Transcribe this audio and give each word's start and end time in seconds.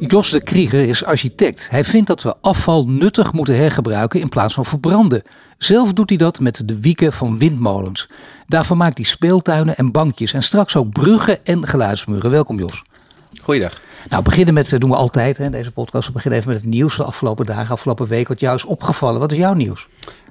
Jos 0.00 0.30
de 0.30 0.40
Krieger 0.40 0.88
is 0.88 1.04
architect. 1.04 1.70
Hij 1.70 1.84
vindt 1.84 2.06
dat 2.06 2.22
we 2.22 2.34
afval 2.40 2.88
nuttig 2.88 3.32
moeten 3.32 3.56
hergebruiken 3.56 4.20
in 4.20 4.28
plaats 4.28 4.54
van 4.54 4.64
verbranden. 4.64 5.22
Zelf 5.58 5.92
doet 5.92 6.08
hij 6.08 6.18
dat 6.18 6.40
met 6.40 6.62
de 6.64 6.80
wieken 6.80 7.12
van 7.12 7.38
windmolens. 7.38 8.08
Daarvan 8.46 8.76
maakt 8.76 8.96
hij 8.96 9.06
speeltuinen 9.06 9.76
en 9.76 9.92
bankjes 9.92 10.32
en 10.32 10.42
straks 10.42 10.76
ook 10.76 10.92
bruggen 10.92 11.46
en 11.46 11.66
geluidsmuren. 11.66 12.30
Welkom 12.30 12.58
Jos. 12.58 12.82
Goeiedag. 13.42 13.80
Nou, 14.08 14.22
beginnen 14.22 14.54
met, 14.54 14.70
dat 14.70 14.80
doen 14.80 14.90
we 14.90 14.96
altijd 14.96 15.36
hè, 15.36 15.50
deze 15.50 15.72
podcast. 15.72 16.06
We 16.06 16.12
beginnen 16.12 16.38
even 16.40 16.52
met 16.52 16.62
het 16.62 16.70
nieuws 16.70 16.94
van 16.94 17.04
de 17.04 17.10
afgelopen 17.10 17.46
dagen, 17.46 17.72
afgelopen 17.72 18.06
week. 18.06 18.28
Wat 18.28 18.40
jou 18.40 18.56
is 18.56 18.64
opgevallen. 18.64 19.20
Wat 19.20 19.32
is 19.32 19.38
jouw 19.38 19.54
nieuws? 19.54 19.88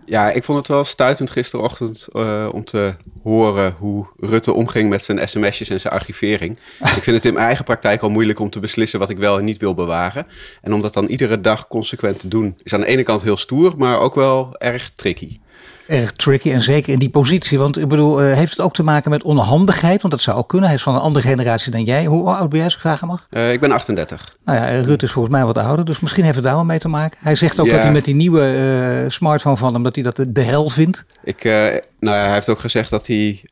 Ja, 0.10 0.32
ik 0.32 0.44
vond 0.44 0.58
het 0.58 0.68
wel 0.68 0.84
stuitend 0.84 1.30
gisterochtend 1.30 2.08
uh, 2.14 2.48
om 2.52 2.66
te 2.66 2.96
horen 3.24 3.76
hoe 3.80 4.08
Rutte 4.20 4.54
omging 4.54 4.90
met 4.90 5.04
zijn 5.04 5.28
sms'jes 5.30 5.70
en 5.70 5.80
zijn 5.80 5.94
archivering. 5.94 6.60
ik 6.98 7.04
vind 7.04 7.16
het 7.16 7.26
in 7.26 7.34
mijn 7.34 7.46
eigen 7.46 7.66
praktijk 7.66 8.02
al 8.02 8.10
moeilijk 8.10 8.40
om 8.40 8.50
te 8.50 8.60
beslissen 8.60 9.00
wat 9.00 9.10
ik 9.10 9.18
wel 9.18 9.38
en 9.38 9.46
niet 9.46 9.58
wil 9.58 9.74
bewaren. 9.74 10.28
En 10.62 10.74
om 10.74 10.82
dat 10.82 10.94
dan 10.94 11.06
iedere 11.06 11.42
dag 11.42 11.68
consequent 11.68 12.20
te 12.20 12.28
doen, 12.28 12.56
is 12.64 12.74
aan 12.74 12.80
de 12.80 12.86
ene 12.86 13.04
kant 13.04 13.24
heel 13.24 13.38
stoer, 13.38 13.74
maar 13.78 14.00
ook 14.00 14.16
wel 14.16 14.56
erg 14.58 14.92
tricky 14.96 15.40
erg 15.88 16.12
tricky. 16.12 16.52
En 16.52 16.62
zeker 16.62 16.94
in 16.94 17.00
die 17.00 17.09
positie. 17.09 17.58
Want 17.58 17.80
ik 17.80 17.88
bedoel, 17.88 18.24
uh, 18.24 18.34
heeft 18.34 18.52
het 18.52 18.62
ook 18.62 18.74
te 18.74 18.84
maken 18.84 19.10
met 19.12 19.24
onhandigheid? 19.24 20.02
Want 20.02 20.13
dat 20.13 20.21
zou 20.21 20.38
ook 20.38 20.49
kunnen. 20.49 20.68
Hij 20.68 20.77
is 20.77 20.84
van 20.84 20.96
een 20.96 21.02
andere 21.02 21.27
generatie 21.27 21.71
dan 21.71 21.84
jij. 21.84 22.05
Hoe 22.05 22.30
oud 22.30 22.49
ben 22.49 22.57
jij, 22.57 22.66
als 22.66 22.74
ik 22.74 22.80
vragen 22.80 23.07
mag? 23.07 23.27
Uh, 23.32 23.52
ik 23.52 23.60
ben 23.60 23.71
38. 23.71 24.38
Nou 24.46 24.58
ja, 24.58 24.82
Rutte 24.82 25.05
is 25.05 25.12
volgens 25.12 25.34
mij 25.34 25.46
wat 25.46 25.58
ouder. 25.58 25.85
Dus 25.85 25.99
misschien 25.99 26.24
heeft 26.24 26.35
het 26.35 26.43
daar 26.43 26.55
wel 26.55 26.65
mee 26.65 26.80
te 26.80 26.90
maken. 26.90 27.18
Hij 27.21 27.35
zegt 27.35 27.60
ook 27.60 27.65
ja. 27.65 27.74
dat 27.74 27.84
hij 27.84 27.91
met 27.91 28.05
die 28.05 28.15
nieuwe 28.15 29.02
uh, 29.04 29.10
smartphone 29.10 29.58
van 29.58 29.74
hem, 29.74 29.84
dat 29.84 29.96
hij 29.96 30.04
dat 30.04 30.15
de, 30.15 30.32
de 30.32 30.41
hel 30.41 30.70
vindt. 30.70 31.05
Ik, 31.24 31.43
nou 31.43 31.82
ja, 31.99 32.24
hij 32.24 32.34
heeft 32.34 32.49
ook 32.49 32.60
gezegd 32.60 32.90
dat 32.90 33.08
hij 33.08 33.43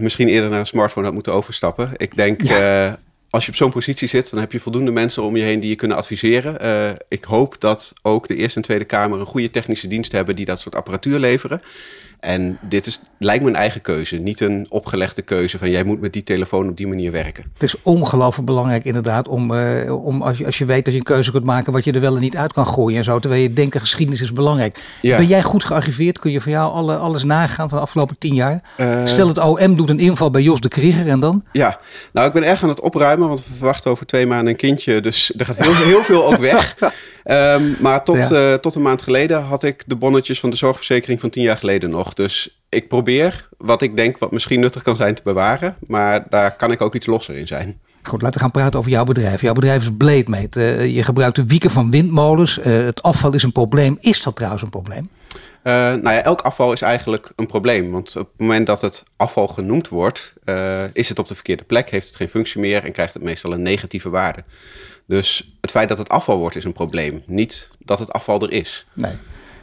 misschien 0.00 0.28
eerder 0.28 0.50
naar 0.50 0.58
een 0.58 0.66
smartphone 0.66 1.06
had 1.06 1.14
moeten 1.14 1.32
overstappen. 1.32 1.90
Ik 1.96 2.16
denk... 2.16 2.42
Ja 2.42 2.98
als 3.30 3.44
je 3.44 3.50
op 3.50 3.56
zo'n 3.56 3.70
positie 3.70 4.08
zit, 4.08 4.30
dan 4.30 4.40
heb 4.40 4.52
je 4.52 4.60
voldoende 4.60 4.90
mensen 4.90 5.22
om 5.22 5.36
je 5.36 5.42
heen 5.42 5.60
die 5.60 5.68
je 5.68 5.76
kunnen 5.76 5.96
adviseren. 5.96 6.64
Uh, 6.64 6.90
ik 7.08 7.24
hoop 7.24 7.56
dat 7.58 7.92
ook 8.02 8.28
de 8.28 8.36
Eerste 8.36 8.56
en 8.56 8.64
Tweede 8.64 8.84
Kamer 8.84 9.20
een 9.20 9.26
goede 9.26 9.50
technische 9.50 9.88
dienst 9.88 10.12
hebben 10.12 10.36
die 10.36 10.44
dat 10.44 10.60
soort 10.60 10.74
apparatuur 10.74 11.18
leveren. 11.18 11.60
En 12.20 12.58
dit 12.60 12.86
is, 12.86 13.00
lijkt 13.18 13.42
me 13.42 13.48
een 13.48 13.56
eigen 13.56 13.80
keuze, 13.80 14.16
niet 14.16 14.40
een 14.40 14.66
opgelegde 14.68 15.22
keuze 15.22 15.58
van 15.58 15.70
jij 15.70 15.84
moet 15.84 16.00
met 16.00 16.12
die 16.12 16.22
telefoon 16.22 16.68
op 16.68 16.76
die 16.76 16.86
manier 16.86 17.12
werken. 17.12 17.44
Het 17.52 17.62
is 17.62 17.82
ongelooflijk 17.82 18.46
belangrijk 18.46 18.84
inderdaad 18.84 19.28
om, 19.28 19.52
uh, 19.52 20.04
om 20.04 20.22
als, 20.22 20.38
je, 20.38 20.46
als 20.46 20.58
je 20.58 20.64
weet 20.64 20.84
dat 20.84 20.92
je 20.92 20.98
een 20.98 21.04
keuze 21.04 21.30
kunt 21.30 21.44
maken 21.44 21.72
wat 21.72 21.84
je 21.84 21.92
er 21.92 22.00
wel 22.00 22.14
en 22.14 22.20
niet 22.20 22.36
uit 22.36 22.52
kan 22.52 22.66
gooien 22.66 22.98
en 22.98 23.04
zo. 23.04 23.18
Terwijl 23.18 23.42
je 23.42 23.52
denkt, 23.52 23.78
geschiedenis 23.78 24.20
is 24.20 24.32
belangrijk. 24.32 24.78
Ja. 25.02 25.16
Ben 25.16 25.26
jij 25.26 25.42
goed 25.42 25.64
gearchiveerd? 25.64 26.18
Kun 26.18 26.30
je 26.30 26.40
van 26.40 26.52
jou 26.52 26.72
alle, 26.72 26.96
alles 26.96 27.24
nagaan 27.24 27.68
van 27.68 27.78
de 27.78 27.84
afgelopen 27.84 28.18
tien 28.18 28.34
jaar? 28.34 28.62
Uh, 28.76 29.00
Stel 29.04 29.28
het 29.28 29.38
OM 29.38 29.76
doet 29.76 29.90
een 29.90 29.98
inval 29.98 30.30
bij 30.30 30.42
Jos 30.42 30.60
de 30.60 30.68
Krieger 30.68 31.08
en 31.08 31.20
dan? 31.20 31.44
Ja, 31.52 31.78
nou 32.12 32.26
ik 32.26 32.32
ben 32.32 32.44
erg 32.44 32.62
aan 32.62 32.68
het 32.68 32.80
opruimen, 32.80 33.28
want 33.28 33.46
we 33.46 33.52
verwachten 33.56 33.90
over 33.90 34.06
twee 34.06 34.26
maanden 34.26 34.48
een 34.48 34.56
kindje. 34.56 35.00
Dus 35.00 35.32
er 35.36 35.44
gaat 35.44 35.56
heel, 35.56 35.74
heel 35.74 36.02
veel 36.02 36.26
ook 36.26 36.36
weg. 36.36 36.76
Um, 37.24 37.76
maar 37.80 38.04
tot, 38.04 38.28
ja. 38.28 38.52
uh, 38.52 38.54
tot 38.54 38.74
een 38.74 38.82
maand 38.82 39.02
geleden 39.02 39.42
had 39.42 39.62
ik 39.62 39.82
de 39.86 39.96
bonnetjes 39.96 40.40
van 40.40 40.50
de 40.50 40.56
zorgverzekering 40.56 41.20
van 41.20 41.30
tien 41.30 41.42
jaar 41.42 41.56
geleden 41.56 41.90
nog. 41.90 42.14
Dus 42.14 42.60
ik 42.68 42.88
probeer 42.88 43.48
wat 43.58 43.82
ik 43.82 43.96
denk 43.96 44.18
wat 44.18 44.32
misschien 44.32 44.60
nuttig 44.60 44.82
kan 44.82 44.96
zijn 44.96 45.14
te 45.14 45.22
bewaren. 45.24 45.76
Maar 45.86 46.26
daar 46.28 46.56
kan 46.56 46.70
ik 46.70 46.82
ook 46.82 46.94
iets 46.94 47.06
losser 47.06 47.36
in 47.36 47.46
zijn. 47.46 47.80
Goed, 48.02 48.22
laten 48.22 48.38
we 48.38 48.44
gaan 48.44 48.52
praten 48.52 48.78
over 48.78 48.90
jouw 48.90 49.04
bedrijf. 49.04 49.40
Jouw 49.40 49.52
bedrijf 49.52 49.82
is 49.82 49.90
Blademate. 49.96 50.60
Uh, 50.60 50.94
je 50.96 51.02
gebruikt 51.02 51.36
de 51.36 51.46
wieken 51.46 51.70
van 51.70 51.90
windmolens. 51.90 52.58
Uh, 52.58 52.64
het 52.64 53.02
afval 53.02 53.34
is 53.34 53.42
een 53.42 53.52
probleem. 53.52 53.96
Is 54.00 54.22
dat 54.22 54.36
trouwens 54.36 54.62
een 54.62 54.70
probleem? 54.70 55.08
Uh, 55.64 55.72
nou 55.74 56.10
ja, 56.10 56.22
elk 56.22 56.40
afval 56.40 56.72
is 56.72 56.82
eigenlijk 56.82 57.32
een 57.36 57.46
probleem. 57.46 57.90
Want 57.90 58.16
op 58.16 58.28
het 58.30 58.40
moment 58.40 58.66
dat 58.66 58.80
het 58.80 59.02
afval 59.16 59.48
genoemd 59.48 59.88
wordt, 59.88 60.34
is 60.92 61.08
het 61.08 61.18
op 61.18 61.28
de 61.28 61.34
verkeerde 61.34 61.64
plek, 61.64 61.90
heeft 61.90 62.06
het 62.06 62.16
geen 62.16 62.28
functie 62.28 62.60
meer 62.60 62.84
en 62.84 62.92
krijgt 62.92 63.14
het 63.14 63.22
meestal 63.22 63.52
een 63.52 63.62
negatieve 63.62 64.08
waarde. 64.08 64.44
Dus 65.08 65.56
het 65.60 65.70
feit 65.70 65.88
dat 65.88 65.98
het 65.98 66.08
afval 66.08 66.38
wordt 66.38 66.56
is 66.56 66.64
een 66.64 66.72
probleem, 66.72 67.22
niet 67.26 67.68
dat 67.78 67.98
het 67.98 68.12
afval 68.12 68.40
er 68.40 68.52
is. 68.52 68.86
Nee. 68.92 69.12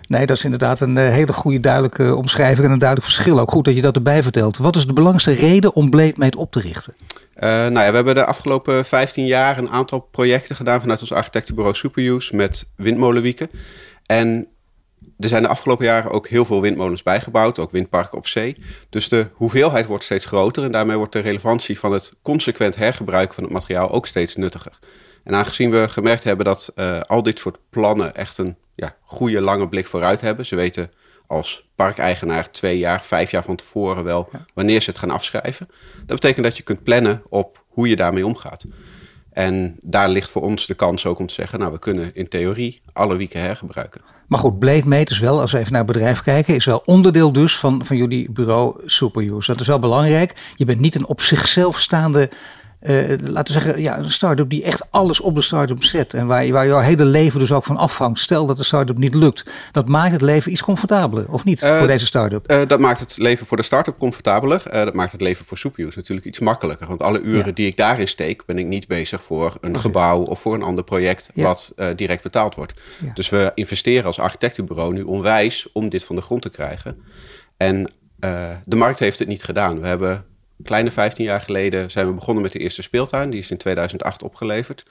Nee, 0.08 0.26
dat 0.26 0.38
is 0.38 0.44
inderdaad 0.44 0.80
een 0.80 0.96
uh, 0.96 1.10
hele 1.10 1.34
goede 1.34 1.60
duidelijke 1.60 2.16
omschrijving 2.16 2.66
en 2.66 2.72
een 2.72 2.80
duidelijk 2.80 3.12
verschil. 3.12 3.40
Ook 3.40 3.52
goed 3.52 3.66
dat 3.66 3.76
je 3.76 3.82
dat 3.82 3.96
erbij 3.96 4.24
vertelt. 4.24 4.58
Wat 4.58 4.76
is 4.76 4.86
de 4.86 4.94
belangrijkste 4.94 5.48
reden 5.48 5.74
om 5.74 5.90
Blademate 5.90 6.38
op 6.38 6.52
te 6.52 6.60
richten? 6.60 6.96
Uh, 7.00 7.50
nou 7.50 7.80
ja, 7.80 7.90
we 7.90 7.96
hebben 7.96 8.16
de 8.16 8.26
afgelopen 8.26 8.86
15 8.86 9.26
jaar 9.26 9.58
een 9.58 9.70
aantal 9.70 10.00
projecten 10.00 10.56
gedaan 10.56 10.82
vanuit 10.82 11.02
ons 11.02 11.14
architectenbureau 11.14 11.76
Superuse 11.76 12.36
met 12.36 12.68
windmolenwieken. 12.76 13.50
En 14.06 14.48
er 15.20 15.28
zijn 15.28 15.42
de 15.42 15.48
afgelopen 15.48 15.86
jaren 15.86 16.12
ook 16.12 16.28
heel 16.28 16.46
veel 16.46 16.62
windmolens 16.62 17.04
bijgebouwd, 17.04 17.60
ook 17.60 17.72
windparken 17.72 18.18
op 18.18 18.28
zee. 18.28 18.58
Dus 18.90 19.10
de 19.10 19.28
hoeveelheid 19.34 19.86
wordt 19.86 20.04
steeds 20.04 20.26
groter 20.26 20.64
en 20.64 20.72
daarmee 20.72 20.98
wordt 20.98 21.14
de 21.14 21.20
relevantie 21.20 21.80
van 21.80 21.92
het 21.92 22.14
consequent 22.22 22.76
hergebruiken 22.76 23.36
van 23.36 23.44
het 23.44 23.54
materiaal 23.54 23.92
ook 23.92 24.08
steeds 24.08 24.36
nuttiger. 24.36 24.80
En 25.26 25.36
aangezien 25.36 25.72
we 25.72 25.90
gemerkt 25.90 26.24
hebben 26.24 26.46
dat 26.46 26.72
uh, 26.76 27.00
al 27.02 27.24
dit 27.24 27.40
soort 27.40 27.58
plannen 27.70 28.14
echt 28.14 28.38
een 28.38 28.56
ja, 28.76 28.96
goede 29.02 29.42
lange 29.42 29.68
blik 29.68 29.88
vooruit 29.88 30.22
hebben. 30.22 30.46
Ze 30.46 30.56
weten 30.56 30.92
als 31.28 31.70
parkeigenaar 31.76 32.52
twee 32.52 32.78
jaar, 32.78 33.04
vijf 33.04 33.32
jaar 33.32 33.44
van 33.44 33.56
tevoren 33.56 34.04
wel 34.04 34.30
wanneer 34.54 34.82
ze 34.82 34.90
het 34.90 35.00
gaan 35.00 35.10
afschrijven. 35.10 35.70
Dat 35.96 36.20
betekent 36.20 36.46
dat 36.46 36.58
je 36.58 36.64
kunt 36.64 36.84
plannen 36.84 37.22
op 37.30 37.64
hoe 37.68 37.90
je 37.90 37.96
daarmee 37.96 38.26
omgaat. 38.26 38.66
En 39.32 39.76
daar 39.82 40.10
ligt 40.10 40.32
voor 40.32 40.42
ons 40.42 40.66
de 40.66 40.74
kans 40.74 41.06
ook 41.06 41.20
om 41.20 41.28
te 41.28 41.34
zeggen, 41.34 41.60
nou 41.60 41.72
we 41.72 41.80
kunnen 41.80 42.12
in 42.14 42.28
theorie 42.28 42.82
alle 42.94 43.16
wieken 43.16 43.40
hergebruiken. 43.40 44.02
Maar 44.28 44.40
goed, 44.40 44.64
is 44.64 45.20
wel, 45.20 45.42
als 45.42 45.52
we 45.52 45.58
even 45.58 45.72
naar 45.72 45.84
het 45.84 45.92
bedrijf 45.92 46.22
kijken, 46.22 46.56
is 46.56 46.66
wel 46.66 46.82
onderdeel 46.86 47.32
dus 47.32 47.58
van, 47.58 47.86
van 47.86 47.98
jullie 47.98 48.32
bureau 48.32 48.82
Superuse. 48.86 49.52
Dat 49.52 49.62
is 49.62 49.68
wel 49.68 49.80
belangrijk. 49.80 50.34
Je 50.56 50.66
bent 50.66 50.80
niet 50.80 50.96
een 50.96 51.08
op 51.08 51.22
zichzelf 51.22 51.80
staande 51.80 52.30
laten 53.22 53.54
we 53.54 53.60
zeggen, 53.62 53.82
ja, 53.82 53.98
een 53.98 54.12
start-up 54.12 54.50
die 54.50 54.64
echt 54.64 54.86
alles 54.90 55.20
op 55.20 55.36
de 55.36 55.42
start-up 55.42 55.84
zet. 55.84 56.14
En 56.14 56.28
waar, 56.28 56.48
waar 56.52 56.68
jouw 56.68 56.80
hele 56.80 57.06
leven 57.06 57.40
dus 57.40 57.52
ook 57.52 57.64
van 57.64 57.78
afhangt. 57.78 58.20
Stel 58.20 58.46
dat 58.46 58.58
de 58.58 58.64
start-up 58.64 58.98
niet 58.98 59.14
lukt. 59.14 59.52
Dat 59.72 59.88
maakt 59.88 60.12
het 60.12 60.22
leven 60.22 60.52
iets 60.52 60.64
comfortabeler, 60.64 61.26
of 61.30 61.44
niet, 61.44 61.60
voor 61.60 61.88
deze 61.88 62.06
start-up? 62.06 62.52
Uh, 62.52 62.62
dat 62.68 62.80
maakt 62.80 63.00
het 63.00 63.18
leven 63.18 63.48
voor 63.48 63.58
de 63.58 63.64
start-up 63.64 63.98
comfortabeler. 63.98 64.64
dat 64.72 64.94
maakt 64.94 65.12
het 65.12 65.22
leven 65.22 65.46
voor 65.46 65.58
Soepuse 65.58 65.98
natuurlijk 65.98 66.28
iets 66.28 66.40
makkelijker. 66.40 66.88
Want 66.88 67.02
alle 67.02 67.22
uren 67.22 67.46
ja. 67.46 67.52
die 67.52 67.68
ik 67.68 67.78
daarin 67.78 68.08
steek, 68.08 68.46
ben 68.46 68.58
ik 68.58 68.66
niet 68.66 68.88
bezig 68.88 69.24
voor 69.24 69.58
een 69.62 69.70
okay. 69.70 69.82
gebouw 69.82 70.22
of 70.22 70.40
voor 70.40 70.54
een 70.54 70.64
ander 70.64 70.84
project 70.84 71.30
ja. 71.34 71.44
wat 71.44 71.74
direct 71.96 72.24
betaald 72.24 72.56
wordt. 72.56 72.74
Ja. 72.98 73.12
Dus 73.14 73.30
we 73.30 73.52
investeren 73.56 74.06
als 74.06 74.20
architectenbureau 74.20 74.94
nu 74.94 75.02
onwijs 75.02 75.68
om 75.72 75.90
dit 75.90 76.04
van 76.04 76.16
de 76.16 76.22
grond 76.22 76.42
te 76.42 76.50
krijgen. 76.50 76.98
En 77.58 77.92
de 78.66 78.76
markt 78.76 79.00
heeft 79.00 79.20
het 79.20 79.28
niet 79.28 79.44
gedaan. 79.44 79.80
We 79.80 79.88
hebben 79.88 80.26
kleine 80.64 80.92
15 80.92 81.26
jaar 81.26 81.42
geleden 81.42 81.92
zijn 81.92 82.08
we 82.08 82.14
begonnen 82.14 82.44
met 82.44 82.52
de 82.52 82.60
eerste 82.60 82.82
speeltuin. 82.82 83.30
Die 83.30 83.40
is 83.40 83.52
in 83.52 83.58
2008 83.58 84.24
opgeleverd. 84.24 84.86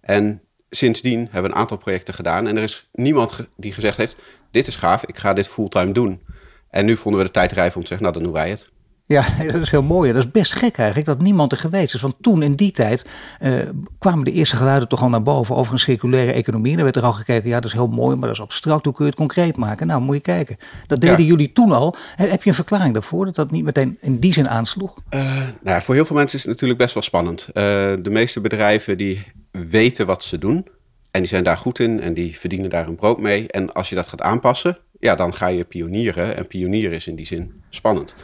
En 0.00 0.40
sindsdien 0.70 1.18
hebben 1.18 1.42
we 1.42 1.48
een 1.48 1.62
aantal 1.62 1.76
projecten 1.76 2.14
gedaan. 2.14 2.46
En 2.46 2.56
er 2.56 2.62
is 2.62 2.88
niemand 2.92 3.48
die 3.56 3.72
gezegd 3.72 3.96
heeft: 3.96 4.16
Dit 4.50 4.66
is 4.66 4.76
gaaf, 4.76 5.04
ik 5.04 5.18
ga 5.18 5.32
dit 5.32 5.48
fulltime 5.48 5.92
doen. 5.92 6.22
En 6.70 6.84
nu 6.84 6.96
vonden 6.96 7.20
we 7.20 7.26
de 7.26 7.32
tijd 7.32 7.52
rijp 7.52 7.76
om 7.76 7.82
te 7.82 7.88
zeggen: 7.88 8.06
Nou, 8.06 8.18
dan 8.18 8.22
doen 8.22 8.42
wij 8.42 8.50
het. 8.50 8.70
Ja, 9.06 9.24
dat 9.52 9.54
is 9.54 9.70
heel 9.70 9.82
mooi. 9.82 10.12
Dat 10.12 10.24
is 10.24 10.30
best 10.30 10.52
gek 10.52 10.76
eigenlijk 10.76 11.08
dat 11.08 11.20
niemand 11.20 11.52
er 11.52 11.58
geweest 11.58 11.94
is. 11.94 12.00
Want 12.00 12.14
toen 12.20 12.42
in 12.42 12.54
die 12.54 12.70
tijd 12.70 13.04
uh, 13.40 13.52
kwamen 13.98 14.24
de 14.24 14.32
eerste 14.32 14.56
geluiden 14.56 14.88
toch 14.88 15.02
al 15.02 15.08
naar 15.08 15.22
boven 15.22 15.56
over 15.56 15.72
een 15.72 15.78
circulaire 15.78 16.32
economie. 16.32 16.72
En 16.72 16.78
er 16.78 16.84
werd 16.84 16.96
er 16.96 17.02
al 17.02 17.12
gekeken, 17.12 17.48
ja 17.48 17.54
dat 17.54 17.64
is 17.64 17.72
heel 17.72 17.86
mooi, 17.86 18.16
maar 18.16 18.28
dat 18.28 18.36
is 18.36 18.42
abstract. 18.42 18.84
Hoe 18.84 18.94
kun 18.94 19.04
je 19.04 19.10
het 19.10 19.20
concreet 19.20 19.56
maken? 19.56 19.86
Nou, 19.86 20.00
moet 20.00 20.14
je 20.14 20.22
kijken. 20.22 20.56
Dat 20.86 21.00
deden 21.00 21.20
ja. 21.20 21.26
jullie 21.26 21.52
toen 21.52 21.72
al. 21.72 21.96
Heb 22.16 22.42
je 22.42 22.48
een 22.48 22.54
verklaring 22.54 22.92
daarvoor 22.92 23.24
dat 23.24 23.34
dat 23.34 23.50
niet 23.50 23.64
meteen 23.64 23.96
in 24.00 24.18
die 24.18 24.32
zin 24.32 24.48
aansloeg? 24.48 24.94
Uh, 25.10 25.20
nou, 25.62 25.82
voor 25.82 25.94
heel 25.94 26.04
veel 26.04 26.16
mensen 26.16 26.38
is 26.38 26.44
het 26.44 26.52
natuurlijk 26.52 26.80
best 26.80 26.94
wel 26.94 27.02
spannend. 27.02 27.48
Uh, 27.48 27.54
de 28.02 28.10
meeste 28.10 28.40
bedrijven 28.40 28.98
die 28.98 29.24
weten 29.50 30.06
wat 30.06 30.24
ze 30.24 30.38
doen. 30.38 30.66
En 31.10 31.22
die 31.22 31.30
zijn 31.30 31.44
daar 31.44 31.58
goed 31.58 31.78
in 31.78 32.00
en 32.00 32.14
die 32.14 32.38
verdienen 32.38 32.70
daar 32.70 32.84
hun 32.84 32.94
brood 32.94 33.20
mee. 33.20 33.48
En 33.48 33.72
als 33.72 33.88
je 33.88 33.94
dat 33.94 34.08
gaat 34.08 34.22
aanpassen, 34.22 34.78
ja, 35.00 35.14
dan 35.14 35.34
ga 35.34 35.46
je 35.46 35.64
pionieren. 35.64 36.36
En 36.36 36.46
pionieren 36.46 36.96
is 36.96 37.06
in 37.06 37.16
die 37.16 37.26
zin 37.26 37.62
spannend. 37.68 38.14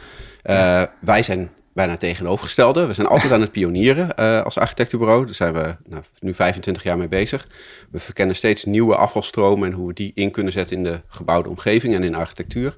Uh, 0.43 0.83
wij 1.01 1.23
zijn 1.23 1.49
bijna 1.73 1.97
tegenovergestelde. 1.97 2.85
We 2.87 2.93
zijn 2.93 3.07
altijd 3.07 3.31
aan 3.31 3.41
het 3.41 3.51
pionieren 3.51 4.09
uh, 4.19 4.41
als 4.41 4.57
architectenbureau. 4.57 5.25
Daar 5.25 5.33
zijn 5.33 5.53
we 5.53 5.75
nou, 5.87 6.03
nu 6.19 6.33
25 6.33 6.83
jaar 6.83 6.97
mee 6.97 7.07
bezig. 7.07 7.47
We 7.91 7.99
verkennen 7.99 8.35
steeds 8.35 8.65
nieuwe 8.65 8.95
afvalstromen 8.95 9.69
en 9.69 9.75
hoe 9.75 9.87
we 9.87 9.93
die 9.93 10.11
in 10.15 10.31
kunnen 10.31 10.53
zetten 10.53 10.77
in 10.77 10.83
de 10.83 11.01
gebouwde 11.07 11.49
omgeving 11.49 11.95
en 11.95 12.03
in 12.03 12.15
architectuur. 12.15 12.75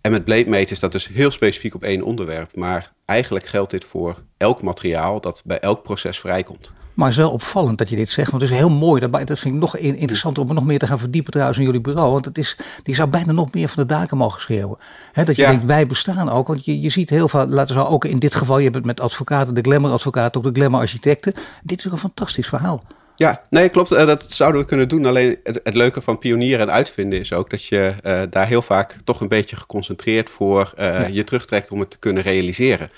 En 0.00 0.10
met 0.10 0.24
Blademate 0.24 0.72
is 0.72 0.80
dat 0.80 0.92
dus 0.92 1.08
heel 1.08 1.30
specifiek 1.30 1.74
op 1.74 1.82
één 1.82 2.02
onderwerp. 2.02 2.56
Maar 2.56 2.92
eigenlijk 3.04 3.46
geldt 3.46 3.70
dit 3.70 3.84
voor 3.84 4.22
elk 4.36 4.62
materiaal 4.62 5.20
dat 5.20 5.42
bij 5.44 5.58
elk 5.58 5.82
proces 5.82 6.20
vrijkomt. 6.20 6.72
Maar 6.96 7.08
het 7.08 7.16
is 7.16 7.22
wel 7.22 7.32
opvallend 7.32 7.78
dat 7.78 7.88
je 7.88 7.96
dit 7.96 8.10
zegt. 8.10 8.30
Want 8.30 8.42
het 8.42 8.50
is 8.50 8.58
heel 8.58 8.70
mooi. 8.70 9.00
Dat, 9.00 9.26
dat 9.26 9.38
vind 9.38 9.54
ik 9.54 9.60
nog 9.60 9.76
interessant 9.76 10.38
om 10.38 10.48
er 10.48 10.54
nog 10.54 10.64
meer 10.64 10.78
te 10.78 10.86
gaan 10.86 10.98
verdiepen 10.98 11.32
trouwens 11.32 11.58
in 11.58 11.64
jullie 11.64 11.80
bureau. 11.80 12.12
Want 12.12 12.24
het 12.24 12.38
is, 12.38 12.56
die 12.82 12.94
zou 12.94 13.08
bijna 13.08 13.32
nog 13.32 13.52
meer 13.52 13.68
van 13.68 13.82
de 13.82 13.88
daken 13.88 14.16
mogen 14.16 14.40
schreeuwen. 14.40 14.78
He, 15.12 15.24
dat 15.24 15.36
je 15.36 15.46
denkt, 15.46 15.64
wij 15.64 15.86
bestaan 15.86 16.28
ook. 16.28 16.46
Want 16.46 16.64
je, 16.64 16.80
je 16.80 16.88
ziet 16.88 17.10
heel 17.10 17.28
veel, 17.28 17.46
laten 17.46 17.76
we 17.76 17.86
ook 17.86 18.04
in 18.04 18.18
dit 18.18 18.34
geval, 18.34 18.56
je 18.56 18.64
hebt 18.64 18.76
het 18.76 18.84
met 18.84 19.00
advocaten, 19.00 19.54
de 19.54 19.60
glamour 19.60 19.92
advocaten, 19.92 20.44
ook 20.44 20.54
de 20.54 20.60
glamour 20.60 20.82
architecten. 20.82 21.32
Dit 21.62 21.78
is 21.78 21.86
ook 21.86 21.92
een 21.92 21.98
fantastisch 21.98 22.48
verhaal. 22.48 22.82
Ja, 23.16 23.42
nee, 23.50 23.68
klopt. 23.68 23.92
Uh, 23.92 24.06
dat 24.06 24.26
zouden 24.28 24.60
we 24.60 24.66
kunnen 24.66 24.88
doen. 24.88 25.06
Alleen 25.06 25.36
het, 25.42 25.60
het, 25.62 25.74
leuke 25.74 26.00
van 26.00 26.18
pionieren 26.18 26.60
en 26.60 26.74
uitvinden 26.74 27.18
is 27.18 27.32
ook 27.32 27.50
dat 27.50 27.64
je 27.64 27.94
uh, 28.04 28.22
daar 28.30 28.46
heel 28.46 28.62
vaak 28.62 28.96
toch 29.04 29.20
een 29.20 29.28
beetje 29.28 29.56
geconcentreerd 29.56 30.30
voor 30.30 30.72
uh, 30.78 30.84
ja. 30.84 31.06
je 31.06 31.24
terugtrekt 31.24 31.70
om 31.70 31.80
het 31.80 31.90
te 31.90 31.98
kunnen 31.98 32.22
realiseren. 32.22 32.90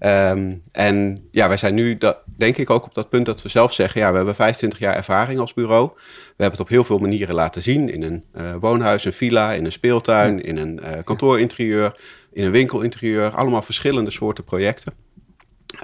Ja. 0.00 0.30
Um, 0.30 0.62
en 0.72 1.28
ja, 1.30 1.48
wij 1.48 1.56
zijn 1.56 1.74
nu, 1.74 1.98
dat, 1.98 2.18
denk 2.36 2.56
ik, 2.56 2.70
ook 2.70 2.84
op 2.84 2.94
dat 2.94 3.08
punt 3.08 3.26
dat 3.26 3.42
we 3.42 3.48
zelf 3.48 3.72
zeggen: 3.72 4.00
ja, 4.00 4.10
we 4.10 4.16
hebben 4.16 4.34
25 4.34 4.78
jaar 4.78 4.96
ervaring 4.96 5.40
als 5.40 5.54
bureau. 5.54 5.90
We 5.94 6.02
hebben 6.48 6.58
het 6.58 6.60
op 6.60 6.68
heel 6.68 6.84
veel 6.84 6.98
manieren 6.98 7.34
laten 7.34 7.62
zien: 7.62 7.92
in 7.92 8.02
een 8.02 8.60
woonhuis, 8.60 9.04
een 9.04 9.12
villa, 9.12 9.52
in 9.52 9.64
een 9.64 9.72
speeltuin, 9.72 10.36
ja. 10.36 10.42
in 10.42 10.56
een 10.56 10.80
kantoorinterieur, 11.04 12.00
in 12.32 12.44
een 12.44 12.52
winkelinterieur. 12.52 13.30
Allemaal 13.30 13.62
verschillende 13.62 14.10
soorten 14.10 14.44
projecten. 14.44 14.92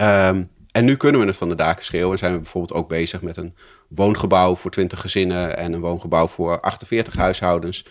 Um, 0.00 0.48
en 0.78 0.84
nu 0.84 0.96
kunnen 0.96 1.20
we 1.20 1.26
het 1.26 1.36
van 1.36 1.48
de 1.48 1.54
daken 1.54 1.84
schreeuwen. 1.84 2.12
En 2.12 2.18
zijn 2.18 2.32
we 2.32 2.38
bijvoorbeeld 2.38 2.80
ook 2.80 2.88
bezig 2.88 3.22
met 3.22 3.36
een 3.36 3.54
woongebouw 3.88 4.54
voor 4.54 4.70
20 4.70 5.00
gezinnen 5.00 5.56
en 5.56 5.72
een 5.72 5.80
woongebouw 5.80 6.26
voor 6.26 6.60
48 6.60 7.14
huishoudens. 7.14 7.84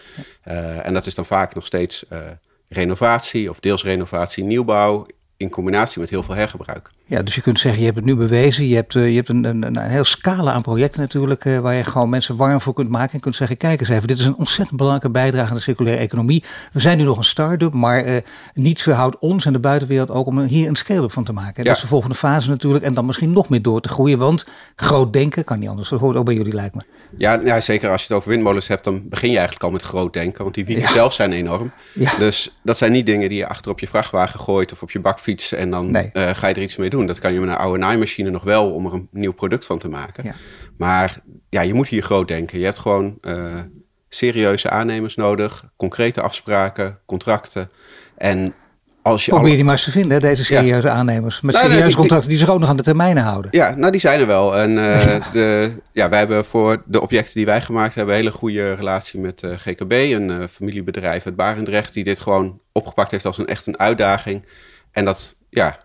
Uh, 0.47 0.85
en 0.85 0.93
dat 0.93 1.05
is 1.05 1.15
dan 1.15 1.25
vaak 1.25 1.55
nog 1.55 1.65
steeds 1.65 2.05
uh, 2.13 2.19
renovatie 2.67 3.49
of 3.49 3.59
deels 3.59 3.83
renovatie, 3.83 4.43
nieuwbouw 4.43 5.05
in 5.37 5.49
combinatie 5.49 5.99
met 5.99 6.09
heel 6.09 6.23
veel 6.23 6.35
hergebruik. 6.35 6.89
Ja, 7.09 7.21
dus 7.21 7.35
je 7.35 7.41
kunt 7.41 7.59
zeggen, 7.59 7.79
je 7.79 7.85
hebt 7.85 7.97
het 7.97 8.05
nu 8.05 8.15
bewezen. 8.15 8.67
Je 8.67 8.75
hebt, 8.75 8.95
uh, 8.95 9.09
je 9.09 9.15
hebt 9.15 9.29
een, 9.29 9.43
een, 9.43 9.63
een 9.63 9.77
heel 9.77 10.03
scala 10.03 10.51
aan 10.51 10.61
projecten 10.61 11.01
natuurlijk, 11.01 11.45
uh, 11.45 11.59
waar 11.59 11.73
je 11.73 11.83
gewoon 11.83 12.09
mensen 12.09 12.35
warm 12.35 12.61
voor 12.61 12.73
kunt 12.73 12.89
maken. 12.89 13.13
En 13.13 13.19
kunt 13.19 13.35
zeggen, 13.35 13.57
kijk 13.57 13.79
eens 13.79 13.89
even, 13.89 14.07
dit 14.07 14.19
is 14.19 14.25
een 14.25 14.35
ontzettend 14.35 14.77
belangrijke 14.77 15.09
bijdrage 15.09 15.49
aan 15.49 15.55
de 15.55 15.61
circulaire 15.61 16.01
economie. 16.01 16.43
We 16.71 16.79
zijn 16.79 16.97
nu 16.97 17.03
nog 17.03 17.17
een 17.17 17.23
start-up, 17.23 17.73
maar 17.73 18.05
uh, 18.05 18.17
niets 18.53 18.83
verhoudt 18.83 19.19
ons 19.19 19.45
en 19.45 19.53
de 19.53 19.59
buitenwereld 19.59 20.09
ook 20.09 20.25
om 20.25 20.39
hier 20.39 20.67
een 20.67 20.75
scale-up 20.75 21.11
van 21.11 21.23
te 21.23 21.33
maken. 21.33 21.53
Ja. 21.55 21.63
Dat 21.63 21.75
is 21.75 21.81
de 21.81 21.87
volgende 21.87 22.15
fase 22.15 22.49
natuurlijk. 22.49 22.85
En 22.85 22.93
dan 22.93 23.05
misschien 23.05 23.33
nog 23.33 23.49
meer 23.49 23.61
door 23.61 23.81
te 23.81 23.89
groeien, 23.89 24.17
want 24.17 24.45
groot 24.75 25.13
denken 25.13 25.43
kan 25.43 25.59
niet 25.59 25.69
anders. 25.69 25.89
Dat 25.89 25.99
hoort 25.99 26.15
ook 26.15 26.25
bij 26.25 26.35
jullie, 26.35 26.53
lijkt 26.53 26.75
me. 26.75 26.81
Ja, 27.17 27.39
ja, 27.43 27.59
zeker 27.59 27.89
als 27.89 28.01
je 28.01 28.07
het 28.07 28.17
over 28.17 28.29
windmolens 28.29 28.67
hebt, 28.67 28.83
dan 28.83 29.01
begin 29.09 29.29
je 29.29 29.35
eigenlijk 29.35 29.65
al 29.65 29.71
met 29.71 29.81
groot 29.81 30.13
denken. 30.13 30.43
Want 30.43 30.55
die 30.55 30.65
wieken 30.65 30.83
ja. 30.83 30.91
zelf 30.91 31.13
zijn 31.13 31.31
enorm. 31.31 31.71
Dus 32.19 32.57
dat 32.63 32.77
zijn 32.77 32.91
niet 32.91 33.05
dingen 33.05 33.29
die 33.29 33.37
je 33.37 33.47
achter 33.47 33.71
op 33.71 33.79
je 33.79 33.87
vrachtwagen 33.87 34.39
gooit 34.39 34.71
of 34.71 34.81
op 34.81 34.91
je 34.91 34.99
bakfiets 34.99 35.53
en 35.53 35.71
dan 35.71 35.91
nee. 35.91 36.09
uh, 36.13 36.29
ga 36.33 36.47
je 36.47 36.53
er 36.53 36.61
iets 36.61 36.75
mee 36.75 36.89
doen. 36.89 36.96
Dat 37.05 37.19
kan 37.19 37.33
je 37.33 37.39
met 37.39 37.49
een 37.49 37.55
oude 37.55 37.79
naaimachine 37.79 38.29
nog 38.29 38.43
wel 38.43 38.71
om 38.71 38.85
er 38.85 38.93
een 38.93 39.07
nieuw 39.11 39.33
product 39.33 39.65
van 39.65 39.79
te 39.79 39.87
maken. 39.87 40.23
Ja. 40.23 40.35
Maar 40.77 41.17
ja, 41.49 41.61
je 41.61 41.73
moet 41.73 41.87
hier 41.87 42.03
groot 42.03 42.27
denken. 42.27 42.59
Je 42.59 42.65
hebt 42.65 42.77
gewoon 42.77 43.17
uh, 43.21 43.59
serieuze 44.09 44.69
aannemers 44.69 45.15
nodig, 45.15 45.69
concrete 45.75 46.21
afspraken, 46.21 46.99
contracten. 47.05 47.69
En 48.17 48.53
als 49.01 49.25
je 49.25 49.31
Probeer 49.31 49.47
alle... 49.47 49.55
die 49.55 49.65
maar 49.65 49.73
eens 49.73 49.83
te 49.83 49.91
vinden, 49.91 50.21
deze 50.21 50.43
serieuze 50.43 50.87
ja. 50.87 50.93
aannemers. 50.93 51.41
Met 51.41 51.53
nou, 51.53 51.65
serieuze 51.65 51.87
nee, 51.87 51.95
contracten 51.95 52.29
die 52.29 52.37
zich 52.37 52.49
ook 52.49 52.59
nog 52.59 52.69
aan 52.69 52.77
de 52.77 52.83
termijnen 52.83 53.23
houden. 53.23 53.51
Ja, 53.53 53.75
nou 53.75 53.91
die 53.91 54.01
zijn 54.01 54.19
er 54.19 54.27
wel. 54.27 54.57
En 54.57 54.71
uh, 54.71 55.05
ja. 55.05 55.19
De, 55.31 55.71
ja, 55.91 56.09
wij 56.09 56.19
hebben 56.19 56.45
voor 56.45 56.83
de 56.85 57.01
objecten 57.01 57.33
die 57.33 57.45
wij 57.45 57.61
gemaakt 57.61 57.95
hebben... 57.95 58.13
een 58.13 58.19
hele 58.19 58.33
goede 58.35 58.73
relatie 58.73 59.19
met 59.19 59.41
uh, 59.41 59.51
GKB, 59.57 59.91
een 59.91 60.29
uh, 60.29 60.43
familiebedrijf 60.51 61.25
uit 61.25 61.35
Barendrecht... 61.35 61.93
die 61.93 62.03
dit 62.03 62.19
gewoon 62.19 62.59
opgepakt 62.71 63.11
heeft 63.11 63.25
als 63.25 63.37
een 63.37 63.47
echt 63.47 63.65
een 63.65 63.79
uitdaging. 63.79 64.45
En 64.91 65.05
dat, 65.05 65.35
ja, 65.49 65.77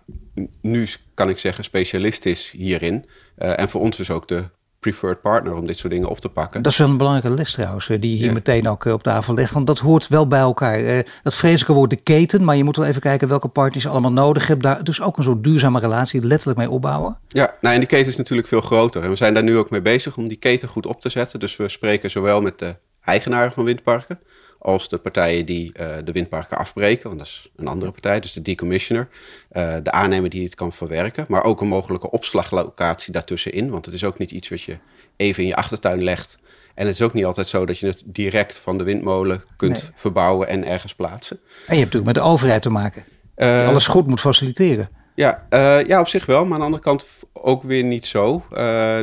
nu 0.60 0.86
kan 1.14 1.28
ik 1.28 1.38
zeggen 1.38 1.64
specialist 1.64 2.26
is 2.26 2.50
hierin. 2.50 3.06
en 3.36 3.68
voor 3.68 3.80
ons 3.80 3.96
dus 3.96 4.10
ook 4.10 4.28
de 4.28 4.44
preferred 4.82 5.20
partner 5.20 5.54
om 5.54 5.66
dit 5.66 5.78
soort 5.78 5.92
dingen 5.92 6.08
op 6.08 6.18
te 6.18 6.28
pakken. 6.28 6.62
Dat 6.62 6.72
is 6.72 6.78
wel 6.78 6.88
een 6.88 6.96
belangrijke 6.96 7.36
les 7.36 7.52
trouwens, 7.52 7.86
die 7.86 8.16
hier 8.16 8.26
ja. 8.26 8.32
meteen 8.32 8.68
ook 8.68 8.84
op 8.84 9.02
tafel 9.02 9.34
legt. 9.34 9.52
Want 9.52 9.66
dat 9.66 9.78
hoort 9.78 10.08
wel 10.08 10.28
bij 10.28 10.40
elkaar. 10.40 11.04
Dat 11.22 11.34
vreselijke 11.34 11.72
woord 11.72 11.90
de 11.90 11.96
keten, 11.96 12.44
maar 12.44 12.56
je 12.56 12.64
moet 12.64 12.76
wel 12.76 12.86
even 12.86 13.00
kijken 13.00 13.28
welke 13.28 13.48
partners 13.48 13.84
je 13.84 13.90
allemaal 13.90 14.12
nodig 14.12 14.46
hebt. 14.46 14.62
Daar 14.62 14.84
dus 14.84 15.02
ook 15.02 15.16
een 15.16 15.24
soort 15.24 15.44
duurzame 15.44 15.78
relatie 15.78 16.26
letterlijk 16.26 16.58
mee 16.58 16.70
opbouwen. 16.70 17.18
Ja, 17.28 17.54
nou 17.60 17.74
en 17.74 17.80
die 17.80 17.88
keten 17.88 18.06
is 18.06 18.16
natuurlijk 18.16 18.48
veel 18.48 18.60
groter. 18.60 19.02
En 19.02 19.08
we 19.08 19.16
zijn 19.16 19.34
daar 19.34 19.42
nu 19.42 19.56
ook 19.56 19.70
mee 19.70 19.82
bezig 19.82 20.16
om 20.16 20.28
die 20.28 20.38
keten 20.38 20.68
goed 20.68 20.86
op 20.86 21.00
te 21.00 21.08
zetten. 21.08 21.40
Dus 21.40 21.56
we 21.56 21.68
spreken 21.68 22.10
zowel 22.10 22.40
met 22.40 22.58
de 22.58 22.76
eigenaren 23.04 23.52
van 23.52 23.64
windparken 23.64 24.20
als 24.62 24.88
de 24.88 24.98
partijen 24.98 25.46
die 25.46 25.72
uh, 25.80 25.94
de 26.04 26.12
windparken 26.12 26.56
afbreken, 26.56 27.06
want 27.06 27.18
dat 27.18 27.28
is 27.28 27.50
een 27.56 27.66
andere 27.66 27.90
partij, 27.90 28.20
dus 28.20 28.32
de 28.32 28.42
decommissioner, 28.42 29.08
uh, 29.52 29.74
de 29.82 29.90
aannemer 29.90 30.30
die 30.30 30.44
het 30.44 30.54
kan 30.54 30.72
verwerken, 30.72 31.24
maar 31.28 31.44
ook 31.44 31.60
een 31.60 31.68
mogelijke 31.68 32.10
opslaglocatie 32.10 33.12
daartussenin, 33.12 33.70
want 33.70 33.84
het 33.84 33.94
is 33.94 34.04
ook 34.04 34.18
niet 34.18 34.30
iets 34.30 34.48
wat 34.48 34.62
je 34.62 34.78
even 35.16 35.42
in 35.42 35.48
je 35.48 35.56
achtertuin 35.56 36.02
legt. 36.02 36.38
En 36.74 36.86
het 36.86 36.94
is 36.94 37.02
ook 37.02 37.12
niet 37.12 37.24
altijd 37.24 37.46
zo 37.46 37.66
dat 37.66 37.78
je 37.78 37.86
het 37.86 38.02
direct 38.06 38.60
van 38.60 38.78
de 38.78 38.84
windmolen 38.84 39.44
kunt 39.56 39.82
nee. 39.82 39.90
verbouwen 39.94 40.48
en 40.48 40.66
ergens 40.66 40.94
plaatsen. 40.94 41.36
En 41.36 41.74
je 41.74 41.80
hebt 41.80 41.92
natuurlijk 41.92 42.04
met 42.04 42.14
de 42.14 42.30
overheid 42.30 42.62
te 42.62 42.70
maken, 42.70 43.04
die 43.36 43.46
uh, 43.46 43.68
alles 43.68 43.86
goed 43.86 44.06
moet 44.06 44.20
faciliteren. 44.20 44.90
Ja, 45.14 45.46
ja, 45.86 46.00
op 46.00 46.08
zich 46.08 46.26
wel, 46.26 46.44
maar 46.44 46.52
aan 46.52 46.58
de 46.58 46.64
andere 46.64 46.82
kant 46.82 47.06
ook 47.32 47.62
weer 47.62 47.84
niet 47.84 48.06
zo. 48.06 48.44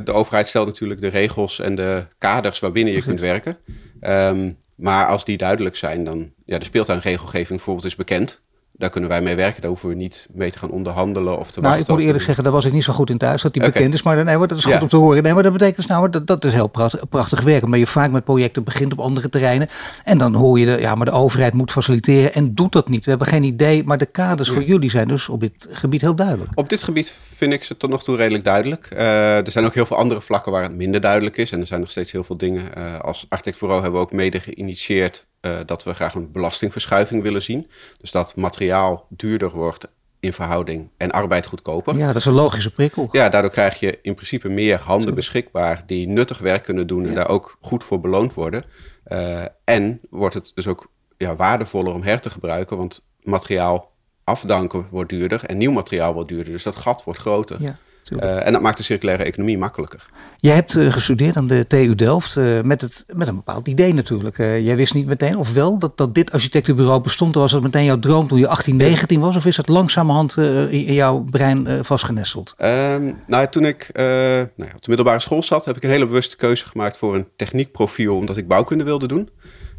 de 0.03 0.11
overheid 0.11 0.47
stelt 0.47 0.65
natuurlijk 0.65 1.01
de 1.01 1.07
regels 1.07 1.59
en 1.59 1.75
de 1.75 2.05
kaders 2.17 2.59
waarbinnen 2.59 2.93
je 2.93 3.01
kunt 3.01 3.19
werken. 3.19 3.57
Um, 4.01 4.57
maar 4.79 5.05
als 5.05 5.25
die 5.25 5.37
duidelijk 5.37 5.75
zijn, 5.75 6.03
dan... 6.03 6.31
Ja, 6.45 6.57
de 6.57 6.65
speeltuinregelgeving 6.65 7.47
bijvoorbeeld 7.47 7.85
is 7.85 7.95
bekend. 7.95 8.41
Daar 8.79 8.89
kunnen 8.89 9.09
wij 9.09 9.21
mee 9.21 9.35
werken. 9.35 9.61
Daar 9.61 9.69
hoeven 9.69 9.89
we 9.89 9.95
niet 9.95 10.27
mee 10.33 10.51
te 10.51 10.57
gaan 10.57 10.69
onderhandelen 10.69 11.39
of 11.39 11.51
te 11.51 11.61
Nou, 11.61 11.79
ik 11.79 11.87
moet 11.87 11.99
eerlijk 11.99 12.23
zeggen, 12.23 12.43
daar 12.43 12.53
was 12.53 12.65
ik 12.65 12.73
niet 12.73 12.83
zo 12.83 12.93
goed 12.93 13.09
in 13.09 13.17
thuis. 13.17 13.41
Dat 13.41 13.53
die 13.53 13.61
okay. 13.61 13.73
bekend 13.73 13.93
is. 13.93 14.01
Maar 14.01 14.25
nee, 14.25 14.37
maar 14.37 14.47
dat 14.47 14.57
is 14.57 14.63
goed 14.63 14.73
ja. 14.73 14.81
om 14.81 14.87
te 14.87 14.95
horen. 14.95 15.23
Nee, 15.23 15.33
maar 15.33 15.43
dat 15.43 15.51
betekent 15.51 15.75
dus 15.75 15.85
nou, 15.85 16.09
dat, 16.09 16.27
dat 16.27 16.45
is 16.45 16.51
heel 16.51 16.67
prachtig, 16.67 17.09
prachtig 17.09 17.41
werk. 17.41 17.63
Omdat 17.63 17.79
je 17.79 17.87
vaak 17.87 18.11
met 18.11 18.23
projecten 18.23 18.63
begint 18.63 18.91
op 18.91 18.99
andere 18.99 19.29
terreinen. 19.29 19.69
En 20.03 20.17
dan 20.17 20.33
hoor 20.33 20.59
je, 20.59 20.65
de, 20.65 20.77
ja, 20.79 20.95
maar 20.95 21.05
de 21.05 21.11
overheid 21.11 21.53
moet 21.53 21.71
faciliteren 21.71 22.33
en 22.33 22.55
doet 22.55 22.71
dat 22.71 22.89
niet. 22.89 23.03
We 23.03 23.09
hebben 23.09 23.27
geen 23.27 23.43
idee, 23.43 23.83
maar 23.83 23.97
de 23.97 24.05
kaders 24.05 24.49
ja. 24.49 24.53
voor 24.53 24.63
jullie 24.63 24.89
zijn 24.89 25.07
dus 25.07 25.29
op 25.29 25.39
dit 25.39 25.67
gebied 25.71 26.01
heel 26.01 26.15
duidelijk. 26.15 26.51
Op 26.55 26.69
dit 26.69 26.83
gebied 26.83 27.13
vind 27.35 27.53
ik 27.53 27.63
ze 27.63 27.77
tot 27.77 27.89
nog 27.89 28.03
toe 28.03 28.15
redelijk 28.15 28.43
duidelijk. 28.43 28.89
Uh, 28.93 29.45
er 29.45 29.51
zijn 29.51 29.65
ook 29.65 29.73
heel 29.73 29.85
veel 29.85 29.97
andere 29.97 30.21
vlakken 30.21 30.51
waar 30.51 30.63
het 30.63 30.75
minder 30.75 31.01
duidelijk 31.01 31.37
is. 31.37 31.51
En 31.51 31.59
er 31.59 31.67
zijn 31.67 31.79
nog 31.79 31.91
steeds 31.91 32.11
heel 32.11 32.23
veel 32.23 32.37
dingen. 32.37 32.63
Uh, 32.77 32.99
als 32.99 33.25
architectbureau 33.29 33.81
hebben 33.81 33.99
we 33.99 34.05
ook 34.05 34.13
mede 34.13 34.39
geïnitieerd 34.39 35.27
uh, 35.41 35.59
dat 35.65 35.83
we 35.83 35.93
graag 35.93 36.13
een 36.13 36.31
belastingverschuiving 36.31 37.23
willen 37.23 37.41
zien. 37.41 37.69
Dus 37.97 38.11
dat 38.11 38.35
materiaal 38.35 39.05
duurder 39.09 39.49
wordt 39.49 39.87
in 40.19 40.33
verhouding 40.33 40.89
en 40.97 41.11
arbeid 41.11 41.45
goedkoper. 41.45 41.97
Ja, 41.97 42.07
dat 42.07 42.15
is 42.15 42.25
een 42.25 42.33
logische 42.33 42.71
prikkel. 42.71 43.09
Ja, 43.11 43.29
daardoor 43.29 43.51
krijg 43.51 43.79
je 43.79 43.99
in 44.01 44.15
principe 44.15 44.49
meer 44.49 44.79
handen 44.79 45.15
beschikbaar 45.15 45.83
die 45.85 46.07
nuttig 46.07 46.37
werk 46.37 46.63
kunnen 46.63 46.87
doen 46.87 47.03
en 47.03 47.09
ja. 47.09 47.15
daar 47.15 47.29
ook 47.29 47.57
goed 47.61 47.83
voor 47.83 47.99
beloond 47.99 48.33
worden. 48.33 48.63
Uh, 49.07 49.43
en 49.63 49.99
wordt 50.09 50.35
het 50.35 50.51
dus 50.55 50.67
ook 50.67 50.91
ja, 51.17 51.35
waardevoller 51.35 51.93
om 51.93 52.03
her 52.03 52.19
te 52.19 52.29
gebruiken, 52.29 52.77
want 52.77 53.05
materiaal 53.21 53.91
afdanken 54.23 54.87
wordt 54.91 55.09
duurder 55.09 55.45
en 55.45 55.57
nieuw 55.57 55.71
materiaal 55.71 56.13
wordt 56.13 56.29
duurder. 56.29 56.51
Dus 56.51 56.63
dat 56.63 56.75
gat 56.75 57.03
wordt 57.03 57.19
groter. 57.19 57.61
Ja. 57.61 57.77
Uh, 58.11 58.45
en 58.45 58.53
dat 58.53 58.61
maakt 58.61 58.77
de 58.77 58.83
circulaire 58.83 59.23
economie 59.23 59.57
makkelijker. 59.57 60.05
Jij 60.37 60.55
hebt 60.55 60.75
uh, 60.75 60.91
gestudeerd 60.91 61.37
aan 61.37 61.47
de 61.47 61.67
TU 61.67 61.95
Delft 61.95 62.35
uh, 62.35 62.61
met, 62.61 62.81
het, 62.81 63.05
met 63.13 63.27
een 63.27 63.35
bepaald 63.35 63.67
idee 63.67 63.93
natuurlijk. 63.93 64.37
jij 64.37 64.75
wist 64.75 64.93
niet 64.93 65.05
meteen, 65.05 65.37
of 65.37 65.53
wel, 65.53 65.77
dat, 65.77 65.97
dat 65.97 66.15
dit 66.15 66.31
architectenbureau 66.31 67.01
bestond. 67.01 67.35
Was 67.35 67.51
dat 67.51 67.61
meteen 67.61 67.83
jouw 67.83 67.99
droom 67.99 68.27
toen 68.27 68.39
je 68.39 68.47
18, 68.47 68.75
19 68.75 69.19
was? 69.19 69.35
Of 69.35 69.45
is 69.45 69.55
dat 69.55 69.67
langzamerhand 69.67 70.37
in, 70.37 70.69
in 70.69 70.93
jouw 70.93 71.19
brein 71.19 71.85
vastgenesteld? 71.85 72.55
Um, 72.57 73.17
nou, 73.25 73.47
toen 73.47 73.65
ik 73.65 73.89
nou 73.93 74.49
ja, 74.55 74.75
op 74.75 74.81
de 74.81 74.87
middelbare 74.87 75.19
school 75.19 75.43
zat, 75.43 75.65
heb 75.65 75.77
ik 75.77 75.83
een 75.83 75.89
hele 75.89 76.07
bewuste 76.07 76.35
keuze 76.35 76.65
gemaakt 76.65 76.97
voor 76.97 77.15
een 77.15 77.27
techniekprofiel, 77.35 78.15
omdat 78.15 78.37
ik 78.37 78.47
bouwkunde 78.47 78.83
wilde 78.83 79.07
doen. 79.07 79.29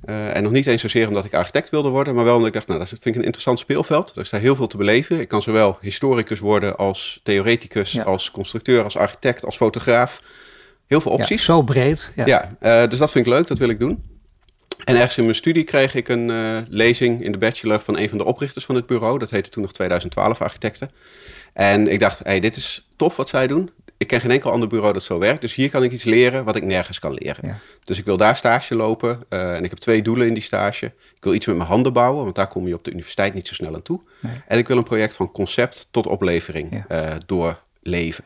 Uh, 0.09 0.37
en 0.37 0.43
nog 0.43 0.53
niet 0.53 0.67
eens 0.67 0.81
zozeer 0.81 1.09
omdat 1.09 1.25
ik 1.25 1.35
architect 1.35 1.71
wilde 1.71 1.89
worden, 1.89 2.15
maar 2.15 2.25
wel 2.25 2.35
omdat 2.35 2.49
ik 2.49 2.55
dacht, 2.55 2.67
nou, 2.67 2.79
dat 2.79 2.89
vind 2.89 3.05
ik 3.05 3.15
een 3.15 3.23
interessant 3.23 3.59
speelveld. 3.59 4.11
Er 4.15 4.21
is 4.21 4.31
daar 4.31 4.41
heel 4.41 4.57
veel 4.57 4.67
te 4.67 4.77
beleven. 4.77 5.21
Ik 5.21 5.29
kan 5.29 5.43
zowel 5.43 5.79
historicus 5.81 6.39
worden 6.39 6.77
als 6.77 7.21
theoreticus, 7.23 7.93
ja. 7.93 8.03
als 8.03 8.31
constructeur, 8.31 8.85
als 8.85 8.97
architect, 8.97 9.45
als 9.45 9.57
fotograaf. 9.57 10.23
Heel 10.87 11.01
veel 11.01 11.13
opties. 11.13 11.47
Ja, 11.47 11.53
zo 11.53 11.63
breed. 11.63 12.13
Ja, 12.15 12.27
ja 12.27 12.57
uh, 12.83 12.89
dus 12.89 12.99
dat 12.99 13.11
vind 13.11 13.27
ik 13.27 13.33
leuk, 13.33 13.47
dat 13.47 13.59
wil 13.59 13.69
ik 13.69 13.81
doen. 13.81 14.03
En 14.85 14.97
ergens 14.97 15.17
in 15.17 15.23
mijn 15.23 15.35
studie 15.35 15.65
kreeg 15.65 15.95
ik 15.95 16.09
een 16.09 16.29
uh, 16.29 16.57
lezing 16.69 17.25
in 17.25 17.33
de 17.33 17.39
bachelor 17.39 17.81
van 17.81 17.99
een 17.99 18.09
van 18.09 18.19
de 18.19 18.25
oprichters 18.25 18.65
van 18.65 18.75
het 18.75 18.87
bureau. 18.87 19.19
Dat 19.19 19.31
heette 19.31 19.51
toen 19.51 19.63
nog 19.63 19.73
2012 19.73 20.41
Architecten. 20.41 20.91
En 21.53 21.89
ik 21.89 22.01
dacht, 22.01 22.21
hey, 22.23 22.41
dit 22.41 22.57
is 22.57 22.89
tof 22.97 23.17
wat 23.17 23.29
zij 23.29 23.47
doen 23.47 23.71
ik 24.01 24.07
ken 24.07 24.21
geen 24.21 24.31
enkel 24.31 24.51
ander 24.51 24.69
bureau 24.69 24.93
dat 24.93 25.03
zo 25.03 25.19
werkt. 25.19 25.41
Dus 25.41 25.55
hier 25.55 25.71
kan 25.71 25.83
ik 25.83 25.93
iets 25.93 26.05
leren 26.05 26.45
wat 26.45 26.57
ik 26.57 26.65
nergens 26.65 26.99
kan 26.99 27.15
leren. 27.15 27.47
Ja. 27.47 27.59
Dus 27.85 27.99
ik 27.99 28.05
wil 28.05 28.17
daar 28.17 28.37
stage 28.37 28.75
lopen. 28.75 29.23
Uh, 29.31 29.57
en 29.57 29.65
ik 29.65 29.71
heb 29.71 29.79
twee 29.79 30.03
doelen 30.03 30.27
in 30.27 30.35
die 30.35 30.43
stage. 30.43 30.87
Ik 30.87 31.25
wil 31.25 31.35
iets 31.35 31.47
met 31.47 31.57
mijn 31.57 31.69
handen 31.69 31.93
bouwen, 31.93 32.23
want 32.23 32.35
daar 32.35 32.49
kom 32.49 32.67
je 32.69 32.75
op 32.75 32.85
de 32.85 32.91
universiteit 32.91 33.35
niet 33.35 33.49
zo 33.49 33.55
snel 33.55 33.75
aan 33.75 33.83
toe. 33.83 34.01
Nee. 34.21 34.33
En 34.47 34.59
ik 34.59 34.69
wil 34.69 34.77
een 34.77 34.83
project 34.83 35.17
van 35.17 35.33
concept 35.33 35.87
tot 35.91 36.07
oplevering 36.07 36.85
ja. 36.89 37.13
uh, 37.13 37.17
doorleven. 37.27 38.25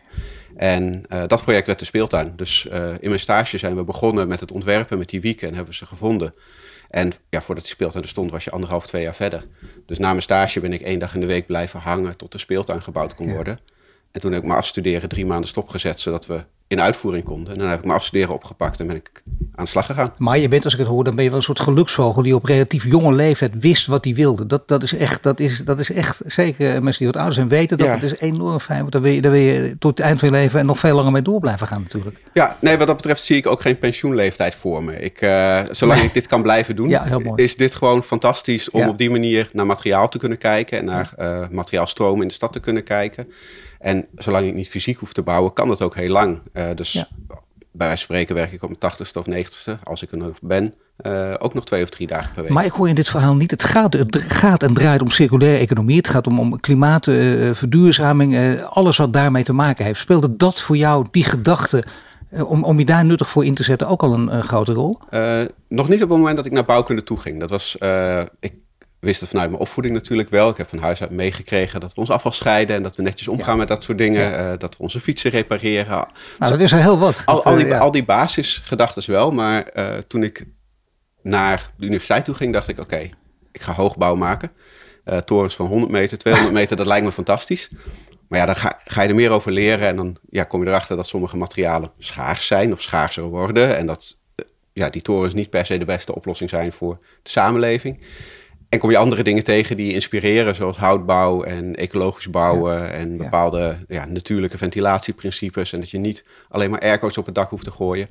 En 0.57 1.03
uh, 1.13 1.23
dat 1.27 1.43
project 1.43 1.67
werd 1.67 1.79
de 1.79 1.85
speeltuin. 1.85 2.33
Dus 2.37 2.67
in 3.01 3.09
mijn 3.09 3.21
stage 3.21 3.59
zijn 3.59 3.77
we 3.77 3.85
begonnen 3.85 4.29
met 4.29 4.41
het 4.41 4.53
ontwerpen 4.53 4.99
met 4.99 5.09
die 5.09 5.21
wieken 5.21 5.49
en 5.49 5.55
hebben 5.55 5.73
we 5.73 5.79
ze 5.79 5.87
gevonden. 5.87 6.35
En 6.91 7.13
ja, 7.31 7.41
voordat 7.41 7.65
die 7.65 7.73
speeltuin 7.73 8.03
er 8.03 8.11
stond, 8.11 8.31
was 8.31 8.45
je 8.45 8.51
anderhalf, 8.51 8.87
twee 8.87 9.03
jaar 9.03 9.15
verder. 9.15 9.45
Dus 9.87 9.99
na 9.99 10.09
mijn 10.09 10.23
stage 10.23 10.61
ben 10.61 10.73
ik 10.73 10.81
één 10.81 10.99
dag 10.99 11.15
in 11.15 11.21
de 11.21 11.27
week 11.27 11.47
blijven 11.47 11.81
hangen 11.81 12.17
tot 12.17 12.33
de 12.33 12.39
speeltuin 12.39 12.83
gebouwd 12.83 13.15
kon 13.15 13.27
ja. 13.27 13.35
worden. 13.35 13.59
En 14.15 14.21
toen 14.21 14.33
heb 14.33 14.43
ik 14.43 14.49
me 14.49 14.55
afstuderen 14.55 15.09
drie 15.09 15.27
maanden 15.27 15.49
stopgezet, 15.49 16.01
zodat 16.01 16.27
we 16.27 16.45
in 16.69 16.81
uitvoering 16.81 17.25
konden. 17.25 17.53
En 17.53 17.59
dan 17.59 17.69
heb 17.69 17.79
ik 17.79 17.85
mijn 17.85 17.99
afstuderen 17.99 18.35
opgepakt 18.35 18.81
en 18.81 18.87
ben 18.87 18.97
ik 18.97 19.23
aan 19.55 19.65
de 19.65 19.71
slag 19.71 19.87
gegaan. 19.87 20.13
Maar 20.19 20.39
je 20.39 20.49
bent, 20.49 20.65
als 20.65 20.73
ik 20.73 20.79
het 20.79 20.89
hoor, 20.89 21.05
dan 21.05 21.15
ben 21.15 21.25
je 21.25 21.31
wel 21.31 21.39
een 21.39 21.45
soort 21.45 21.61
geluksvogel 21.61 22.23
die 22.23 22.35
op 22.35 22.45
relatief 22.45 22.85
jonge 22.85 23.13
leeftijd 23.13 23.53
wist 23.59 23.87
wat 23.87 24.05
hij 24.05 24.15
wilde. 24.15 24.47
Dat, 24.47 24.69
dat, 24.69 24.83
is 24.83 24.95
echt, 24.95 25.23
dat, 25.23 25.41
is, 25.41 25.59
dat 25.65 25.81
is 25.81 25.93
echt, 25.93 26.21
zeker 26.27 26.83
mensen 26.83 26.99
die 26.99 27.07
wat 27.07 27.17
ouder 27.17 27.35
zijn 27.35 27.49
weten 27.49 27.79
dat. 27.79 27.89
Het 27.89 28.03
is 28.03 28.19
enorm 28.19 28.61
fijn, 28.61 28.81
want 28.81 28.93
daar 28.93 29.03
wil, 29.03 29.13
je, 29.13 29.21
daar 29.21 29.33
wil 29.33 29.41
je 29.41 29.77
tot 29.79 29.99
het 29.99 30.07
eind 30.07 30.19
van 30.19 30.29
je 30.29 30.35
leven 30.35 30.61
en 30.61 30.67
nog 30.67 30.79
veel 30.79 30.95
langer 30.95 31.13
mee 31.13 31.23
door 31.23 31.41
blijven 31.41 31.67
gaan 31.67 31.83
natuurlijk. 31.83 32.17
Ja, 32.33 32.57
nee, 32.61 32.79
wat 32.79 32.87
dat 32.87 32.97
betreft 32.97 33.25
zie 33.25 33.37
ik 33.37 33.47
ook 33.47 33.61
geen 33.61 33.79
pensioenleeftijd 33.79 34.55
voor 34.55 34.85
me. 34.85 35.01
Ik, 35.01 35.23
uh, 35.23 35.61
zolang 35.71 36.01
ik 36.01 36.15
dit 36.15 36.27
kan 36.27 36.43
blijven 36.43 36.77
doen, 36.77 36.89
ja, 36.89 37.07
is 37.35 37.57
dit 37.57 37.75
gewoon 37.75 38.03
fantastisch 38.03 38.71
om 38.71 38.89
op 38.89 38.99
die 38.99 39.11
manier 39.11 39.49
naar 39.53 39.67
materiaal 39.67 40.09
te 40.09 40.19
kunnen 40.19 40.39
kijken 40.39 40.79
en 40.79 40.85
naar 40.85 41.13
uh, 41.19 41.39
materiaalstromen 41.51 42.23
in 42.23 42.29
de 42.29 42.35
stad 42.35 42.53
te 42.53 42.61
kunnen 42.61 42.85
kijken. 42.85 43.27
En 43.85 44.07
zolang 44.17 44.47
ik 44.47 44.55
niet 44.55 44.69
fysiek 44.69 44.99
hoef 44.99 45.13
te 45.13 45.23
bouwen, 45.23 45.53
kan 45.53 45.69
dat 45.69 45.83
ook 45.83 45.95
heel 45.95 46.11
lang. 46.11 46.41
Uh, 46.53 46.67
dus 46.75 46.93
bij 46.93 47.87
wijze 47.87 47.97
van 47.97 47.97
spreken 47.97 48.35
werk 48.35 48.53
ik 48.53 48.63
op 48.63 48.71
mijn 48.81 48.93
80ste 48.93 49.19
of 49.19 49.27
90ste, 49.31 49.83
als 49.83 50.03
ik 50.03 50.11
er 50.11 50.19
nog 50.19 50.39
ben, 50.43 50.75
uh, 51.07 51.35
ook 51.39 51.55
nog 51.55 51.65
twee 51.65 51.83
of 51.83 51.89
drie 51.89 52.07
dagen 52.07 52.35
per 52.35 52.43
week. 52.43 52.53
Maar 52.53 52.65
ik 52.65 52.73
hoor 52.73 52.89
in 52.89 52.95
dit 52.95 53.09
verhaal 53.09 53.35
niet, 53.35 53.51
het 53.51 53.65
gaat, 53.65 53.93
het 53.93 54.17
gaat 54.17 54.63
en 54.63 54.75
draait 54.75 55.03
om 55.03 55.11
circulaire 55.11 55.59
economie. 55.59 55.97
Het 55.97 56.09
gaat 56.09 56.27
om, 56.27 56.41
om 56.41 56.61
klimaatverduurzaming, 56.61 58.35
uh, 58.35 58.63
alles 58.63 58.97
wat 58.97 59.13
daarmee 59.13 59.45
te 59.45 59.53
maken 59.53 59.85
heeft. 59.85 60.01
Speelde 60.01 60.37
dat 60.37 60.61
voor 60.61 60.77
jou, 60.77 61.07
die 61.11 61.25
gedachte, 61.25 61.85
om, 62.31 62.65
om 62.65 62.79
je 62.79 62.85
daar 62.85 63.05
nuttig 63.05 63.29
voor 63.29 63.45
in 63.45 63.55
te 63.55 63.63
zetten, 63.63 63.89
ook 63.89 64.03
al 64.03 64.15
een, 64.15 64.35
een 64.35 64.45
grote 64.45 64.73
rol? 64.73 64.99
nog 65.69 65.89
niet 65.89 66.03
op 66.03 66.09
het 66.09 66.19
moment 66.19 66.37
dat 66.37 66.47
ik 66.47 66.53
naar 66.53 66.65
bouwkunde 66.65 67.03
toe 67.03 67.19
ging. 67.19 67.41
Dat 67.41 67.51
was, 67.51 67.77
ik 68.41 68.55
wist 69.05 69.21
het 69.21 69.29
vanuit 69.29 69.51
mijn 69.51 69.63
opvoeding 69.63 69.95
natuurlijk 69.95 70.29
wel. 70.29 70.49
Ik 70.49 70.57
heb 70.57 70.69
van 70.69 70.79
huis 70.79 71.01
uit 71.01 71.11
meegekregen 71.11 71.81
dat 71.81 71.95
we 71.95 72.01
ons 72.01 72.11
afval 72.11 72.33
scheiden 72.33 72.77
en 72.77 72.83
dat 72.83 72.97
we 72.97 73.03
netjes 73.03 73.29
omgaan 73.29 73.59
met 73.59 73.69
dat 73.69 73.83
soort 73.83 73.99
dingen. 73.99 74.39
Eh, 74.39 74.59
dat 74.59 74.77
we 74.77 74.83
onze 74.83 75.01
fietsen 75.01 75.31
repareren. 75.31 76.07
Nou, 76.39 76.53
dat 76.53 76.61
is 76.61 76.73
er 76.73 76.79
heel 76.79 76.99
wat. 76.99 77.23
Al, 77.25 77.45
al 77.45 77.57
die, 77.57 77.67
ja. 77.67 77.79
al 77.79 77.91
die 77.91 78.05
basisgedachten 78.05 79.11
wel. 79.13 79.33
Maar 79.33 79.71
uh, 79.75 79.97
toen 79.97 80.23
ik 80.23 80.45
naar 81.23 81.71
de 81.77 81.87
universiteit 81.87 82.25
toe 82.25 82.35
ging, 82.35 82.53
dacht 82.53 82.69
ik: 82.69 82.79
oké, 82.79 82.95
okay, 82.95 83.13
ik 83.53 83.63
ga 83.63 83.73
hoogbouw 83.73 84.15
maken. 84.15 84.51
Uh, 85.05 85.17
torens 85.17 85.57
van 85.57 85.67
100 85.67 85.93
meter, 85.93 86.19
200 86.19 86.55
meter, 86.55 86.77
dat 86.77 86.87
lijkt 86.87 87.05
me 87.05 87.13
fantastisch. 87.13 87.71
Maar 88.29 88.39
ja, 88.39 88.47
dan 88.47 88.57
ga, 88.57 88.79
ga, 88.85 89.03
je 89.03 89.09
er 89.09 89.15
meer 89.15 89.31
over 89.31 89.53
leren 89.53 89.89
en 89.89 89.97
dan 89.97 90.17
ja, 90.31 90.45
kom 90.45 90.63
je 90.63 90.69
erachter 90.69 90.97
dat 90.97 91.07
sommige 91.07 91.37
materialen 91.37 91.89
schaars 91.99 92.47
zijn 92.47 92.73
of 92.73 92.81
schaarser 92.81 93.23
worden. 93.23 93.77
En 93.77 93.87
dat 93.87 94.17
ja, 94.75 94.91
die 94.91 95.03
torens 95.03 95.35
niet 95.35 95.51
per 95.51 95.67
se 95.67 95.79
de 95.79 95.85
beste 95.85 96.15
oplossing 96.15 96.51
zijn 96.51 96.73
voor 96.73 96.99
de 97.23 97.31
samenleving. 97.31 98.01
En 98.69 98.79
kom 98.79 98.91
je 98.91 98.97
andere 98.97 99.23
dingen 99.23 99.45
tegen 99.45 99.77
die 99.77 99.93
inspireren, 99.93 100.55
zoals 100.55 100.77
houtbouw 100.77 101.43
en 101.43 101.75
ecologisch 101.75 102.31
bouwen 102.31 102.93
en 102.93 103.17
bepaalde 103.17 103.77
ja, 103.89 104.05
natuurlijke 104.05 104.59
ventilatieprincipes. 104.59 105.73
En 105.73 105.81
dat 105.81 105.91
je 105.91 105.99
niet 105.99 106.25
alleen 106.49 106.71
maar 106.71 106.81
airco's 106.81 107.17
op 107.17 107.27
het 107.27 107.35
dak 107.35 107.51
hoeft 107.51 107.65
te 107.65 107.71
gooien. 107.71 108.09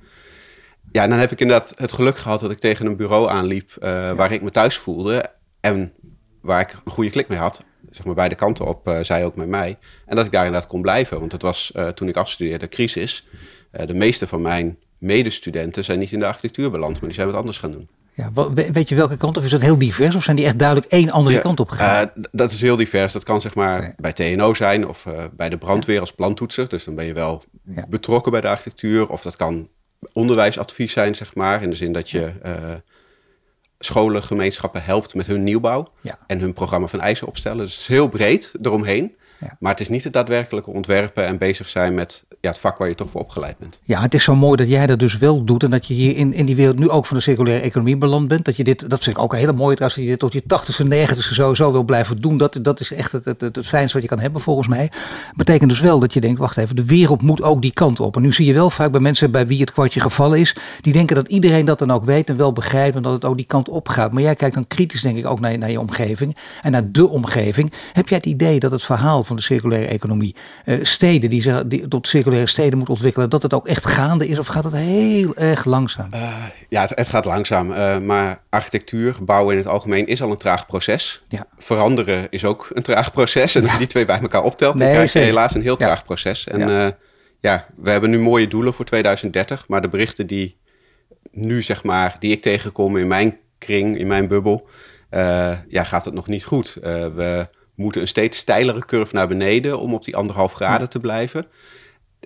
Ja, 0.92 1.04
en 1.04 1.10
dan 1.10 1.20
heb 1.20 1.32
ik 1.32 1.40
inderdaad 1.40 1.74
het 1.78 1.92
geluk 1.92 2.18
gehad 2.18 2.40
dat 2.40 2.52
ik 2.52 2.60
tegen 2.60 2.86
een 2.86 2.96
bureau 2.96 3.30
aanliep 3.30 3.72
uh, 3.80 4.12
waar 4.12 4.32
ik 4.32 4.42
me 4.42 4.52
thuis 4.52 4.78
voelde. 4.78 5.26
En 5.60 5.94
waar 6.42 6.62
ik 6.62 6.78
een 6.86 6.92
goede 6.92 7.10
klik 7.10 7.28
mee 7.28 7.40
had. 7.40 7.64
Zeg 7.90 8.06
maar 8.06 8.16
beide 8.16 8.36
kanten 8.36 8.66
op, 8.66 8.88
uh, 8.88 9.00
zij 9.00 9.26
ook 9.26 9.36
met 9.36 9.48
mij. 9.48 9.78
En 10.06 10.16
dat 10.16 10.26
ik 10.26 10.32
daar 10.32 10.46
inderdaad 10.46 10.70
kon 10.70 10.82
blijven. 10.82 11.20
Want 11.20 11.32
het 11.32 11.42
was 11.42 11.72
uh, 11.76 11.88
toen 11.88 12.08
ik 12.08 12.18
afstudeerde 12.18 12.70
crisis. 12.70 13.28
de 13.72 13.94
meeste 13.94 14.28
van 14.28 14.42
mijn 14.42 14.78
medestudenten 14.98 15.84
zijn 15.84 16.00
niet 16.00 16.12
in 16.12 16.20
de 16.20 16.26
architectuur 16.26 16.72
beland, 16.72 16.94
maar 16.94 17.10
die 17.10 17.14
zijn 17.14 17.28
wat 17.28 17.36
anders 17.36 17.58
gaan 17.58 17.72
doen. 17.72 17.90
Ja, 18.16 18.32
weet 18.54 18.90
je 18.90 18.96
welke 18.96 19.18
kant? 19.18 19.38
Of 19.38 19.44
is 19.44 19.52
dat 19.52 19.62
heel 19.62 19.78
divers? 19.78 20.16
Of 20.16 20.24
zijn 20.24 20.36
die 20.36 20.46
echt 20.46 20.60
duidelijk 20.60 20.92
één 20.92 21.10
andere 21.10 21.40
kant 21.40 21.60
op 21.60 21.70
gegaan? 21.70 22.12
Uh, 22.16 22.24
dat 22.32 22.52
is 22.52 22.62
heel 22.62 22.76
divers. 22.76 23.14
Dat 23.14 23.24
kan 23.24 23.42
zeg 23.42 23.56
maar 23.56 23.94
bij 23.98 24.14
TNO 24.14 24.54
zijn 24.54 24.88
of 24.88 25.06
uh, 25.06 25.24
bij 25.32 25.50
de 25.50 25.58
brandweer 25.58 26.00
als 26.00 26.12
plantoetser. 26.12 26.70
Dus 26.70 26.84
dan 26.84 26.96
ben 26.96 27.06
je 27.06 27.14
wel 27.14 27.44
ja. 27.66 27.86
betrokken 27.90 28.32
bij 28.32 28.42
de 28.42 28.48
architectuur. 28.48 29.10
Of 29.10 29.22
dat 29.22 29.36
kan 29.36 29.70
onderwijsadvies 30.14 30.92
zijn, 30.92 31.16
zeg 31.16 31.36
maar. 31.36 31.62
In 31.62 31.70
de 31.70 31.76
zin 31.76 31.94
dat 31.94 32.10
je 32.10 32.34
uh, 32.46 32.54
scholen, 33.80 34.24
gemeenschappen 34.24 34.84
helpt 34.84 35.14
met 35.14 35.28
hun 35.28 35.44
nieuwbouw. 35.44 35.88
En 36.28 36.40
hun 36.40 36.54
programma 36.54 36.88
van 36.88 37.02
eisen 37.02 37.28
opstellen. 37.28 37.66
Dus 37.66 37.72
het 37.72 37.82
is 37.82 37.88
heel 37.88 38.08
breed 38.08 38.52
eromheen. 38.62 39.16
Maar 39.60 39.72
het 39.72 39.82
is 39.82 39.90
niet 39.90 40.04
het 40.04 40.14
daadwerkelijke 40.14 40.70
ontwerpen 40.70 41.26
en 41.26 41.38
bezig 41.38 41.70
zijn 41.70 41.94
met 41.94 42.24
ja, 42.42 42.50
het 42.50 42.60
vak 42.60 42.78
waar 42.78 42.88
je 42.88 42.96
toch 42.96 43.10
voor 43.10 43.22
opgeleid 43.22 43.58
bent. 43.58 43.80
Ja, 43.84 44.02
het 44.02 44.14
is 44.14 44.24
zo 44.24 44.36
mooi 44.36 44.56
dat 44.56 44.70
jij 44.70 44.88
dat 44.88 45.00
dus 45.00 45.18
wel 45.18 45.44
doet 45.44 45.64
en 45.64 45.72
dat 45.72 45.88
je 45.88 45.94
hier 45.94 46.18
in, 46.18 46.34
in 46.34 46.46
die 46.46 46.56
wereld 46.56 46.80
nu 46.80 46.90
ook 46.90 47.06
van 47.06 47.18
de 47.18 47.24
circulaire 47.24 47.64
economie 47.64 47.98
beland 47.98 48.28
bent. 48.28 48.46
Dat 48.46 48.56
je 48.56 48.64
dit, 48.64 48.90
dat 48.90 49.04
vind 49.04 49.18
ik 49.18 49.24
ook 49.24 49.34
een 49.34 49.40
hele 49.40 49.54
mooie 49.54 49.76
trouwens, 49.76 50.02
dat 50.02 50.10
je 50.10 50.18
tot 50.18 50.34
je 50.34 50.44
tachtigste, 50.48 50.84
negentigste 50.84 51.34
sowieso 51.34 51.72
wil 51.72 51.84
blijven 51.84 52.18
doen. 52.18 52.38
Dat, 52.38 52.60
dat 52.62 52.80
is 52.80 52.94
echt 52.94 53.12
het, 53.12 53.26
het, 53.26 53.42
het, 53.42 53.56
het 53.56 53.68
fijnste 53.68 53.94
wat 53.94 54.02
je 54.02 54.16
kan 54.16 54.20
hebben 54.20 54.42
volgens 54.42 54.68
mij. 54.68 54.92
Betekent 55.36 55.70
dus 55.70 55.80
wel 55.80 56.00
dat 56.00 56.14
je 56.14 56.22
denkt, 56.22 56.40
wacht 56.40 56.58
even, 56.58 56.76
de 56.76 56.86
wereld 56.86 57.22
moet 57.22 57.42
ook 57.42 57.62
die 57.62 57.74
kant 57.74 58.00
op. 58.00 58.16
En 58.16 58.22
nu 58.22 58.34
zie 58.34 58.46
je 58.46 58.54
wel 58.54 58.70
vaak 58.70 58.92
bij 58.92 59.02
mensen 59.02 59.32
bij 59.32 59.48
wie 59.48 59.60
het 59.60 59.72
kwartje 59.72 60.00
gevallen 60.00 60.40
is, 60.40 60.56
die 60.82 60.94
denken 60.94 61.16
dat 61.16 61.28
iedereen 61.28 61.66
dat 61.66 61.80
dan 61.80 61.92
ook 61.92 62.06
weet 62.06 62.30
en 62.30 62.38
wel 62.38 62.54
begrijpt 62.54 62.96
en 62.96 63.02
dat 63.02 63.14
het 63.14 63.26
ook 63.26 63.38
die 63.38 63.46
kant 63.46 63.70
op 63.70 63.90
gaat. 63.90 64.12
Maar 64.12 64.22
jij 64.22 64.36
kijkt 64.36 64.56
dan 64.56 64.68
kritisch 64.68 65.02
denk 65.02 65.18
ik 65.18 65.26
ook 65.26 65.40
naar, 65.40 65.58
naar 65.58 65.72
je 65.72 65.80
omgeving 65.80 66.38
en 66.62 66.72
naar 66.72 66.92
de 66.92 67.10
omgeving. 67.10 67.74
Heb 67.94 68.10
jij 68.10 68.18
het 68.18 68.28
idee 68.28 68.60
dat 68.60 68.72
het 68.72 68.84
verhaal 68.84 69.24
van 69.24 69.33
de 69.36 69.42
circulaire 69.42 69.88
economie, 69.88 70.36
uh, 70.66 70.80
steden 70.82 71.30
die, 71.30 71.42
zich, 71.42 71.64
die 71.66 71.88
tot 71.88 72.08
circulaire 72.08 72.48
steden 72.48 72.76
moeten 72.78 72.94
ontwikkelen, 72.94 73.30
dat 73.30 73.44
het 73.44 73.54
ook 73.54 73.68
echt 73.68 73.86
gaande 73.86 74.28
is? 74.28 74.40
Of 74.40 74.48
gaat 74.48 74.64
het 74.64 74.74
heel 74.74 75.36
erg 75.36 75.66
langzaam? 75.66 76.10
Uh, 76.14 76.34
ja, 76.70 76.82
het, 76.82 76.92
het, 76.96 77.08
gaat 77.08 77.26
langzaam. 77.26 77.72
Uh, 77.72 77.98
maar 77.98 78.38
architectuur, 78.50 79.16
bouwen 79.22 79.54
in 79.54 79.60
het 79.60 79.68
algemeen 79.68 80.08
is 80.08 80.22
al 80.22 80.32
een 80.32 80.38
traag 80.38 80.66
proces. 80.66 81.24
Ja. 81.28 81.46
Veranderen 81.58 82.28
is 82.30 82.46
ook 82.46 82.70
een 82.74 82.84
traag 82.84 83.12
proces. 83.12 83.56
En 83.56 83.62
als 83.62 83.72
je 83.72 83.78
die 83.78 83.88
twee 83.88 84.06
bij 84.06 84.20
elkaar 84.20 84.44
optelt, 84.44 84.78
dan 84.78 84.88
krijg 84.88 85.14
je 85.14 85.20
helaas 85.20 85.56
een 85.56 85.62
heel 85.62 85.78
traag 85.78 85.98
ja. 85.98 86.04
proces. 86.04 86.48
En 86.48 86.60
ja. 86.60 86.98
ja, 87.40 87.66
we 87.76 87.90
hebben 87.90 88.10
nu 88.10 88.20
mooie 88.20 88.48
doelen 88.48 88.74
voor 88.74 88.86
2030. 88.86 89.68
Maar 89.68 89.82
de 89.82 89.90
berichten 89.90 90.28
die 90.28 90.58
nu, 91.32 91.62
zeg 91.62 91.84
maar, 91.84 92.16
die 92.20 92.32
ik 92.32 92.42
tegenkom 92.42 92.98
in 92.98 93.08
mijn 93.08 93.38
kring, 93.58 93.98
in 93.98 94.08
mijn 94.08 94.28
bubbel, 94.28 94.68
ja, 95.68 95.84
gaat 95.84 96.06
het 96.06 96.14
nog 96.14 96.28
niet 96.28 96.46
goed. 96.46 96.78
we 96.82 97.48
moeten 97.76 98.02
een 98.02 98.08
steeds 98.08 98.38
steilere 98.38 98.86
curve 98.86 99.16
naar 99.16 99.28
beneden 99.28 99.80
om 99.80 99.94
op 99.94 100.04
die 100.04 100.16
anderhalf 100.16 100.54
graden 100.54 100.90
te 100.90 101.00
blijven. 101.00 101.48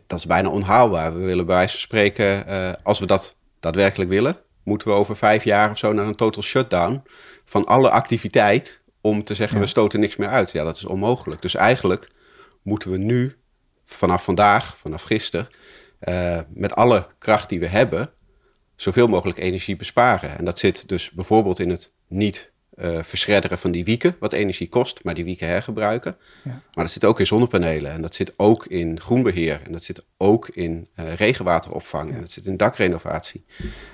Dat 0.08 0.20
is 0.20 0.26
bijna 0.26 0.50
onhaalbaar. 0.50 1.14
We 1.14 1.26
willen 1.26 1.46
bij 1.46 1.56
wijze 1.56 1.72
van 1.72 1.82
spreken, 1.82 2.44
uh, 2.50 2.72
als 2.84 3.00
we 3.00 3.06
dat 3.06 3.36
daadwerkelijk 3.60 4.10
willen, 4.10 4.38
moeten 4.64 4.88
we 4.88 4.94
over 4.94 5.18
vijf 5.18 5.44
jaar 5.44 5.70
of 5.70 5.78
zo 5.78 5.94
naar 5.94 6.06
een 6.06 6.16
total 6.16 6.44
shutdown 6.44 7.04
van 7.46 7.66
alle 7.66 7.90
activiteit 7.90 8.82
om 9.02 9.24
te 9.24 9.36
zeggen 9.36 9.58
ja. 9.58 9.64
we 9.64 9.70
stoten 9.70 10.00
niks 10.00 10.16
meer 10.16 10.30
uit. 10.30 10.52
Ja, 10.52 10.64
dat 10.64 10.76
is 10.76 10.86
onmogelijk. 10.86 11.42
Dus 11.42 11.56
eigenlijk 11.56 12.10
moeten 12.62 12.92
we 12.92 12.98
nu, 12.98 13.36
vanaf 13.86 14.24
vandaag, 14.24 14.78
vanaf 14.78 15.04
gisteren, 15.04 15.48
uh, 16.08 16.40
met 16.54 16.76
alle 16.76 17.08
kracht 17.18 17.50
die 17.50 17.60
we 17.60 17.68
hebben, 17.68 18.10
zoveel 18.76 19.08
mogelijk 19.08 19.40
energie 19.40 19.76
besparen. 19.76 20.38
En 20.38 20.46
dat 20.46 20.60
zit 20.60 20.88
dus 20.88 21.12
bijvoorbeeld 21.12 21.60
in 21.60 21.70
het 21.70 21.92
niet 22.08 22.52
uh, 22.82 22.98
verschredderen 23.02 23.58
van 23.58 23.72
die 23.72 23.86
wieken, 23.86 24.16
wat 24.20 24.34
energie 24.34 24.70
kost, 24.70 25.00
maar 25.04 25.14
die 25.14 25.24
wieken 25.24 25.48
hergebruiken. 25.48 26.16
Ja. 26.44 26.52
Maar 26.52 26.84
dat 26.84 26.94
zit 26.94 27.06
ook 27.06 27.20
in 27.20 27.28
zonnepanelen 27.28 27.92
en 27.92 28.02
dat 28.02 28.16
zit 28.16 28.34
ook 28.36 28.66
in 28.66 29.00
groenbeheer 29.00 29.60
en 29.64 29.72
dat 29.72 29.84
zit 29.84 30.04
ook 30.18 30.50
in 30.50 30.88
uh, 31.00 31.14
regenwateropvang 31.14 32.10
ja. 32.10 32.16
en 32.16 32.22
dat 32.22 32.32
zit 32.32 32.46
in 32.46 32.58
dakrenovatie. 32.58 33.46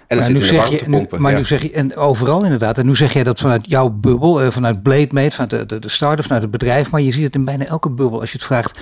En 0.08 0.18
dat 0.18 0.26
zit 0.26 0.40
in 0.40 0.48
de 0.48 0.56
warmtepompen. 0.56 1.22
maar 1.22 1.32
ja. 1.32 1.38
nu 1.38 1.46
zeg 1.46 1.62
je, 1.62 1.72
en 1.72 1.96
overal 1.96 2.44
inderdaad, 2.44 2.78
en 2.78 2.86
nu 2.86 2.96
zeg 2.96 3.14
jij 3.14 3.24
dat 3.24 3.40
vanuit 3.40 3.62
jouw 3.70 3.90
bubbel, 3.90 4.44
uh, 4.44 4.50
vanuit 4.50 4.84
Blademate, 4.84 5.32
vanuit 5.32 5.50
de, 5.50 5.66
de, 5.66 5.80
de 5.80 5.90
start-up, 5.90 6.24
vanuit 6.24 6.42
het 6.42 6.52
bedrijf, 6.52 6.92
maar 6.92 7.02
je 7.02 7.12
ziet 7.12 7.24
het 7.24 7.36
in 7.36 7.46
bijna 7.46 7.66
elke 7.66 7.90
bubbel. 7.90 8.20
Als 8.20 8.32
je 8.32 8.38
het 8.38 8.46
vraagt, 8.46 8.80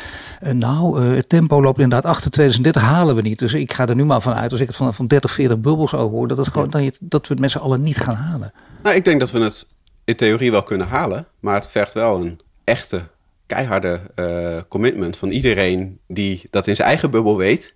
nou, 0.51 1.01
het 1.01 1.29
tempo 1.29 1.61
loopt 1.61 1.79
inderdaad 1.79 2.11
achter 2.11 2.31
2030, 2.31 2.81
halen 2.91 3.15
we 3.15 3.21
niet. 3.21 3.39
Dus 3.39 3.53
ik 3.53 3.73
ga 3.73 3.87
er 3.87 3.95
nu 3.95 4.05
maar 4.05 4.21
vanuit, 4.21 4.51
als 4.51 4.61
ik 4.61 4.67
het 4.67 4.75
van, 4.75 4.93
van 4.93 5.07
30, 5.07 5.31
40 5.31 5.59
bubbels 5.59 5.93
over 5.93 6.17
hoor, 6.17 6.27
dat, 6.27 6.37
het 6.37 6.47
gewoon, 6.47 6.69
dat, 6.69 6.83
je, 6.83 6.93
dat 6.99 7.27
we 7.27 7.33
het 7.33 7.41
met 7.41 7.51
z'n 7.51 7.57
allen 7.57 7.81
niet 7.81 7.97
gaan 7.97 8.15
halen. 8.15 8.53
Nou, 8.83 8.95
ik 8.95 9.05
denk 9.05 9.19
dat 9.19 9.31
we 9.31 9.39
het 9.39 9.67
theorie 10.15 10.51
wel 10.51 10.63
kunnen 10.63 10.87
halen. 10.87 11.27
Maar 11.39 11.55
het 11.55 11.67
vergt 11.67 11.93
wel 11.93 12.21
een 12.21 12.39
echte, 12.63 13.01
keiharde 13.45 14.01
uh, 14.15 14.57
commitment 14.67 15.17
van 15.17 15.29
iedereen 15.29 15.99
die 16.07 16.43
dat 16.49 16.67
in 16.67 16.75
zijn 16.75 16.87
eigen 16.87 17.11
bubbel 17.11 17.37
weet. 17.37 17.75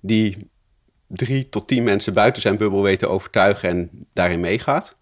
Die 0.00 0.50
drie 1.06 1.48
tot 1.48 1.68
tien 1.68 1.82
mensen 1.82 2.14
buiten 2.14 2.42
zijn 2.42 2.56
bubbel 2.56 2.82
weet 2.82 2.98
te 2.98 3.06
overtuigen 3.06 3.68
en 3.68 3.90
daarin 4.12 4.40
meegaat. 4.40 4.96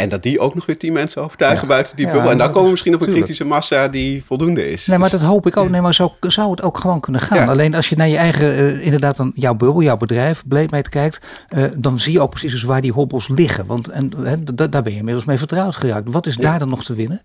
En 0.00 0.08
dat 0.08 0.22
die 0.22 0.38
ook 0.38 0.54
nog 0.54 0.66
weer 0.66 0.78
tien 0.78 0.92
mensen 0.92 1.22
overtuigen 1.22 1.62
ja. 1.62 1.68
buiten 1.68 1.96
die 1.96 2.06
ja, 2.06 2.12
bubbel. 2.12 2.30
En 2.30 2.38
dan 2.38 2.46
komen 2.46 2.64
we 2.64 2.70
misschien 2.70 2.94
op 2.94 3.00
een 3.00 3.06
tuurlijk. 3.06 3.26
kritische 3.26 3.50
massa 3.52 3.88
die 3.88 4.24
voldoende 4.24 4.70
is. 4.70 4.86
Nee, 4.86 4.98
maar 4.98 5.10
dat 5.10 5.20
hoop 5.20 5.46
ik 5.46 5.56
ook. 5.56 5.68
Nee, 5.68 5.80
maar 5.80 5.94
zo 5.94 6.14
zou 6.20 6.50
het 6.50 6.62
ook 6.62 6.78
gewoon 6.78 7.00
kunnen 7.00 7.20
gaan. 7.20 7.38
Ja. 7.38 7.46
Alleen 7.46 7.74
als 7.74 7.88
je 7.88 7.96
naar 7.96 8.08
je 8.08 8.16
eigen, 8.16 8.58
uh, 8.58 8.84
inderdaad, 8.84 9.16
dan 9.16 9.32
jouw 9.34 9.54
bubbel, 9.54 9.82
jouw 9.82 9.96
bedrijf, 9.96 10.42
Bleedmeet 10.46 10.88
kijkt, 10.88 11.26
uh, 11.50 11.64
dan 11.76 11.98
zie 11.98 12.12
je 12.12 12.20
ook 12.20 12.30
precies 12.30 12.52
dus 12.52 12.62
waar 12.62 12.80
die 12.80 12.92
hobbels 12.92 13.28
liggen. 13.28 13.66
Want 13.66 13.88
en, 13.88 14.12
en 14.24 14.44
daar 14.54 14.82
ben 14.82 14.92
je 14.92 14.98
inmiddels 14.98 15.24
mee 15.24 15.38
vertrouwd 15.38 15.76
geraakt. 15.76 16.10
Wat 16.10 16.26
is 16.26 16.36
daar 16.36 16.58
dan 16.58 16.68
nog 16.68 16.84
te 16.84 16.94
winnen? 16.94 17.22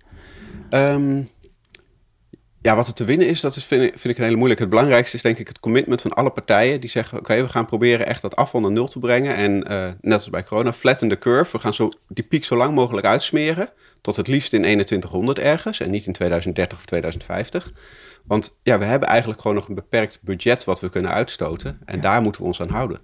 Um, 0.69 1.29
ja, 2.65 2.75
wat 2.75 2.87
er 2.87 2.93
te 2.93 3.05
winnen 3.05 3.27
is, 3.27 3.41
dat 3.41 3.55
is, 3.55 3.65
vind, 3.65 3.81
ik, 3.81 3.89
vind 3.89 4.13
ik 4.13 4.17
een 4.17 4.23
hele 4.23 4.35
moeilijk. 4.35 4.59
Het 4.59 4.69
belangrijkste 4.69 5.15
is 5.15 5.21
denk 5.21 5.37
ik 5.37 5.47
het 5.47 5.59
commitment 5.59 6.01
van 6.01 6.13
alle 6.13 6.29
partijen 6.29 6.81
die 6.81 6.89
zeggen: 6.89 7.17
oké, 7.17 7.31
okay, 7.31 7.43
we 7.43 7.49
gaan 7.49 7.65
proberen 7.65 8.07
echt 8.07 8.21
dat 8.21 8.35
afval 8.35 8.61
naar 8.61 8.71
nul 8.71 8.87
te 8.87 8.99
brengen. 8.99 9.35
En 9.35 9.71
uh, 9.71 9.87
net 10.01 10.13
als 10.13 10.29
bij 10.29 10.43
corona, 10.43 10.73
flatten 10.73 11.07
the 11.07 11.17
curve. 11.17 11.51
We 11.51 11.59
gaan 11.59 11.73
zo, 11.73 11.89
die 12.07 12.23
piek 12.23 12.45
zo 12.45 12.55
lang 12.55 12.75
mogelijk 12.75 13.07
uitsmeren. 13.07 13.69
Tot 14.01 14.15
het 14.15 14.27
liefst 14.27 14.53
in 14.53 14.61
2100 14.61 15.39
ergens 15.39 15.79
en 15.79 15.91
niet 15.91 16.05
in 16.05 16.13
2030 16.13 16.77
of 16.77 16.85
2050. 16.85 17.71
Want 18.23 18.59
ja, 18.63 18.79
we 18.79 18.85
hebben 18.85 19.09
eigenlijk 19.09 19.41
gewoon 19.41 19.57
nog 19.57 19.67
een 19.67 19.75
beperkt 19.75 20.19
budget 20.21 20.63
wat 20.63 20.79
we 20.79 20.89
kunnen 20.89 21.11
uitstoten. 21.11 21.79
En 21.85 22.01
daar 22.01 22.21
moeten 22.21 22.41
we 22.41 22.47
ons 22.47 22.61
aan 22.61 22.69
houden. 22.69 22.99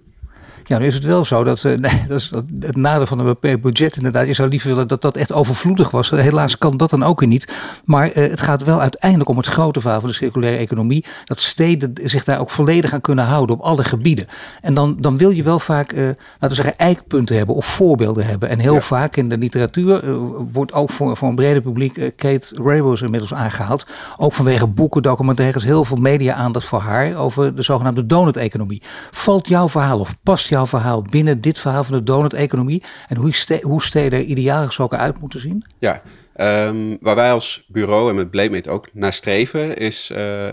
Ja, 0.64 0.78
nu 0.78 0.86
is 0.86 0.94
het 0.94 1.04
wel 1.04 1.24
zo 1.24 1.44
dat, 1.44 1.64
uh, 1.64 1.76
nee, 1.86 2.04
dat 2.08 2.16
is 2.16 2.30
het 2.60 2.76
nadeel 2.76 3.06
van 3.06 3.18
een 3.18 3.24
beperkt 3.24 3.62
budget 3.62 3.96
inderdaad. 3.96 4.26
Je 4.26 4.32
zou 4.32 4.48
liever 4.48 4.68
willen 4.68 4.88
dat 4.88 5.02
dat 5.02 5.16
echt 5.16 5.32
overvloedig 5.32 5.90
was. 5.90 6.10
Helaas 6.10 6.58
kan 6.58 6.76
dat 6.76 6.90
dan 6.90 7.02
ook 7.02 7.20
weer 7.20 7.28
niet. 7.28 7.48
Maar 7.84 8.06
uh, 8.08 8.14
het 8.14 8.40
gaat 8.40 8.64
wel 8.64 8.80
uiteindelijk 8.80 9.30
om 9.30 9.36
het 9.36 9.46
grote 9.46 9.80
verhaal 9.80 10.00
van 10.00 10.08
de 10.08 10.14
circulaire 10.14 10.58
economie. 10.58 11.04
Dat 11.24 11.40
steden 11.40 11.92
zich 12.04 12.24
daar 12.24 12.40
ook 12.40 12.50
volledig 12.50 12.92
aan 12.92 13.00
kunnen 13.00 13.24
houden 13.24 13.56
op 13.56 13.62
alle 13.62 13.84
gebieden. 13.84 14.26
En 14.60 14.74
dan, 14.74 14.96
dan 15.00 15.16
wil 15.16 15.30
je 15.30 15.42
wel 15.42 15.58
vaak, 15.58 15.92
uh, 15.92 16.04
laten 16.04 16.48
we 16.48 16.54
zeggen, 16.54 16.78
eikpunten 16.78 17.36
hebben 17.36 17.54
of 17.54 17.66
voorbeelden 17.66 18.26
hebben. 18.26 18.48
En 18.48 18.58
heel 18.58 18.74
ja. 18.74 18.80
vaak 18.80 19.16
in 19.16 19.28
de 19.28 19.38
literatuur 19.38 20.16
wordt 20.52 20.72
ook 20.72 20.90
voor, 20.90 21.16
voor 21.16 21.28
een 21.28 21.34
breder 21.34 21.62
publiek 21.62 22.12
Kate 22.16 22.56
Raworth 22.62 23.02
inmiddels 23.02 23.34
aangehaald. 23.34 23.86
Ook 24.16 24.32
vanwege 24.32 24.66
boeken, 24.66 25.02
documentaires, 25.02 25.64
heel 25.64 25.84
veel 25.84 25.96
media-aandacht 25.96 26.66
voor 26.66 26.80
haar 26.80 27.16
over 27.16 27.54
de 27.54 27.62
zogenaamde 27.62 28.06
donut-economie. 28.06 28.82
Valt 29.10 29.48
jouw 29.48 29.68
verhaal 29.68 29.98
of 29.98 30.14
past 30.22 30.41
jouw 30.48 30.66
verhaal 30.66 31.02
binnen 31.02 31.40
dit 31.40 31.58
verhaal 31.58 31.84
van 31.84 31.94
de 31.94 32.02
donut-economie? 32.02 32.82
En 33.08 33.16
hoe, 33.16 33.34
ste 33.34 33.58
hoe 33.62 33.82
steden 33.82 34.30
ideaal 34.30 34.66
gesproken 34.66 34.98
uit 34.98 35.20
moeten 35.20 35.40
zien? 35.40 35.64
Ja, 35.78 36.02
um, 36.36 36.98
waar 37.00 37.14
wij 37.14 37.32
als 37.32 37.64
bureau 37.68 38.08
en 38.08 38.14
met 38.14 38.30
Blademate 38.30 38.70
ook 38.70 38.88
naar 38.92 39.12
streven, 39.12 39.76
is 39.76 40.10
uh, 40.12 40.48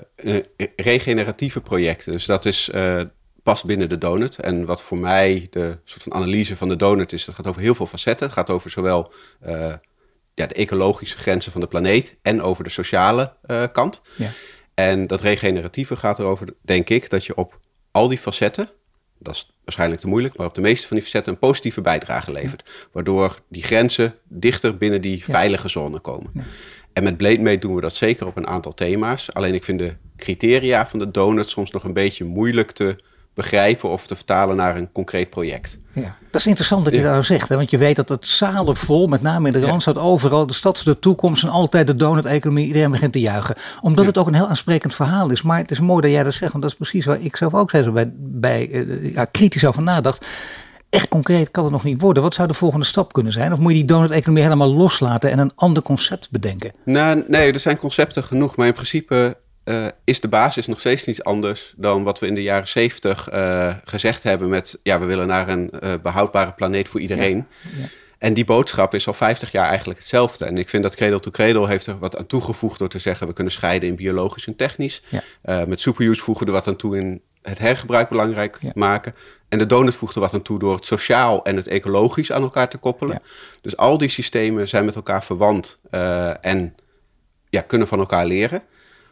regeneratieve 0.75 1.61
projecten. 1.61 2.11
Dus 2.11 2.25
dat 2.25 2.45
is, 2.45 2.69
uh, 2.73 3.01
past 3.43 3.65
binnen 3.65 3.89
de 3.89 3.97
donut. 3.97 4.39
En 4.39 4.65
wat 4.65 4.83
voor 4.83 4.99
mij 4.99 5.47
de 5.49 5.79
soort 5.83 6.03
van 6.03 6.13
analyse 6.13 6.55
van 6.55 6.69
de 6.69 6.75
donut 6.75 7.13
is, 7.13 7.25
dat 7.25 7.35
gaat 7.35 7.47
over 7.47 7.61
heel 7.61 7.75
veel 7.75 7.87
facetten. 7.87 8.25
Het 8.25 8.35
gaat 8.35 8.49
over 8.49 8.69
zowel 8.69 9.13
uh, 9.47 9.73
ja, 10.33 10.47
de 10.47 10.53
ecologische 10.53 11.17
grenzen 11.17 11.51
van 11.51 11.61
de 11.61 11.67
planeet 11.67 12.15
en 12.21 12.41
over 12.41 12.63
de 12.63 12.69
sociale 12.69 13.33
kant. 13.71 14.01
Ja. 14.15 14.31
En 14.73 15.07
dat 15.07 15.21
regeneratieve 15.21 15.95
gaat 15.95 16.19
erover, 16.19 16.47
denk 16.61 16.89
ik, 16.89 17.09
dat 17.09 17.25
je 17.25 17.35
op 17.35 17.59
al 17.91 18.07
die 18.07 18.17
facetten 18.17 18.69
dat 19.19 19.35
is 19.35 19.51
waarschijnlijk 19.63 20.01
te 20.01 20.07
moeilijk, 20.07 20.37
maar 20.37 20.47
op 20.47 20.55
de 20.55 20.61
meeste 20.61 20.87
van 20.87 20.97
die 20.97 21.05
facetten 21.05 21.33
een 21.33 21.39
positieve 21.39 21.81
bijdrage 21.81 22.31
levert. 22.31 22.71
Waardoor 22.91 23.39
die 23.47 23.63
grenzen 23.63 24.15
dichter 24.27 24.77
binnen 24.77 25.01
die 25.01 25.23
veilige 25.23 25.67
zone 25.67 25.99
komen. 25.99 26.31
Ja. 26.33 26.41
En 26.93 27.03
met 27.03 27.17
BladeMate 27.17 27.57
doen 27.57 27.75
we 27.75 27.81
dat 27.81 27.93
zeker 27.93 28.27
op 28.27 28.37
een 28.37 28.47
aantal 28.47 28.71
thema's. 28.71 29.33
Alleen 29.33 29.53
ik 29.53 29.63
vind 29.63 29.79
de 29.79 29.95
criteria 30.17 30.87
van 30.87 30.99
de 30.99 31.11
donut 31.11 31.49
soms 31.49 31.71
nog 31.71 31.83
een 31.83 31.93
beetje 31.93 32.25
moeilijk 32.25 32.71
te 32.71 32.95
begrijpen 33.41 33.89
of 33.89 34.07
te 34.07 34.15
vertalen 34.15 34.55
naar 34.55 34.77
een 34.77 34.91
concreet 34.91 35.29
project. 35.29 35.77
Ja, 35.93 36.15
dat 36.31 36.41
is 36.41 36.47
interessant 36.47 36.83
dat 36.83 36.93
je 36.93 36.99
ja. 36.99 37.05
dat 37.05 37.13
nou 37.13 37.25
zegt. 37.25 37.49
Hè? 37.49 37.55
Want 37.55 37.69
je 37.69 37.77
weet 37.77 37.95
dat 37.95 38.09
het 38.09 38.27
zalen 38.27 38.75
vol, 38.75 39.07
met 39.07 39.21
name 39.21 39.47
in 39.47 39.53
de 39.53 39.65
Randstad, 39.65 39.95
ja. 39.95 40.01
overal, 40.01 40.47
de 40.47 40.53
stad 40.53 40.81
de 40.83 40.99
toekomst 40.99 41.43
en 41.43 41.49
altijd 41.49 41.87
de 41.87 41.95
donut-economie, 41.95 42.67
iedereen 42.67 42.91
begint 42.91 43.13
te 43.13 43.19
juichen. 43.19 43.55
Omdat 43.81 44.03
ja. 44.03 44.09
het 44.09 44.17
ook 44.17 44.27
een 44.27 44.33
heel 44.33 44.47
aansprekend 44.47 44.93
verhaal 44.93 45.31
is. 45.31 45.41
Maar 45.41 45.57
het 45.57 45.71
is 45.71 45.79
mooi 45.79 46.01
dat 46.01 46.11
jij 46.11 46.23
dat 46.23 46.33
zegt, 46.33 46.51
want 46.51 46.63
dat 46.63 46.71
is 46.71 46.77
precies 46.77 47.05
waar 47.05 47.21
ik 47.21 47.35
zelf 47.35 47.53
ook 47.53 47.71
zo 47.71 47.91
bij, 47.91 48.11
bij 48.17 48.69
uh, 48.69 49.13
ja, 49.13 49.25
kritisch 49.25 49.65
over 49.65 49.81
nadacht. 49.81 50.25
Echt 50.89 51.07
concreet 51.07 51.51
kan 51.51 51.63
het 51.63 51.73
nog 51.73 51.83
niet 51.83 52.01
worden. 52.01 52.23
Wat 52.23 52.33
zou 52.33 52.47
de 52.47 52.53
volgende 52.53 52.85
stap 52.85 53.13
kunnen 53.13 53.33
zijn? 53.33 53.53
Of 53.53 53.59
moet 53.59 53.71
je 53.71 53.77
die 53.77 53.87
donut-economie 53.87 54.43
helemaal 54.43 54.73
loslaten 54.73 55.31
en 55.31 55.39
een 55.39 55.51
ander 55.55 55.83
concept 55.83 56.31
bedenken? 56.31 56.71
Nou, 56.85 57.23
nee, 57.27 57.53
er 57.53 57.59
zijn 57.59 57.77
concepten 57.77 58.23
genoeg, 58.23 58.55
maar 58.55 58.67
in 58.67 58.73
principe 58.73 59.37
uh, 59.69 59.85
is 60.03 60.19
de 60.19 60.27
basis 60.27 60.67
nog 60.67 60.79
steeds 60.79 61.05
niets 61.05 61.23
anders 61.23 61.73
dan 61.77 62.03
wat 62.03 62.19
we 62.19 62.27
in 62.27 62.35
de 62.35 62.41
jaren 62.41 62.67
zeventig 62.67 63.31
uh, 63.33 63.75
gezegd 63.85 64.23
hebben 64.23 64.49
met 64.49 64.79
ja, 64.83 64.99
we 64.99 65.05
willen 65.05 65.27
naar 65.27 65.47
een 65.47 65.71
uh, 65.83 65.93
behoudbare 66.03 66.51
planeet 66.51 66.89
voor 66.89 66.99
iedereen. 66.99 67.37
Ja. 67.37 67.81
Ja. 67.81 67.87
En 68.17 68.33
die 68.33 68.45
boodschap 68.45 68.93
is 68.93 69.07
al 69.07 69.13
50 69.13 69.51
jaar 69.51 69.67
eigenlijk 69.67 69.99
hetzelfde. 69.99 70.45
En 70.45 70.57
ik 70.57 70.69
vind 70.69 70.83
dat 70.83 70.95
Cradle 70.95 71.19
to 71.19 71.31
Cradle 71.31 71.67
heeft 71.67 71.85
er 71.85 71.99
wat 71.99 72.17
aan 72.17 72.25
toegevoegd 72.25 72.79
door 72.79 72.89
te 72.89 72.99
zeggen 72.99 73.27
we 73.27 73.33
kunnen 73.33 73.53
scheiden 73.53 73.89
in 73.89 73.95
biologisch 73.95 74.47
en 74.47 74.55
technisch. 74.55 75.03
Ja. 75.09 75.65
met 75.65 75.79
superuse 75.79 76.21
voegen 76.21 76.45
we 76.45 76.51
wat 76.51 76.67
aan 76.67 76.75
toe 76.75 76.97
in 76.97 77.21
het 77.41 77.59
hergebruik 77.59 78.09
belangrijk 78.09 78.59
maken. 78.73 79.15
En 79.49 79.57
de 79.57 79.65
donut 79.65 79.95
voegt 79.95 80.15
er 80.15 80.21
wat 80.21 80.33
aan 80.33 80.41
toe 80.41 80.59
door 80.59 80.75
het 80.75 80.85
sociaal 80.85 81.45
en 81.45 81.55
het 81.55 81.67
ecologisch 81.67 82.31
aan 82.31 82.41
elkaar 82.41 82.69
te 82.69 82.77
koppelen. 82.77 83.21
Dus 83.61 83.77
al 83.77 83.97
die 83.97 84.09
systemen 84.09 84.67
zijn 84.67 84.85
met 84.85 84.95
elkaar 84.95 85.23
verwant 85.23 85.79
en 86.41 86.75
ja, 87.49 87.61
kunnen 87.61 87.87
van 87.87 87.99
elkaar 87.99 88.25
leren. 88.25 88.63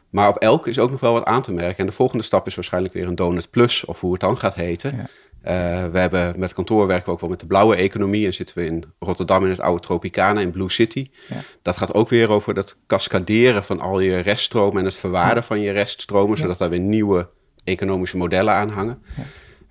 Maar 0.10 0.30
op 0.30 0.38
elk 0.38 0.67
is 0.67 0.80
ook 0.80 0.91
nog 0.91 1.00
wel 1.00 1.13
wat 1.13 1.26
aan 1.26 1.41
te 1.41 1.54
merken. 1.54 1.78
En 1.78 1.86
de 1.86 1.91
volgende 1.91 2.24
stap 2.24 2.48
is 2.48 2.56
waarschijnlijk 2.56 2.93
weer 2.93 3.08
een 3.08 3.15
Donut 3.15 3.50
Plus, 3.50 3.86
of 3.86 4.00
hoe 4.00 4.12
het 4.12 4.22
dan 4.22 4.38
gaat 4.38 4.56
heten. 4.56 4.96
Ja. 4.96 5.08
Uh, 5.48 5.91
we 5.91 6.00
hebben 6.00 6.39
met 6.39 6.54
kantoor 6.54 6.88
werken 6.88 7.06
we 7.06 7.12
ook 7.12 7.20
wel 7.20 7.30
met 7.30 7.39
de 7.39 7.46
blauwe 7.46 7.76
economie. 7.76 8.26
En 8.26 8.34
zitten 8.34 8.58
we 8.58 8.65
in 8.65 8.84
Rotterdam 9.00 9.43
in 9.43 9.50
het 9.50 9.60
oude 9.60 9.82
Tropicana 9.82 10.39
in 10.39 10.52
Blue 10.52 10.70
City. 10.70 11.10
Ja. 11.28 11.43
Dat 11.62 11.78
gaat 11.78 11.93
ook 11.93 12.10
weer 12.10 12.30
over 12.30 12.54
dat 12.54 12.78
cascaderen 12.88 13.63
van 13.63 13.80
al 13.80 14.00
je 14.00 14.20
reststromen 14.20 14.80
en 14.80 14.86
het 14.86 14.96
verwaarden 14.96 15.36
ja. 15.36 15.43
van 15.43 15.60
je 15.60 15.72
reststromen, 15.72 16.38
zodat 16.38 16.58
daar 16.58 16.70
weer 16.70 16.80
nieuwe 16.80 17.30
economische 17.63 18.17
modellen 18.17 18.54
aan 18.54 18.70
hangen. 18.70 19.04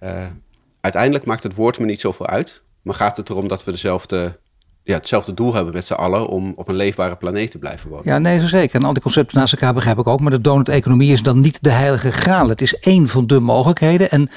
Uh, 0.02 0.24
uiteindelijk 0.80 1.24
maakt 1.24 1.42
het 1.42 1.54
woord 1.54 1.78
me 1.78 1.84
niet 1.84 2.00
zoveel 2.00 2.26
uit. 2.26 2.64
Maar 2.82 2.94
gaat 2.94 3.16
het 3.16 3.30
erom 3.30 3.48
dat 3.48 3.64
we 3.64 3.70
dezelfde 3.70 4.38
ja, 4.86 4.94
hetzelfde 4.94 5.34
doel 5.34 5.54
hebben 5.54 5.74
met 5.74 5.86
z'n 5.86 5.92
allen 5.92 6.26
om 6.26 6.52
op 6.56 6.68
een 6.68 6.74
leefbare 6.74 7.16
planeet 7.16 7.50
te 7.50 7.58
blijven 7.58 7.90
wonen. 7.90 8.04
Ja, 8.04 8.18
nee, 8.18 8.40
zeker. 8.40 8.80
En 8.80 8.86
al 8.86 8.92
die 8.92 9.02
concepten 9.02 9.38
naast 9.38 9.52
elkaar 9.52 9.74
begrijp 9.74 9.98
ik 9.98 10.06
ook. 10.06 10.20
Maar 10.20 10.30
de 10.30 10.40
donut-economie 10.40 11.12
is 11.12 11.22
dan 11.22 11.40
niet 11.40 11.58
de 11.62 11.70
heilige 11.70 12.12
graal. 12.12 12.48
Het 12.48 12.60
is 12.60 12.74
één 12.74 13.08
van 13.08 13.26
de 13.26 13.40
mogelijkheden 13.40 14.10
en 14.10 14.28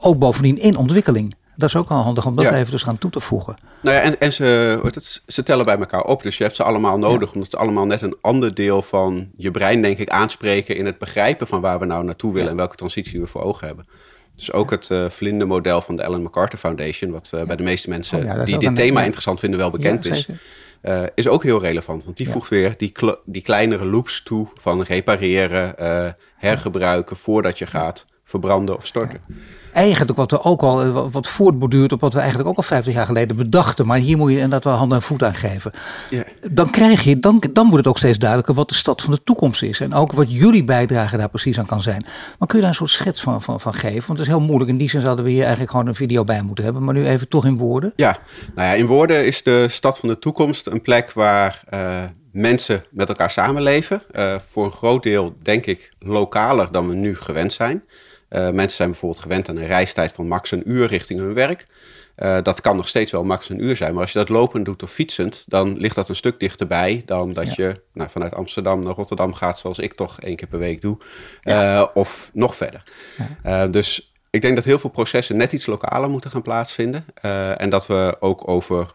ook 0.00 0.18
bovendien 0.18 0.58
in 0.58 0.76
ontwikkeling. 0.76 1.34
Dat 1.56 1.68
is 1.68 1.76
ook 1.76 1.90
al 1.90 2.02
handig 2.02 2.26
om 2.26 2.34
dat 2.34 2.44
ja. 2.44 2.56
even 2.56 2.70
dus 2.70 2.86
aan 2.86 2.98
toe 2.98 3.10
te 3.10 3.20
voegen. 3.20 3.56
Nou 3.82 3.96
ja, 3.96 4.02
en, 4.02 4.20
en 4.20 4.32
ze, 4.32 4.78
het, 4.82 5.22
ze 5.26 5.42
tellen 5.42 5.64
bij 5.64 5.78
elkaar 5.78 6.04
op. 6.04 6.22
Dus 6.22 6.36
je 6.36 6.44
hebt 6.44 6.56
ze 6.56 6.62
allemaal 6.62 6.98
nodig, 6.98 7.28
ja. 7.28 7.34
omdat 7.34 7.50
ze 7.50 7.56
allemaal 7.56 7.86
net 7.86 8.02
een 8.02 8.16
ander 8.20 8.54
deel 8.54 8.82
van 8.82 9.28
je 9.36 9.50
brein, 9.50 9.82
denk 9.82 9.98
ik, 9.98 10.08
aanspreken 10.08 10.76
in 10.76 10.86
het 10.86 10.98
begrijpen 10.98 11.46
van 11.46 11.60
waar 11.60 11.78
we 11.78 11.84
nou 11.84 12.04
naartoe 12.04 12.30
willen 12.30 12.46
ja. 12.46 12.50
en 12.50 12.56
welke 12.56 12.76
transitie 12.76 13.20
we 13.20 13.26
voor 13.26 13.42
ogen 13.42 13.66
hebben. 13.66 13.84
Dus 14.36 14.52
ook 14.52 14.70
het 14.70 14.88
uh, 14.88 15.08
vlindermodel 15.08 15.80
van 15.80 15.96
de 15.96 16.02
Ellen 16.02 16.22
MacArthur 16.22 16.58
Foundation, 16.58 17.10
wat 17.10 17.30
uh, 17.34 17.42
bij 17.42 17.56
de 17.56 17.62
meeste 17.62 17.88
mensen 17.88 18.18
oh, 18.18 18.24
ja, 18.24 18.44
die 18.44 18.58
dit 18.58 18.76
thema 18.76 19.02
interessant 19.02 19.40
vinden 19.40 19.58
wel 19.58 19.70
bekend 19.70 20.04
is, 20.04 20.28
uh, 20.82 21.02
is 21.14 21.28
ook 21.28 21.42
heel 21.42 21.60
relevant. 21.60 22.04
Want 22.04 22.16
die 22.16 22.28
voegt 22.28 22.50
weer 22.50 22.74
die, 22.76 22.92
die 23.24 23.42
kleinere 23.42 23.84
loops 23.84 24.22
toe 24.22 24.48
van 24.54 24.82
repareren, 24.82 25.74
hergebruiken 26.36 27.16
voordat 27.16 27.58
je 27.58 27.66
gaat 27.66 28.06
verbranden 28.24 28.76
of 28.76 28.86
storten 28.86 29.20
eigenlijk 29.74 30.16
wat 30.16 30.30
we 30.30 30.42
ook 30.42 30.62
al 30.62 30.82
eh, 30.82 31.06
wat 31.10 31.28
voortborduurt 31.28 31.92
op 31.92 32.00
wat 32.00 32.12
we 32.12 32.18
eigenlijk 32.18 32.48
ook 32.48 32.56
al 32.56 32.62
50 32.62 32.94
jaar 32.94 33.06
geleden 33.06 33.36
bedachten. 33.36 33.86
Maar 33.86 33.98
hier 33.98 34.16
moet 34.16 34.30
je 34.30 34.34
inderdaad 34.34 34.64
wel 34.64 34.74
hand 34.74 34.92
en 34.92 35.02
voet 35.02 35.22
aan 35.22 35.34
geven. 35.34 35.72
Yeah. 36.10 36.24
Dan 36.50 36.70
krijg 36.70 37.02
je, 37.02 37.18
dan, 37.18 37.44
dan 37.52 37.64
wordt 37.64 37.76
het 37.76 37.86
ook 37.86 37.98
steeds 37.98 38.18
duidelijker 38.18 38.54
wat 38.54 38.68
de 38.68 38.74
stad 38.74 39.02
van 39.02 39.14
de 39.14 39.20
toekomst 39.24 39.62
is. 39.62 39.80
En 39.80 39.94
ook 39.94 40.12
wat 40.12 40.32
jullie 40.32 40.64
bijdrage 40.64 41.16
daar 41.16 41.28
precies 41.28 41.58
aan 41.58 41.66
kan 41.66 41.82
zijn. 41.82 42.04
Maar 42.38 42.48
kun 42.48 42.56
je 42.56 42.60
daar 42.60 42.70
een 42.70 42.76
soort 42.76 42.90
schets 42.90 43.20
van, 43.20 43.42
van, 43.42 43.60
van 43.60 43.74
geven? 43.74 44.06
Want 44.06 44.18
het 44.18 44.28
is 44.28 44.34
heel 44.34 44.40
moeilijk. 44.40 44.70
In 44.70 44.76
die 44.76 44.90
zin 44.90 45.00
zouden 45.00 45.24
we 45.24 45.30
hier 45.30 45.40
eigenlijk 45.40 45.70
gewoon 45.70 45.86
een 45.86 45.94
video 45.94 46.24
bij 46.24 46.42
moeten 46.42 46.64
hebben. 46.64 46.84
Maar 46.84 46.94
nu 46.94 47.06
even 47.06 47.28
toch 47.28 47.44
in 47.44 47.56
woorden. 47.56 47.92
Ja, 47.96 48.18
nou 48.54 48.68
ja, 48.68 48.74
in 48.74 48.86
woorden 48.86 49.26
is 49.26 49.42
de 49.42 49.68
stad 49.68 49.98
van 49.98 50.08
de 50.08 50.18
toekomst 50.18 50.66
een 50.66 50.82
plek 50.82 51.12
waar. 51.12 51.62
Uh, 51.74 52.02
mensen 52.34 52.84
met 52.90 53.08
elkaar 53.08 53.30
samenleven. 53.30 54.02
Uh, 54.12 54.34
voor 54.50 54.64
een 54.64 54.72
groot 54.72 55.02
deel, 55.02 55.34
denk 55.42 55.66
ik, 55.66 55.92
lokaler 55.98 56.72
dan 56.72 56.88
we 56.88 56.94
nu 56.94 57.16
gewend 57.16 57.52
zijn. 57.52 57.84
Uh, 58.34 58.50
mensen 58.50 58.76
zijn 58.76 58.90
bijvoorbeeld 58.90 59.22
gewend 59.22 59.48
aan 59.48 59.56
een 59.56 59.66
reistijd 59.66 60.12
van 60.12 60.28
max 60.28 60.50
een 60.50 60.70
uur 60.70 60.86
richting 60.86 61.20
hun 61.20 61.34
werk. 61.34 61.66
Uh, 62.16 62.38
dat 62.42 62.60
kan 62.60 62.76
nog 62.76 62.88
steeds 62.88 63.12
wel 63.12 63.24
max 63.24 63.48
een 63.48 63.64
uur 63.64 63.76
zijn. 63.76 63.92
Maar 63.92 64.02
als 64.02 64.12
je 64.12 64.18
dat 64.18 64.28
lopend 64.28 64.64
doet 64.64 64.82
of 64.82 64.90
fietsend, 64.90 65.44
dan 65.48 65.76
ligt 65.78 65.94
dat 65.94 66.08
een 66.08 66.14
stuk 66.14 66.40
dichterbij 66.40 67.02
dan 67.06 67.32
dat 67.32 67.54
ja. 67.54 67.64
je 67.64 67.80
nou, 67.92 68.10
vanuit 68.10 68.34
Amsterdam 68.34 68.82
naar 68.82 68.94
Rotterdam 68.94 69.34
gaat, 69.34 69.58
zoals 69.58 69.78
ik 69.78 69.94
toch 69.94 70.20
één 70.20 70.36
keer 70.36 70.48
per 70.48 70.58
week 70.58 70.80
doe. 70.80 70.98
Ja. 71.40 71.76
Uh, 71.76 71.86
of 71.94 72.30
nog 72.32 72.56
verder. 72.56 72.82
Ja. 73.42 73.66
dus 73.66 74.14
ik 74.30 74.42
denk 74.42 74.56
dat 74.56 74.64
heel 74.64 74.78
veel 74.78 74.90
processen 74.90 75.36
net 75.36 75.52
iets 75.52 75.66
lokaler 75.66 76.10
moeten 76.10 76.30
gaan 76.30 76.42
plaatsvinden. 76.42 77.04
en 77.56 77.70
dat 77.70 77.86
we 77.86 78.16
ook 78.20 78.48
over 78.48 78.90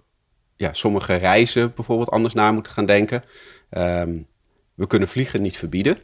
ja, 0.55 0.73
sommige 0.73 1.15
reizen 1.15 1.73
bijvoorbeeld 1.75 2.11
anders 2.11 2.33
na 2.33 2.51
moeten 2.51 2.71
gaan 2.71 2.85
denken. 2.85 3.23
Um, 3.71 4.27
we 4.73 4.87
kunnen 4.87 5.07
vliegen 5.07 5.41
niet 5.41 5.57
verbieden. 5.57 5.97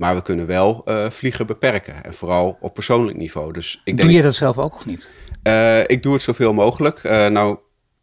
Maar 0.00 0.14
we 0.14 0.22
kunnen 0.22 0.46
wel 0.46 0.82
uh, 0.84 1.10
vliegen 1.10 1.46
beperken. 1.46 2.04
En 2.04 2.14
vooral 2.14 2.58
op 2.60 2.74
persoonlijk 2.74 3.18
niveau. 3.18 3.52
Dus 3.52 3.80
ik 3.84 3.96
denk, 3.96 4.08
doe 4.08 4.16
je 4.16 4.22
dat 4.22 4.34
zelf 4.34 4.58
ook 4.58 4.74
of 4.74 4.86
niet? 4.86 5.10
Uh, 5.42 5.78
ik 5.80 6.02
doe 6.02 6.12
het 6.12 6.22
zoveel 6.22 6.52
mogelijk. 6.52 7.02
Uh, 7.04 7.26
nou 7.26 7.58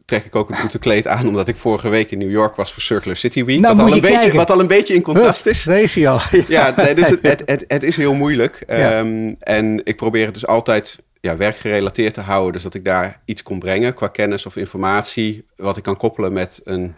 trek 0.06 0.26
ik 0.26 0.36
ook 0.36 0.50
een 0.50 0.58
boetekleed 0.62 1.08
aan... 1.08 1.28
omdat 1.28 1.48
ik 1.48 1.56
vorige 1.56 1.90
week 1.90 2.12
in 2.12 2.18
New 2.18 2.32
York 2.32 2.56
was 2.56 2.74
voor 2.74 2.82
Circular 2.82 3.16
City 3.16 3.46
Week. 3.46 3.60
Nou, 3.60 3.76
wat, 3.76 3.86
al 3.86 3.94
een 3.94 4.02
beetje, 4.02 4.34
wat 4.34 4.52
al 4.52 4.60
een 4.60 4.68
beetje 4.68 4.94
in 4.94 5.02
contrast 5.02 5.46
is. 5.46 5.68
Is 5.68 5.96
hij 5.96 6.08
al. 6.08 6.20
ja, 6.48 6.74
nee, 6.76 6.96
dus 6.96 7.10
het, 7.10 7.22
het, 7.22 7.44
het, 7.46 7.66
het, 7.68 7.84
is 7.84 7.98
heel 7.98 8.14
moeilijk. 8.14 8.64
Ja. 8.68 9.00
Um, 9.00 9.36
en 9.40 9.86
ik 9.86 9.96
probeer 9.96 10.26
het 10.26 10.34
dus 10.34 10.48
altijd 10.48 11.04
ja, 11.22 11.38
werkgerelateerd 11.38 12.14
te 12.14 12.22
houden. 12.22 12.54
Dus 12.54 12.64
dat 12.64 12.74
ik 12.74 12.86
daar 12.86 13.22
iets 13.26 13.44
kon 13.44 13.60
brengen 13.60 13.94
qua 13.94 14.08
kennis 14.08 14.46
of 14.46 14.56
informatie... 14.56 15.46
wat 15.56 15.78
ik 15.78 15.84
kan 15.84 15.98
koppelen 15.98 16.34
met 16.34 16.62
een 16.64 16.96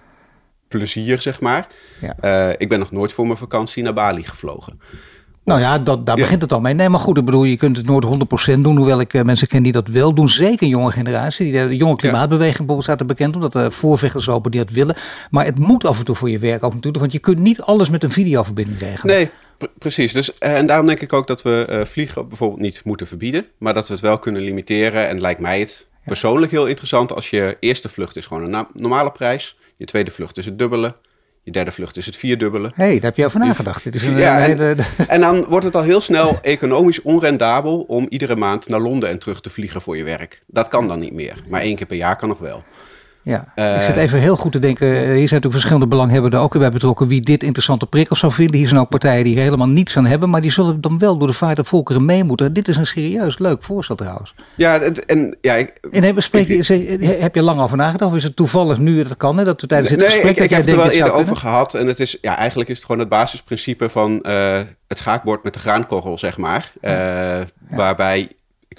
plezier, 0.70 1.22
zeg 1.22 1.40
maar. 1.40 1.68
Ja. 2.02 2.16
Uh, 2.50 2.54
ik 2.58 2.70
ben 2.70 2.80
nog 2.80 2.92
nooit 2.92 3.14
voor 3.14 3.26
mijn 3.26 3.38
vakantie 3.38 3.84
naar 3.84 3.94
Bali 3.94 4.24
gevlogen. 4.24 4.80
Nou 5.50 5.62
ja, 5.62 5.80
dat, 5.80 6.06
daar 6.06 6.16
begint 6.16 6.42
het 6.42 6.54
al 6.54 6.60
mee. 6.60 6.74
Nee, 6.74 6.90
maar 6.90 7.00
goed, 7.00 7.18
ik 7.18 7.26
bedoel, 7.26 7.44
je 7.44 7.58
kunt 7.58 7.78
het 7.78 7.86
nooit 7.86 8.06
100% 8.56 8.60
doen. 8.60 8.78
Hoewel 8.78 9.00
ik 9.00 9.14
uh, 9.14 9.22
mensen 9.22 9.48
ken 9.48 9.64
die 9.64 9.72
dat 9.72 9.88
wel 9.88 10.14
doen. 10.14 10.30
Zeker 10.30 10.64
een 10.64 10.70
jonge 10.70 10.92
generatie. 10.92 11.52
De, 11.52 11.76
jonge 11.76 11.96
klimaatbeweging 11.96 12.58
bijvoorbeeld 12.58 12.84
staat 12.84 13.00
er 13.00 13.06
bekend 13.06 13.36
omdat 13.36 13.56
er 13.56 13.72
voorvechters 13.72 14.26
lopen 14.26 14.52
die 14.52 14.60
dat 14.60 14.72
willen. 14.72 14.96
Maar 15.30 15.46
het 15.46 15.60
moet 15.60 15.88
af 15.88 16.00
en 16.00 16.06
toe 16.06 16.16
voor 16.16 16.30
je 16.30 16.40
werk 16.40 16.64
ook 16.64 16.74
natuurlijk. 16.74 17.00
Want 17.00 17.12
je 17.12 17.20
kunt 17.20 17.40
niet 17.40 17.62
alles 17.62 17.90
met 17.90 18.04
een 18.04 18.12
videoverbinding 18.12 18.80
regelen. 18.80 19.16
Nee, 19.16 19.30
precies. 19.78 20.14
Dus, 20.14 20.38
eh, 20.38 20.58
en 20.58 20.68
daarom 20.68 20.86
denk 20.86 21.02
ik 21.02 21.14
ook 21.14 21.28
dat 21.28 21.42
we 21.42 21.68
uh, 21.70 21.86
vliegen 21.86 22.28
bijvoorbeeld 22.28 22.62
niet 22.62 22.82
moeten 22.84 23.08
verbieden. 23.08 23.46
Maar 23.58 23.74
dat 23.74 23.88
we 23.88 23.94
het 23.94 24.02
wel 24.02 24.20
kunnen 24.20 24.42
limiteren. 24.42 25.08
En 25.08 25.22
lijkt 25.22 25.40
mij 25.40 25.60
het 25.60 25.88
persoonlijk 26.06 26.52
heel 26.52 26.68
interessant 26.68 27.14
als 27.14 27.30
je 27.30 27.58
eerste 27.60 27.90
vlucht 27.90 28.16
is 28.16 28.26
gewoon 28.26 28.54
een 28.54 28.68
normale 28.74 29.12
prijs. 29.12 29.58
Je 29.80 29.86
tweede 29.86 30.12
vlucht 30.12 30.38
is 30.38 30.46
het 30.46 30.60
dubbele. 30.60 30.96
Je 31.44 31.52
derde 31.52 31.72
vlucht 31.72 31.98
is 31.98 32.06
het 32.06 32.16
vierdubbele. 32.16 32.72
Hé, 32.76 32.84
hey, 32.84 32.94
daar 32.94 33.02
heb 33.02 33.16
je 33.16 33.26
over 33.26 33.40
nagedacht. 33.40 33.84
Dit 33.84 33.96
is 33.96 34.04
een, 34.04 34.18
ja, 34.18 34.48
en, 34.48 34.78
en, 35.08 35.22
dan 35.22 35.46
wordt 35.46 35.66
het 35.66 35.76
al 35.76 35.82
heel 35.82 36.02
snel 36.02 36.40
economisch 36.42 37.02
onrendabel 37.02 37.82
om 37.82 38.06
iedere 38.10 38.36
maand 38.36 38.70
naar 38.70 38.80
Londen 38.80 39.10
en 39.10 39.20
terug 39.20 39.42
te 39.42 39.50
vliegen 39.50 39.82
voor 39.82 39.98
je 39.98 40.04
werk. 40.04 40.42
Dat 40.48 40.68
kan 40.68 40.88
dan 40.88 41.00
niet 41.00 41.14
meer. 41.14 41.44
Maar 41.48 41.62
één 41.62 41.76
keer 41.76 41.86
per 41.86 41.98
jaar 41.98 42.16
kan 42.16 42.30
nog 42.30 42.40
wel. 42.40 42.64
Ja, 43.30 43.46
uh, 43.56 43.76
ik 43.76 43.82
zit 43.82 43.96
even 43.96 44.20
heel 44.20 44.36
goed 44.36 44.52
te 44.52 44.60
denken. 44.60 44.88
Hier 44.88 45.04
zijn 45.04 45.20
natuurlijk 45.20 45.52
verschillende 45.52 45.88
belanghebbenden 45.88 46.40
ook 46.40 46.54
weer 46.54 46.62
bij 46.62 46.72
betrokken. 46.72 47.08
Wie 47.08 47.22
dit 47.22 47.44
interessante 47.44 47.86
prikkels 47.86 48.20
zou 48.20 48.32
vinden. 48.32 48.56
Hier 48.56 48.68
zijn 48.68 48.80
ook 48.80 48.90
partijen 48.90 49.24
die 49.24 49.36
er 49.36 49.42
helemaal 49.42 49.68
niets 49.68 49.98
aan 49.98 50.06
hebben. 50.06 50.30
Maar 50.30 50.42
die 50.42 50.52
zullen 50.52 50.82
dan 50.82 51.00
wel 51.00 51.18
door 51.18 51.28
de 51.28 51.34
vaart 51.34 51.56
der 51.56 51.66
volkeren 51.66 52.06
mee 52.06 52.24
moeten. 52.24 52.54
Dit 52.54 52.68
is 52.68 52.78
een 52.78 52.88
serieus 52.88 53.40
leuk 53.40 53.64
voorstel 53.64 53.96
trouwens. 53.96 54.36
Ja, 54.56 54.80
en 55.06 55.38
ja. 55.42 55.54
Ik, 55.54 55.74
en 55.92 56.04
heb, 56.04 56.22
spreek, 56.22 56.48
je, 56.48 57.18
heb 57.20 57.36
je 57.36 57.42
lang 57.42 57.62
over 57.62 57.78
nagedacht? 57.78 58.12
Of 58.12 58.18
is 58.18 58.24
het 58.24 58.36
toevallig 58.36 58.78
nu 58.78 59.04
dat 59.04 59.18
kan? 59.18 59.38
Hè, 59.38 59.44
dat 59.44 59.62
we 59.62 59.68
tijdens 59.68 59.90
dit 59.90 60.00
nee, 60.00 60.10
gesprek. 60.10 60.38
Ik, 60.38 60.44
ik 60.44 60.50
heb 60.50 60.60
het 60.60 60.70
er 60.70 60.78
wel 60.78 60.90
eerder 60.90 61.14
over 61.14 61.36
gehad. 61.36 61.74
En 61.74 61.88
het 61.88 62.00
is, 62.00 62.18
ja, 62.22 62.38
eigenlijk 62.38 62.70
is 62.70 62.76
het 62.76 62.86
gewoon 62.86 63.02
het 63.02 63.10
basisprincipe 63.10 63.90
van 63.90 64.20
uh, 64.22 64.60
het 64.88 64.98
schaakbord 64.98 65.44
met 65.44 65.54
de 65.54 65.60
graankorrel, 65.60 66.18
zeg 66.18 66.38
maar. 66.38 66.72
Uh, 66.82 66.92
ja. 66.92 67.46
Waarbij 67.70 68.30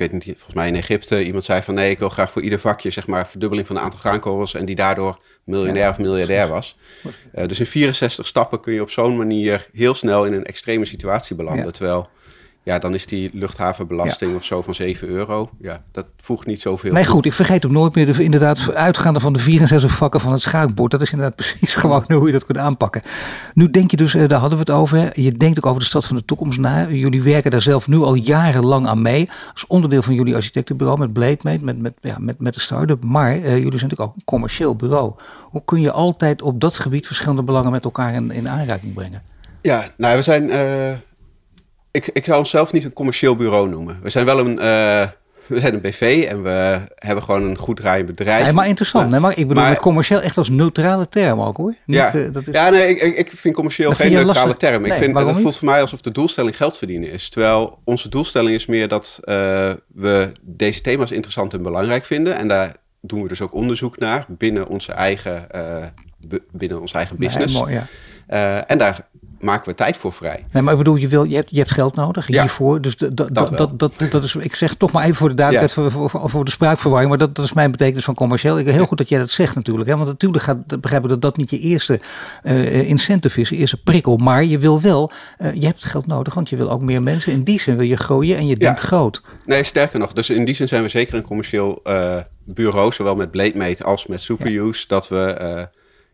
weet 0.00 0.12
niet, 0.12 0.24
volgens 0.24 0.54
mij 0.54 0.68
in 0.68 0.76
Egypte, 0.76 1.24
iemand 1.24 1.44
zei 1.44 1.62
van 1.62 1.74
nee, 1.74 1.90
ik 1.90 1.98
wil 1.98 2.08
graag 2.08 2.30
voor 2.30 2.42
ieder 2.42 2.58
vakje 2.58 2.90
zeg 2.90 3.06
maar 3.06 3.28
verdubbeling 3.28 3.66
van 3.66 3.76
het 3.76 3.84
aantal 3.84 4.00
graankorrels 4.00 4.54
en 4.54 4.64
die 4.64 4.76
daardoor 4.76 5.16
miljonair 5.44 5.84
ja, 5.84 5.90
of 5.90 5.98
miljardair 5.98 6.48
was. 6.48 6.76
Uh, 7.34 7.46
dus 7.46 7.60
in 7.60 7.66
64 7.66 8.26
stappen 8.26 8.60
kun 8.60 8.72
je 8.72 8.80
op 8.80 8.90
zo'n 8.90 9.16
manier 9.16 9.68
heel 9.72 9.94
snel 9.94 10.24
in 10.24 10.32
een 10.32 10.44
extreme 10.44 10.84
situatie 10.84 11.36
belanden. 11.36 11.64
Ja. 11.64 11.70
Terwijl 11.70 12.08
ja, 12.62 12.78
dan 12.78 12.94
is 12.94 13.06
die 13.06 13.30
luchthavenbelasting 13.32 14.30
ja. 14.30 14.36
of 14.36 14.44
zo 14.44 14.62
van 14.62 14.74
7 14.74 15.08
euro. 15.08 15.50
Ja, 15.60 15.82
dat 15.92 16.06
voegt 16.16 16.46
niet 16.46 16.60
zoveel. 16.60 16.92
Nee, 16.92 17.04
goed, 17.04 17.26
ik 17.26 17.32
vergeet 17.32 17.66
ook 17.66 17.72
nooit 17.72 17.94
meer 17.94 18.12
de, 18.12 18.24
inderdaad 18.24 18.74
uitgaande 18.74 19.20
van 19.20 19.32
de 19.32 19.38
64 19.38 19.90
vakken 19.90 20.20
van 20.20 20.32
het 20.32 20.42
schaakbord. 20.42 20.90
Dat 20.90 21.00
is 21.00 21.12
inderdaad 21.12 21.36
precies 21.42 21.74
gewoon 21.74 22.04
hoe 22.08 22.26
je 22.26 22.32
dat 22.32 22.44
kunt 22.44 22.58
aanpakken. 22.58 23.02
Nu 23.54 23.70
denk 23.70 23.90
je 23.90 23.96
dus, 23.96 24.12
daar 24.12 24.40
hadden 24.40 24.58
we 24.58 24.58
het 24.58 24.70
over. 24.70 25.20
Je 25.20 25.32
denkt 25.32 25.58
ook 25.58 25.66
over 25.66 25.80
de 25.80 25.86
stad 25.86 26.06
van 26.06 26.16
de 26.16 26.24
toekomst 26.24 26.58
na. 26.58 26.88
Jullie 26.88 27.22
werken 27.22 27.50
daar 27.50 27.62
zelf 27.62 27.88
nu 27.88 27.96
al 27.96 28.14
jarenlang 28.14 28.86
aan 28.86 29.02
mee. 29.02 29.28
Als 29.52 29.66
onderdeel 29.66 30.02
van 30.02 30.14
jullie 30.14 30.34
architectenbureau 30.34 30.98
met 30.98 31.12
Blademate, 31.12 31.64
met, 31.64 31.78
met, 31.78 31.94
ja, 32.00 32.16
met, 32.18 32.40
met 32.40 32.54
de 32.54 32.60
start-up. 32.60 33.04
Maar 33.04 33.36
uh, 33.36 33.42
jullie 33.42 33.60
zijn 33.60 33.70
natuurlijk 33.70 34.00
ook 34.00 34.16
een 34.16 34.24
commercieel 34.24 34.76
bureau. 34.76 35.12
Hoe 35.42 35.62
kun 35.64 35.80
je 35.80 35.92
altijd 35.92 36.42
op 36.42 36.60
dat 36.60 36.78
gebied 36.78 37.06
verschillende 37.06 37.42
belangen 37.42 37.72
met 37.72 37.84
elkaar 37.84 38.14
in, 38.14 38.30
in 38.30 38.48
aanraking 38.48 38.94
brengen? 38.94 39.22
Ja, 39.62 39.90
nou, 39.96 40.16
we 40.16 40.22
zijn... 40.22 40.50
Uh 40.50 40.92
ik, 41.90 42.10
ik 42.12 42.24
zou 42.24 42.38
onszelf 42.38 42.72
niet 42.72 42.84
een 42.84 42.92
commercieel 42.92 43.36
bureau 43.36 43.68
noemen. 43.68 43.98
We 44.02 44.10
zijn 44.10 44.24
wel 44.24 44.38
een, 44.38 44.52
uh, 44.52 45.06
we 45.46 45.60
zijn 45.60 45.74
een 45.74 45.80
BV 45.80 46.26
en 46.28 46.42
we 46.42 46.80
hebben 46.94 47.24
gewoon 47.24 47.42
een 47.42 47.56
goed 47.56 47.76
draaiend 47.76 48.06
bedrijf. 48.06 48.44
Nee, 48.44 48.52
maar 48.52 48.68
interessant. 48.68 49.02
Maar, 49.02 49.12
nee, 49.12 49.20
maar 49.20 49.38
ik 49.38 49.48
bedoel 49.48 49.62
maar, 49.62 49.80
commercieel 49.80 50.20
echt 50.20 50.38
als 50.38 50.48
neutrale 50.48 51.08
term 51.08 51.40
ook 51.40 51.56
hoor. 51.56 51.74
Niet, 51.86 51.96
ja, 51.96 52.14
uh, 52.14 52.32
dat 52.32 52.46
is... 52.46 52.54
ja, 52.54 52.68
nee, 52.68 52.88
ik, 52.96 53.16
ik 53.16 53.32
vind 53.36 53.54
commercieel 53.54 53.92
geen 53.92 54.12
neutrale 54.12 54.34
lastig. 54.34 54.56
term. 54.56 54.82
Nee, 54.82 54.90
ik 54.90 54.96
vind, 54.96 55.14
dat 55.14 55.40
voelt 55.40 55.56
voor 55.56 55.68
mij 55.68 55.80
alsof 55.80 56.00
de 56.00 56.10
doelstelling 56.12 56.56
geld 56.56 56.78
verdienen 56.78 57.10
is. 57.10 57.28
Terwijl 57.28 57.80
onze 57.84 58.08
doelstelling 58.08 58.54
is 58.54 58.66
meer 58.66 58.88
dat 58.88 59.20
uh, 59.24 59.34
we 59.86 60.32
deze 60.40 60.80
thema's 60.80 61.10
interessant 61.10 61.54
en 61.54 61.62
belangrijk 61.62 62.04
vinden. 62.04 62.36
En 62.36 62.48
daar 62.48 62.76
doen 63.00 63.22
we 63.22 63.28
dus 63.28 63.40
ook 63.40 63.54
onderzoek 63.54 63.98
naar 63.98 64.24
binnen 64.28 64.68
onze 64.68 64.92
eigen, 64.92 65.46
binnen 66.52 66.80
onze 66.80 66.94
eigen 66.94 67.16
business. 67.16 67.52
Nee, 67.52 67.62
mooi, 67.62 67.80
ja. 68.26 68.66
en 68.66 68.78
daar 68.78 69.08
maken 69.40 69.68
we 69.68 69.74
tijd 69.74 69.96
voor 69.96 70.12
vrij. 70.12 70.46
Nee, 70.52 70.62
maar 70.62 70.72
ik 70.72 70.78
bedoel, 70.78 70.96
je, 70.96 71.08
wil, 71.08 71.24
je, 71.24 71.34
hebt, 71.34 71.50
je 71.50 71.58
hebt 71.58 71.70
geld 71.70 71.94
nodig 71.94 72.28
ja, 72.28 72.40
hiervoor. 72.40 72.80
Dus 72.80 72.96
dat, 72.96 73.16
dat, 73.16 73.34
dat, 73.34 73.78
dat, 73.78 73.92
dat, 74.10 74.24
is, 74.24 74.34
ik 74.34 74.54
zeg 74.54 74.74
toch 74.74 74.92
maar 74.92 75.02
even 75.02 75.14
voor 75.14 75.28
de 75.28 75.34
duidelijkheid, 75.34 75.84
ja. 75.84 75.90
voor, 75.90 76.10
voor, 76.10 76.30
voor, 76.30 76.44
de 76.44 76.50
spraakverwarring, 76.50 77.10
maar 77.10 77.18
dat, 77.18 77.34
dat 77.34 77.44
is 77.44 77.52
mijn 77.52 77.70
betekenis 77.70 78.04
van 78.04 78.14
commercieel. 78.14 78.58
Ik, 78.58 78.66
heel 78.66 78.86
goed 78.86 78.98
dat 78.98 79.08
jij 79.08 79.18
dat 79.18 79.30
zegt 79.30 79.54
natuurlijk. 79.54 79.88
Hè, 79.88 79.96
want 79.96 80.08
natuurlijk 80.08 80.42
gaat, 80.42 80.80
begrijp 80.80 81.02
ik 81.02 81.08
dat 81.08 81.22
dat 81.22 81.36
niet 81.36 81.50
je 81.50 81.58
eerste 81.58 82.00
uh, 82.42 82.88
incentive 82.88 83.40
is, 83.40 83.48
je 83.48 83.56
eerste 83.56 83.82
prikkel. 83.82 84.16
Maar 84.16 84.44
je 84.44 84.58
wil 84.58 84.80
wel, 84.80 85.12
uh, 85.38 85.54
je 85.54 85.66
hebt 85.66 85.84
geld 85.84 86.06
nodig, 86.06 86.34
want 86.34 86.48
je 86.48 86.56
wil 86.56 86.70
ook 86.70 86.82
meer 86.82 87.02
mensen. 87.02 87.32
In 87.32 87.42
die 87.42 87.60
zin 87.60 87.76
wil 87.76 87.86
je 87.86 87.96
groeien 87.96 88.36
en 88.36 88.46
je 88.46 88.56
denkt 88.56 88.80
groot. 88.80 89.22
Nee, 89.44 89.64
sterker 89.64 89.98
nog. 89.98 90.12
Dus 90.12 90.30
in 90.30 90.44
die 90.44 90.54
zin 90.54 90.68
zijn 90.68 90.82
we 90.82 90.88
zeker 90.88 91.14
een 91.14 91.22
commercieel 91.22 91.80
uh, 91.84 92.16
bureau, 92.44 92.92
zowel 92.92 93.16
met 93.16 93.30
Blademate 93.30 93.84
als 93.84 94.06
met 94.06 94.20
Superuse, 94.20 94.84
dat 94.86 95.08
we 95.08 95.68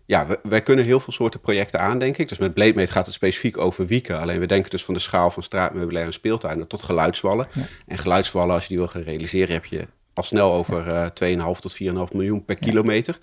ja, 0.06 0.26
wij 0.42 0.62
kunnen 0.62 0.84
heel 0.84 1.00
veel 1.00 1.12
soorten 1.12 1.40
projecten 1.40 1.80
aan, 1.80 1.98
denk 1.98 2.16
ik. 2.16 2.28
Dus 2.28 2.38
met 2.38 2.54
Blademate 2.54 2.92
gaat 2.92 3.06
het 3.06 3.14
specifiek 3.14 3.58
over 3.58 3.86
wieken. 3.86 4.20
Alleen 4.20 4.40
we 4.40 4.46
denken 4.46 4.70
dus 4.70 4.84
van 4.84 4.94
de 4.94 5.00
schaal 5.00 5.30
van 5.30 5.42
straatmeubilair 5.42 6.06
en 6.06 6.12
speeltuinen 6.12 6.66
tot 6.66 6.82
geluidswallen. 6.82 7.48
Ja. 7.52 7.62
En 7.86 7.98
geluidswallen, 7.98 8.54
als 8.54 8.62
je 8.62 8.68
die 8.68 8.78
wil 8.78 8.88
gaan 8.88 9.02
realiseren, 9.02 9.54
heb 9.54 9.64
je 9.64 9.84
al 10.12 10.22
snel 10.22 10.52
over 10.52 10.86
uh, 10.86 11.54
2,5 11.54 11.60
tot 11.60 11.78
4,5 11.82 11.88
miljoen 12.12 12.44
per 12.44 12.56
ja. 12.60 12.66
kilometer. 12.66 13.18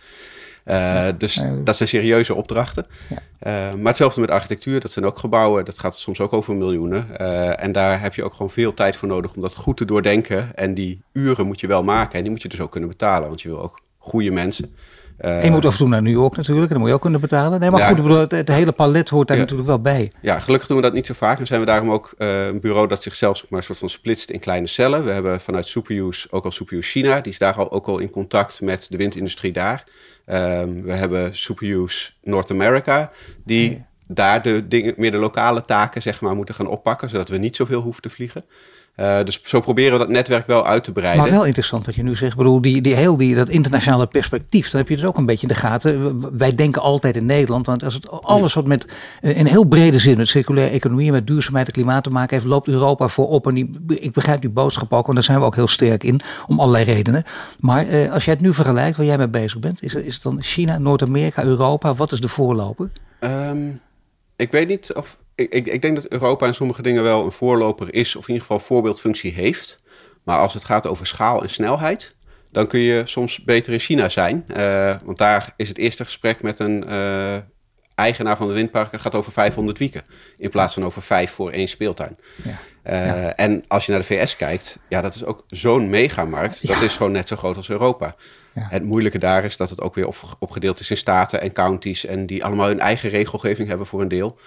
Uh, 0.65 0.75
ja. 0.75 1.11
Dus 1.11 1.43
dat 1.63 1.77
zijn 1.77 1.89
serieuze 1.89 2.35
opdrachten. 2.35 2.85
Uh, 3.09 3.17
maar 3.73 3.87
hetzelfde 3.87 4.21
met 4.21 4.31
architectuur, 4.31 4.79
dat 4.79 4.91
zijn 4.91 5.05
ook 5.05 5.19
gebouwen, 5.19 5.65
dat 5.65 5.79
gaat 5.79 5.97
soms 5.97 6.19
ook 6.19 6.33
over 6.33 6.55
miljoenen. 6.55 7.17
En 7.57 7.71
daar 7.71 8.01
heb 8.01 8.13
je 8.15 8.23
ook 8.23 8.33
gewoon 8.33 8.49
veel 8.49 8.73
tijd 8.73 8.95
voor 8.95 9.07
nodig 9.07 9.33
om 9.35 9.41
dat 9.41 9.55
goed 9.55 9.77
te 9.77 9.85
doordenken. 9.85 10.55
En 10.55 10.73
die 10.73 11.01
uren 11.13 11.45
moet 11.45 11.59
je 11.59 11.67
wel 11.67 11.83
maken 11.83 12.17
en 12.17 12.21
die 12.21 12.31
moet 12.31 12.41
je 12.41 12.49
dus 12.49 12.61
ook 12.61 12.71
kunnen 12.71 12.89
betalen, 12.89 13.27
want 13.27 13.41
je 13.41 13.49
wil 13.49 13.61
ook 13.61 13.81
goede 13.97 14.31
mensen. 14.31 14.75
Uh, 15.19 15.37
en 15.37 15.43
je 15.43 15.51
moet 15.51 15.65
af 15.65 15.71
en 15.71 15.77
toe 15.77 15.87
naar 15.87 16.01
New 16.01 16.13
York 16.13 16.35
natuurlijk, 16.35 16.65
en 16.65 16.71
dan 16.71 16.79
moet 16.79 16.87
je 16.87 16.93
ook 16.93 17.01
kunnen 17.01 17.21
betalen. 17.21 17.59
Nee, 17.59 17.71
maar 17.71 17.79
ja, 17.79 17.87
goed, 17.87 17.95
bedoel, 17.95 18.17
het, 18.17 18.31
het, 18.31 18.47
hele 18.47 18.71
palet 18.71 19.09
hoort 19.09 19.27
daar 19.27 19.37
ja, 19.37 19.43
natuurlijk 19.43 19.69
wel 19.69 19.81
bij. 19.81 20.11
Ja, 20.21 20.39
gelukkig 20.39 20.67
doen 20.67 20.77
we 20.77 20.83
dat 20.83 20.93
niet 20.93 21.05
zo 21.05 21.13
vaak. 21.13 21.39
En 21.39 21.47
zijn 21.47 21.59
we 21.59 21.65
daarom 21.65 21.91
ook 21.91 22.13
uh, 22.17 22.45
een 22.45 22.59
bureau 22.59 22.87
dat 22.87 23.03
zichzelf 23.03 23.37
zeg 23.37 23.49
maar, 23.49 23.59
een 23.59 23.65
soort 23.65 23.79
van 23.79 23.89
splitst 23.89 24.29
in 24.29 24.39
kleine 24.39 24.67
cellen. 24.67 25.05
We 25.05 25.11
hebben 25.11 25.41
vanuit 25.41 25.67
Superuse 25.67 26.27
ook 26.31 26.45
al 26.45 26.51
Superuse 26.51 26.89
China. 26.89 27.21
Die 27.21 27.31
is 27.31 27.37
daar 27.37 27.53
al, 27.53 27.71
ook 27.71 27.87
al 27.87 27.99
in 27.99 28.09
contact 28.09 28.61
met 28.61 28.87
de 28.89 28.97
windindustrie 28.97 29.51
daar. 29.51 29.83
Um, 30.25 30.83
we 30.83 30.93
hebben 30.93 31.35
Superuse 31.35 32.11
North 32.21 32.51
America, 32.51 33.11
die 33.45 33.71
ja. 33.71 33.85
daar 34.07 34.41
de 34.41 34.67
dingen, 34.67 34.93
meer 34.97 35.11
de 35.11 35.17
lokale 35.17 35.65
taken 35.65 36.01
zeg 36.01 36.21
maar, 36.21 36.35
moeten 36.35 36.55
gaan 36.55 36.67
oppakken, 36.67 37.09
zodat 37.09 37.29
we 37.29 37.37
niet 37.37 37.55
zoveel 37.55 37.81
hoeven 37.81 38.01
te 38.01 38.09
vliegen. 38.09 38.45
Uh, 38.99 39.23
dus 39.23 39.39
zo 39.43 39.59
proberen 39.59 39.91
we 39.91 39.97
dat 39.97 40.09
netwerk 40.09 40.47
wel 40.47 40.65
uit 40.65 40.83
te 40.83 40.91
breiden. 40.91 41.21
Maar 41.21 41.31
wel 41.31 41.45
interessant 41.45 41.85
wat 41.85 41.95
je 41.95 42.03
nu 42.03 42.15
zegt. 42.15 42.31
Ik 42.31 42.37
bedoel, 42.37 42.61
die, 42.61 42.81
die 42.81 42.95
heel 42.95 43.17
die, 43.17 43.35
dat 43.35 43.49
internationale 43.49 44.07
perspectief, 44.07 44.69
dan 44.69 44.79
heb 44.79 44.89
je 44.89 44.95
dus 44.95 45.05
ook 45.05 45.17
een 45.17 45.25
beetje 45.25 45.47
in 45.47 45.53
de 45.53 45.59
gaten. 45.59 46.37
Wij 46.37 46.55
denken 46.55 46.81
altijd 46.81 47.15
in 47.15 47.25
Nederland, 47.25 47.65
want 47.65 47.83
als 47.83 47.93
het 47.93 48.11
alles 48.11 48.53
wat 48.53 48.67
met 48.67 48.87
uh, 49.21 49.37
in 49.37 49.45
heel 49.45 49.63
brede 49.63 49.99
zin 49.99 50.17
met 50.17 50.27
circulaire 50.27 50.73
economie, 50.73 51.11
met 51.11 51.27
duurzaamheid 51.27 51.67
en 51.67 51.73
klimaat 51.73 52.03
te 52.03 52.09
maken 52.09 52.35
heeft, 52.35 52.47
loopt 52.49 52.67
Europa 52.67 53.07
voorop. 53.07 53.47
En 53.47 53.53
die, 53.53 53.69
ik 53.87 54.11
begrijp 54.11 54.41
die 54.41 54.49
boodschap 54.49 54.93
ook, 54.93 55.03
want 55.03 55.13
daar 55.13 55.23
zijn 55.23 55.39
we 55.39 55.45
ook 55.45 55.55
heel 55.55 55.67
sterk 55.67 56.03
in, 56.03 56.19
om 56.47 56.59
allerlei 56.59 56.83
redenen. 56.83 57.23
Maar 57.59 57.87
uh, 57.87 58.13
als 58.13 58.25
jij 58.25 58.33
het 58.33 58.43
nu 58.43 58.53
vergelijkt, 58.53 58.97
waar 58.97 59.05
jij 59.05 59.17
mee 59.17 59.29
bezig 59.29 59.59
bent, 59.59 59.83
is, 59.83 59.93
is 59.93 60.13
het 60.13 60.23
dan 60.23 60.41
China, 60.41 60.77
Noord-Amerika, 60.77 61.43
Europa? 61.43 61.93
Wat 61.93 62.11
is 62.11 62.19
de 62.19 62.27
voorloper? 62.27 62.91
Um, 63.19 63.81
ik 64.35 64.51
weet 64.51 64.67
niet 64.67 64.93
of 64.93 65.17
ik, 65.35 65.53
ik, 65.53 65.67
ik, 65.67 65.81
denk 65.81 65.95
dat 65.95 66.07
Europa 66.07 66.47
in 66.47 66.53
sommige 66.53 66.81
dingen 66.81 67.03
wel 67.03 67.23
een 67.23 67.31
voorloper 67.31 67.93
is, 67.93 68.15
of 68.15 68.27
in 68.27 68.33
ieder 68.33 68.47
geval 68.47 68.65
voorbeeldfunctie 68.65 69.31
heeft. 69.31 69.81
Maar 70.23 70.39
als 70.39 70.53
het 70.53 70.63
gaat 70.63 70.87
over 70.87 71.07
schaal 71.07 71.41
en 71.41 71.49
snelheid, 71.49 72.15
dan 72.51 72.67
kun 72.67 72.79
je 72.79 73.01
soms 73.05 73.43
beter 73.43 73.73
in 73.73 73.79
China 73.79 74.09
zijn. 74.09 74.45
Uh, 74.57 74.95
want 75.03 75.17
daar 75.17 75.53
is 75.55 75.67
het 75.67 75.77
eerste 75.77 76.05
gesprek 76.05 76.41
met 76.41 76.59
een 76.59 76.83
uh, 76.87 77.35
eigenaar 77.95 78.37
van 78.37 78.47
de 78.47 78.53
windparken 78.53 78.99
gaat 78.99 79.15
over 79.15 79.31
500 79.31 79.77
wieken. 79.77 80.03
In 80.37 80.49
plaats 80.49 80.73
van 80.73 80.85
over 80.85 81.01
vijf 81.01 81.31
voor 81.31 81.51
één 81.51 81.67
speeltuin. 81.67 82.17
Ja. 82.43 82.49
Uh, 82.49 83.05
ja. 83.05 83.35
En 83.35 83.63
als 83.67 83.85
je 83.85 83.91
naar 83.91 84.01
de 84.01 84.07
VS 84.07 84.35
kijkt, 84.35 84.79
ja, 84.89 85.01
dat 85.01 85.15
is 85.15 85.25
ook 85.25 85.43
zo'n 85.47 85.89
megamarkt. 85.89 86.59
Ja. 86.61 86.73
Dat 86.73 86.83
is 86.83 86.95
gewoon 86.95 87.11
net 87.11 87.27
zo 87.27 87.35
groot 87.35 87.57
als 87.57 87.69
Europa. 87.69 88.15
Het 88.53 88.83
moeilijke 88.83 89.17
daar 89.17 89.43
is 89.43 89.57
dat 89.57 89.69
het 89.69 89.81
ook 89.81 89.95
weer 89.95 90.07
op, 90.07 90.15
opgedeeld 90.39 90.79
is 90.79 90.89
in 90.89 90.97
staten 90.97 91.41
en 91.41 91.51
counties. 91.51 92.05
En 92.05 92.25
die 92.25 92.45
allemaal 92.45 92.67
hun 92.67 92.79
eigen 92.79 93.09
regelgeving 93.09 93.67
hebben 93.67 93.87
voor 93.87 94.01
een 94.01 94.07
deel. 94.07 94.39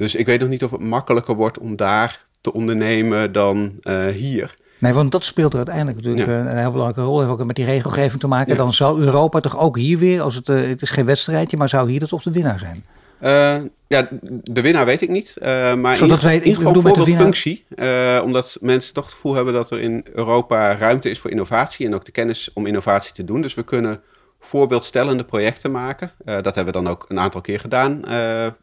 Dus 0.00 0.14
ik 0.14 0.26
weet 0.26 0.40
nog 0.40 0.48
niet 0.48 0.64
of 0.64 0.70
het 0.70 0.80
makkelijker 0.80 1.34
wordt 1.34 1.58
om 1.58 1.76
daar 1.76 2.22
te 2.40 2.52
ondernemen 2.52 3.32
dan 3.32 3.72
uh, 3.82 4.06
hier. 4.06 4.54
Nee, 4.78 4.92
want 4.92 5.12
dat 5.12 5.24
speelt 5.24 5.50
er 5.50 5.56
uiteindelijk 5.56 5.96
natuurlijk 5.96 6.28
ja. 6.28 6.38
een 6.38 6.58
heel 6.58 6.72
belangrijke 6.72 7.10
rol. 7.10 7.18
Heeft 7.20 7.32
ook 7.32 7.44
met 7.44 7.56
die 7.56 7.64
regelgeving 7.64 8.20
te 8.20 8.26
maken. 8.26 8.52
Ja. 8.52 8.58
Dan 8.58 8.72
zou 8.72 9.00
Europa 9.00 9.40
toch 9.40 9.58
ook 9.58 9.76
hier 9.76 9.98
weer, 9.98 10.20
als 10.20 10.34
het, 10.34 10.48
uh, 10.48 10.68
het 10.68 10.82
is 10.82 10.90
geen 10.90 11.06
wedstrijdje, 11.06 11.56
maar 11.56 11.68
zou 11.68 11.90
hier 11.90 12.06
toch 12.06 12.22
de 12.22 12.32
winnaar 12.32 12.58
zijn? 12.58 12.84
Uh, 13.22 13.68
ja, 13.86 14.08
de 14.42 14.60
winnaar 14.60 14.84
weet 14.84 15.00
ik 15.00 15.08
niet. 15.08 15.34
Uh, 15.38 15.74
maar 15.74 15.96
Zodat 15.96 16.22
in, 16.22 16.26
wij, 16.26 16.36
in 16.36 16.54
geval 16.54 16.74
voorbeeldfunctie. 16.74 17.64
Uh, 17.76 18.20
omdat 18.24 18.58
mensen 18.60 18.94
toch 18.94 19.04
het 19.04 19.12
gevoel 19.12 19.34
hebben 19.34 19.54
dat 19.54 19.70
er 19.70 19.80
in 19.80 20.04
Europa 20.12 20.76
ruimte 20.76 21.10
is 21.10 21.18
voor 21.18 21.30
innovatie. 21.30 21.86
En 21.86 21.94
ook 21.94 22.04
de 22.04 22.12
kennis 22.12 22.50
om 22.54 22.66
innovatie 22.66 23.12
te 23.12 23.24
doen. 23.24 23.42
Dus 23.42 23.54
we 23.54 23.62
kunnen 23.62 24.00
voorbeeldstellende 24.40 25.24
projecten 25.24 25.70
maken. 25.70 26.12
dat 26.24 26.54
hebben 26.54 26.64
we 26.64 26.72
dan 26.82 26.88
ook 26.88 27.04
een 27.08 27.20
aantal 27.20 27.40
keer 27.40 27.60
gedaan 27.60 28.00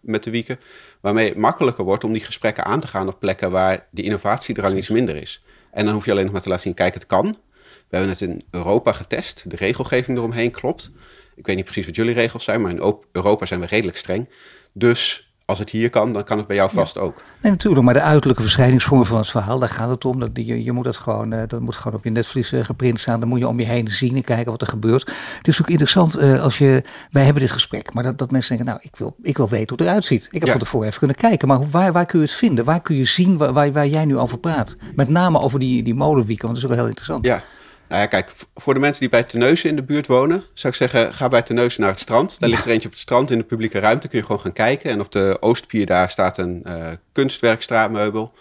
met 0.02 0.24
de 0.24 0.30
wieken. 0.30 0.60
Waarmee 1.02 1.28
het 1.30 1.38
makkelijker 1.38 1.84
wordt 1.84 2.04
om 2.04 2.14
die 2.14 2.24
gesprekken 2.24 2.66
aan 2.66 2.80
te 2.80 2.88
gaan 2.88 3.08
op 3.08 3.20
plekken 3.20 3.52
waar 3.52 3.88
die 3.92 4.04
innovatiedrang 4.04 4.78
iets 4.78 4.90
minder 4.90 5.16
is. 5.16 5.44
En 5.72 5.86
dan 5.86 5.94
hoef 5.94 6.06
je 6.06 6.12
alleen 6.12 6.24
nog 6.24 6.34
maar 6.34 6.42
te 6.42 6.50
laten 6.50 6.64
zien, 6.64 6.74
kijk, 6.74 6.94
het 6.94 7.06
kan. 7.06 7.38
We 7.62 7.98
hebben 7.98 8.10
het 8.10 8.22
in 8.22 8.44
Europa 8.52 8.92
getest. 8.92 9.50
De 9.50 9.56
regelgeving 9.56 10.18
eromheen 10.18 10.52
klopt. 10.52 10.92
Ik 11.36 11.46
weet 11.46 11.56
niet 11.56 11.66
precies 11.66 11.86
wat 11.86 11.96
jullie 11.96 12.14
regels 12.14 12.44
zijn, 12.44 12.62
maar 12.62 12.72
in 12.72 12.96
Europa 13.12 13.46
zijn 13.46 13.60
we 13.60 13.66
redelijk 13.66 13.98
streng. 13.98 14.30
Dus 14.74 15.27
als 15.48 15.60
het 15.60 15.70
hier 15.70 15.90
kan, 15.90 16.14
dan 16.14 16.24
kan 16.24 16.38
het 16.38 16.48
bij 16.48 16.56
jou 16.56 16.70
vast 16.72 16.98
ook. 16.98 17.24
Nee, 17.42 17.52
natuurlijk. 17.52 17.84
Maar 17.84 17.94
de 17.94 18.02
uiterlijke 18.02 18.42
verschijningsvorm 18.42 19.06
van 19.06 19.18
het 19.18 19.30
verhaal, 19.30 19.60
daar 19.60 19.70
gaat 19.70 19.90
het 19.90 20.06
om. 20.06 20.20
Dat, 20.20 20.30
je, 20.34 20.64
je 20.64 20.72
moet 20.72 20.84
dat 20.84 20.98
gewoon, 20.98 21.34
uh, 21.34 21.42
dat 21.48 21.60
moet 21.60 21.76
gewoon 21.76 21.98
op 21.98 22.04
je 22.04 22.10
netvlies 22.10 22.52
uh, 22.52 22.64
geprint 22.64 23.00
staan. 23.00 23.20
Dan 23.20 23.30
moet 23.30 23.40
je 23.40 23.48
om 23.48 23.60
je 23.60 23.66
heen 23.66 23.88
zien 23.88 24.16
en 24.16 24.24
kijken 24.24 24.52
wat 24.52 24.62
er 24.62 24.68
gebeurt. 24.68 25.12
Het 25.38 25.48
is 25.48 25.62
ook 25.62 25.70
interessant 25.70 26.20
uh, 26.20 26.42
als 26.42 26.58
je, 26.58 26.84
wij 27.12 27.24
hebben 27.24 27.42
dit 27.42 27.52
gesprek, 27.52 27.94
maar 27.94 28.04
dat, 28.04 28.18
dat 28.18 28.32
mensen 28.32 28.58
denken, 28.58 28.74
nou, 28.74 28.88
ik 28.92 28.96
wil, 28.96 29.16
ik 29.22 29.38
wil 29.38 29.50
weten 29.50 29.70
hoe 29.70 29.78
het 29.78 29.88
eruit 29.88 30.06
ziet. 30.06 30.26
Ik 30.26 30.32
heb 30.32 30.44
ja. 30.44 30.52
van 30.52 30.60
tevoren 30.60 30.88
even 30.88 31.00
kunnen 31.00 31.18
kijken. 31.18 31.48
Maar 31.48 31.70
waar, 31.70 31.92
waar 31.92 32.06
kun 32.06 32.20
je 32.20 32.26
het 32.26 32.34
vinden? 32.34 32.66
Waar 32.66 32.82
kun 32.82 32.96
je 32.96 33.06
zien 33.06 33.38
waar, 33.38 33.54
waar, 33.54 33.72
waar 33.72 33.88
jij 33.88 34.06
nu 34.06 34.18
over 34.18 34.38
praat? 34.38 34.76
Met 34.96 35.10
name 35.10 35.40
over 35.40 35.60
die, 35.60 35.84
die 35.84 35.96
molenwieken, 35.96 36.46
want 36.48 36.62
dat 36.62 36.70
is 36.70 36.76
ook 36.76 36.82
heel 36.82 36.90
interessant. 36.90 37.26
Ja, 37.26 37.44
nou 37.90 38.02
ja, 38.02 38.06
kijk, 38.06 38.34
voor 38.56 38.74
de 38.74 38.80
mensen 38.80 39.00
die 39.00 39.10
bij 39.10 39.24
Teneuzen 39.24 39.70
in 39.70 39.76
de 39.76 39.84
buurt 39.84 40.08
wonen, 40.08 40.44
zou 40.54 40.74
ik 40.74 40.80
zeggen, 40.80 41.14
ga 41.14 41.28
bij 41.28 41.42
Teneuzen 41.42 41.82
naar 41.82 41.90
het 41.90 42.00
strand. 42.00 42.40
Daar 42.40 42.50
ligt 42.50 42.66
er 42.66 42.72
eentje 42.72 42.88
op 42.88 42.94
het 42.94 43.02
strand 43.02 43.32
in 43.32 43.38
de 43.38 43.44
publieke 43.44 43.80
ruimte, 43.80 44.08
kun 44.08 44.18
je 44.20 44.26
gewoon 44.26 44.42
gaan 44.42 44.54
kijken. 44.54 44.92
En 44.92 45.00
op 45.00 45.12
de 45.12 45.38
Oostpier 45.40 45.86
daar 45.86 46.10
staat 46.10 46.38
een 46.38 46.64
uh, 46.68 46.88
kunstwerkstraatmeubel. 47.12 48.34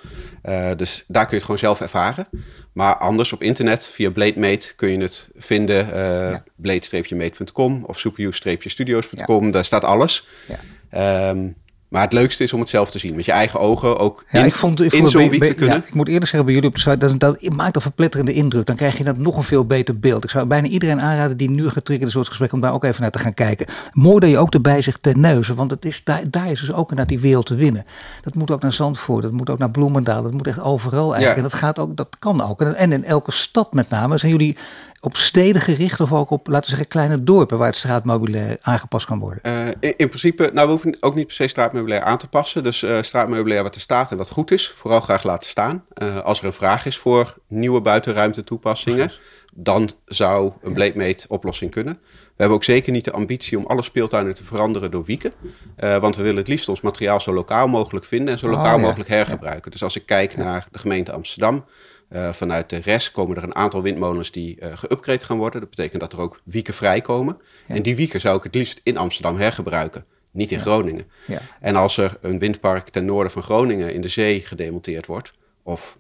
Uh, 0.45 0.71
dus 0.77 1.05
daar 1.09 1.23
kun 1.23 1.31
je 1.31 1.37
het 1.37 1.45
gewoon 1.45 1.59
zelf 1.59 1.81
ervaren. 1.81 2.29
Maar 2.73 2.97
anders 2.97 3.33
op 3.33 3.43
internet, 3.43 3.87
via 3.87 4.11
BladeMate, 4.11 4.75
kun 4.75 4.91
je 4.91 4.99
het 4.99 5.29
vinden. 5.37 5.87
Uh, 5.87 5.95
ja. 6.31 6.43
blade-mate.com 6.57 7.85
of 7.85 7.99
superuse-studios.com, 7.99 9.51
daar 9.51 9.65
staat 9.65 9.85
alles. 9.85 10.29
Ja. 10.91 11.29
Um, 11.31 11.57
maar 11.89 12.03
het 12.03 12.13
leukste 12.13 12.43
is 12.43 12.53
om 12.53 12.61
het 12.61 12.69
zelf 12.69 12.91
te 12.91 12.99
zien, 12.99 13.15
met 13.15 13.25
je 13.25 13.33
eigen 13.33 13.61
ogen 13.61 13.99
ook 13.99 14.25
ja, 14.31 14.41
in, 14.41 14.47
ik 14.47 14.55
vond, 14.55 14.81
ik 14.81 14.93
in 14.93 15.07
te 15.07 15.55
kunnen. 15.55 15.77
Ja, 15.77 15.83
ik 15.87 15.95
moet 15.95 16.07
eerlijk 16.07 16.27
zeggen, 16.27 16.45
bij 16.45 16.55
jullie 16.55 16.69
op 16.69 16.75
de 16.75 16.81
site, 16.81 16.97
dat, 16.97 17.21
dat 17.21 17.49
maakt 17.55 17.77
een 17.77 17.83
verpletterende 17.83 18.33
indruk. 18.33 18.67
Dan 18.67 18.77
krijg 18.77 18.99
je 18.99 19.05
dat 19.05 19.19
nog 19.19 19.37
een 19.37 19.43
veel 19.43 19.67
beter 19.67 19.99
beeld. 19.99 20.25
Ik 20.25 20.31
zou 20.31 20.47
bijna 20.47 20.69
iedereen 20.69 21.01
aanraden 21.01 21.37
die 21.37 21.51
nu 21.51 21.69
getriggerd 21.69 22.09
is 22.09 22.13
door 22.13 22.23
het 22.23 22.31
gesprek, 22.31 22.53
om 22.53 22.61
daar 22.61 22.73
ook 22.73 22.85
even 22.85 23.03
naar 23.03 23.11
te 23.11 23.19
gaan 23.19 23.35
kijken. 23.35 23.67
Mooi 23.93 24.21
dat 24.21 24.31
je 24.31 24.39
ook 24.39 24.55
erbij 24.55 24.83
zegt 24.83 25.03
ten 25.03 25.21
neuzen, 25.21 25.55
want 25.55 25.71
het 25.71 25.85
is, 25.85 26.05
daar, 26.05 26.31
daar 26.31 26.51
is 26.51 26.61
dus 26.61 26.73
ook 26.73 26.95
naar 26.95 27.07
die 27.07 27.21
wereld 27.21 27.47
te 27.47 27.55
winnen. 27.55 27.85
Dat 28.21 28.35
moet 28.35 28.51
ook 28.51 28.63
naar 28.63 28.73
Zandvoort, 28.73 29.23
dat 29.23 29.33
moet 29.33 29.51
ook 29.51 29.59
naar 29.59 29.71
Bloemendaal, 29.71 30.23
dat 30.23 30.33
moet 30.33 30.47
echt 30.47 30.61
overal 30.61 31.15
eigenlijk. 31.15 31.37
En 31.37 31.43
dat 31.43 31.55
gaat 31.55 31.79
ook, 31.79 31.97
dat 31.97 32.17
kan 32.19 32.41
ook. 32.41 32.61
En 32.63 32.93
in 32.93 33.05
elke 33.05 33.33
stad 33.33 33.73
met 33.73 33.89
name 33.89 34.19
zijn 34.19 34.33
jullie 34.33 34.57
op 35.01 35.17
steden 35.17 35.63
gericht 35.63 36.01
of 36.01 36.13
ook 36.13 36.31
op, 36.31 36.47
laten 36.47 36.63
we 36.63 36.69
zeggen, 36.69 36.89
kleine 36.89 37.23
dorpen 37.23 37.59
waar 37.59 37.67
het 37.67 37.77
straatmeubilair 37.77 38.57
aangepast 38.61 39.07
kan 39.07 39.19
worden? 39.19 39.41
Uh, 39.47 39.67
in, 39.81 39.95
in, 39.97 40.09
principe, 40.09 40.51
nou, 40.53 40.67
we 40.67 40.73
hoeven 40.73 40.97
ook 41.01 41.15
niet 41.15 41.27
per 41.27 41.35
se 41.35 41.49
straatmeubilair 41.49 42.03
aan 42.03 42.19
te 42.19 42.29
passen. 42.29 42.63
Dus 42.63 42.83
uh, 42.83 43.03
straatmeubilair 43.03 43.63
wat 43.63 43.75
er 43.75 43.81
staat 43.81 44.11
en 44.11 44.17
wat 44.17 44.31
goed 44.31 44.51
is, 44.51 44.73
vooral 44.77 45.01
graag 45.01 45.23
laten 45.23 45.51
staan. 45.51 45.85
Uh, 46.03 46.21
als 46.21 46.41
er 46.41 46.47
een 46.47 46.53
vraag 46.53 46.87
is 46.87 46.99
voor 46.99 47.35
nieuwe 47.49 47.81
buitenruimte 47.81 48.45
toepassingen, 48.45 49.13
dan 49.55 49.91
zou 50.07 50.53
een 50.63 50.73
BladeMate 50.73 51.25
oplossing 51.29 51.71
kunnen. 51.71 51.99
We 52.03 52.43
hebben 52.43 52.57
ook 52.57 52.65
zeker 52.65 52.93
niet 52.93 53.05
de 53.05 53.13
ambitie 53.13 53.59
om 53.59 53.67
alle 53.67 53.83
speeltuinen 53.83 54.35
te 54.35 54.45
veranderen 54.45 54.91
door 54.91 55.05
wieken. 55.05 55.33
Uh, 55.79 55.99
want 55.99 56.17
we 56.17 56.23
willen 56.23 56.39
het 56.39 56.49
liefst 56.49 56.69
ons 56.69 56.81
materiaal 56.81 57.21
zo 57.21 57.33
lokaal 57.33 57.69
mogelijk 57.69 58.05
vinden 58.05 58.33
en 58.33 58.39
zo 58.39 58.49
lokaal 58.49 58.75
oh, 58.75 58.81
ja. 58.81 58.87
mogelijk 58.87 59.09
hergebruiken. 59.09 59.71
Dus 59.71 59.83
als 59.83 59.97
ik 59.97 60.07
kijk 60.07 60.37
naar 60.37 60.69
de 60.71 60.79
gemeente 60.79 61.13
Amsterdam, 61.13 61.65
uh, 62.11 62.33
vanuit 62.33 62.71
de 62.71 62.77
rest 62.77 63.11
komen 63.11 63.37
er 63.37 63.43
een 63.43 63.55
aantal 63.55 63.83
windmolens 63.83 64.31
die 64.31 64.57
uh, 64.61 64.73
geüpgrade 64.77 65.25
gaan 65.25 65.39
worden. 65.39 65.61
Dat 65.61 65.71
betekent 65.71 66.01
dat 66.01 66.13
er 66.13 66.21
ook 66.21 66.41
wieken 66.45 66.75
vrijkomen. 66.75 67.41
Ja. 67.67 67.75
En 67.75 67.83
die 67.83 67.97
wieken 67.97 68.21
zou 68.21 68.37
ik 68.37 68.43
het 68.43 68.55
liefst 68.55 68.81
in 68.83 68.97
Amsterdam 68.97 69.37
hergebruiken, 69.37 70.05
niet 70.31 70.51
in 70.51 70.57
ja. 70.57 70.63
Groningen. 70.63 71.11
Ja. 71.27 71.41
En 71.61 71.77
als 71.77 71.97
er 71.97 72.19
een 72.21 72.39
windpark 72.39 72.89
ten 72.89 73.05
noorden 73.05 73.33
van 73.33 73.43
Groningen 73.43 73.93
in 73.93 74.01
de 74.01 74.09
zee 74.09 74.41
gedemonteerd 74.41 75.07
wordt, 75.07 75.33
of 75.63 75.99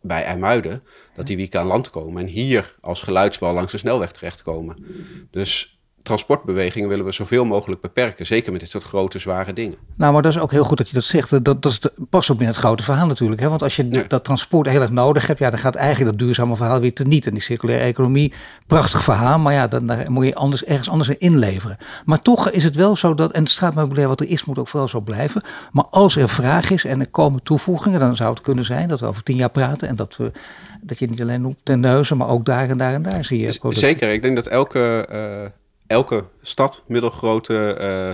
bij 0.00 0.22
IJmuiden, 0.22 0.82
dat 1.14 1.26
die 1.26 1.36
wieken 1.36 1.60
aan 1.60 1.66
land 1.66 1.90
komen 1.90 2.22
en 2.22 2.28
hier 2.28 2.74
als 2.80 3.02
geluidswal 3.02 3.54
langs 3.54 3.72
de 3.72 3.78
snelweg 3.78 4.12
terechtkomen. 4.12 4.86
Dus 5.30 5.80
transportbewegingen 6.02 6.88
willen 6.88 7.04
we 7.04 7.12
zoveel 7.12 7.44
mogelijk 7.44 7.80
beperken. 7.80 8.26
Zeker 8.26 8.52
met 8.52 8.60
dit 8.60 8.70
soort 8.70 8.84
grote, 8.84 9.18
zware 9.18 9.52
dingen. 9.52 9.76
Nou, 9.96 10.12
maar 10.12 10.22
dat 10.22 10.34
is 10.34 10.40
ook 10.40 10.50
heel 10.50 10.64
goed 10.64 10.78
dat 10.78 10.88
je 10.88 10.94
dat 10.94 11.04
zegt. 11.04 11.30
Dat, 11.30 11.44
dat 11.44 11.64
is 11.64 11.80
de, 11.80 11.92
past 12.10 12.30
ook 12.30 12.40
in 12.40 12.46
het 12.46 12.56
grote 12.56 12.82
verhaal 12.82 13.06
natuurlijk. 13.06 13.40
Hè? 13.40 13.48
Want 13.48 13.62
als 13.62 13.76
je 13.76 13.82
nee. 13.82 14.06
dat 14.06 14.24
transport 14.24 14.68
heel 14.68 14.80
erg 14.80 14.90
nodig 14.90 15.26
hebt, 15.26 15.38
ja, 15.38 15.50
dan 15.50 15.58
gaat 15.58 15.74
eigenlijk 15.74 16.10
dat 16.10 16.26
duurzame 16.26 16.56
verhaal 16.56 16.80
weer 16.80 16.94
teniet. 16.94 17.26
En 17.26 17.32
die 17.32 17.42
circulaire 17.42 17.84
economie, 17.84 18.32
prachtig 18.66 19.04
verhaal. 19.04 19.38
Maar 19.38 19.52
ja, 19.52 19.66
dan, 19.68 19.86
daar 19.86 20.10
moet 20.10 20.26
je 20.26 20.34
anders, 20.34 20.64
ergens 20.64 20.88
anders 20.88 21.08
in 21.08 21.18
inleveren. 21.18 21.76
Maar 22.04 22.22
toch 22.22 22.50
is 22.50 22.64
het 22.64 22.76
wel 22.76 22.96
zo 22.96 23.14
dat, 23.14 23.32
en 23.32 23.42
het 23.42 23.50
straatmeubilair 23.50 24.08
wat 24.08 24.20
er 24.20 24.28
is, 24.28 24.44
moet 24.44 24.58
ook 24.58 24.68
vooral 24.68 24.88
zo 24.88 25.00
blijven. 25.00 25.42
Maar 25.72 25.84
als 25.90 26.16
er 26.16 26.28
vraag 26.28 26.70
is 26.70 26.84
en 26.84 27.00
er 27.00 27.10
komen 27.10 27.42
toevoegingen, 27.42 28.00
dan 28.00 28.16
zou 28.16 28.30
het 28.30 28.40
kunnen 28.40 28.64
zijn 28.64 28.88
dat 28.88 29.00
we 29.00 29.06
over 29.06 29.22
tien 29.22 29.36
jaar 29.36 29.50
praten. 29.50 29.88
En 29.88 29.96
dat, 29.96 30.16
we, 30.16 30.32
dat 30.80 30.98
je 30.98 31.08
niet 31.08 31.20
alleen 31.20 31.46
op 31.46 31.56
ten 31.62 31.80
neuzen, 31.80 32.16
maar 32.16 32.28
ook 32.28 32.44
daar 32.44 32.68
en 32.68 32.78
daar 32.78 32.92
en 32.92 33.02
daar 33.02 33.24
zie 33.24 33.38
je. 33.38 33.58
Zeker, 33.68 34.12
ik 34.12 34.22
denk 34.22 34.36
dat 34.36 34.46
elke... 34.46 35.08
Uh 35.12 35.50
elke 35.92 36.24
stad, 36.42 36.82
middelgrote 36.86 37.78
uh, 37.80 38.10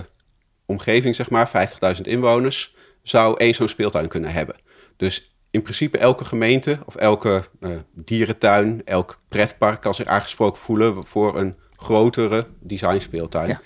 omgeving, 0.65 1.15
zeg 1.15 1.29
maar, 1.29 1.69
50.000 1.95 2.01
inwoners, 2.01 2.75
zou 3.03 3.37
één 3.37 3.55
zo'n 3.55 3.67
speeltuin 3.67 4.07
kunnen 4.07 4.31
hebben. 4.31 4.55
Dus 4.97 5.35
in 5.51 5.61
principe 5.61 5.97
elke 5.97 6.25
gemeente 6.25 6.79
of 6.85 6.95
elke 6.95 7.43
uh, 7.59 7.69
dierentuin, 7.93 8.81
elk 8.85 9.21
pretpark 9.27 9.81
kan 9.81 9.93
zich 9.93 10.07
aangesproken 10.07 10.61
voelen 10.61 11.05
voor 11.07 11.37
een 11.37 11.55
grotere 11.75 12.47
designspeeltuin. 12.59 13.47
Ja. 13.47 13.61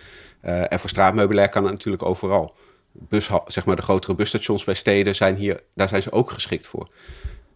Uh, 0.45 0.71
en 0.71 0.80
voor 0.80 0.89
straatmeubilair 0.89 1.49
kan 1.49 1.63
het 1.63 1.71
natuurlijk 1.71 2.04
overal. 2.04 2.56
Bus, 2.91 3.30
zeg 3.45 3.65
maar 3.65 3.76
de 3.76 3.82
grotere 3.82 4.15
busstations 4.15 4.63
bij 4.63 4.73
steden 4.73 5.15
zijn 5.15 5.36
hier, 5.36 5.62
daar 5.76 5.89
zijn 5.89 6.04
ze 6.04 6.12
ook 6.12 6.32
geschikt 6.32 6.67
voor. 6.67 6.89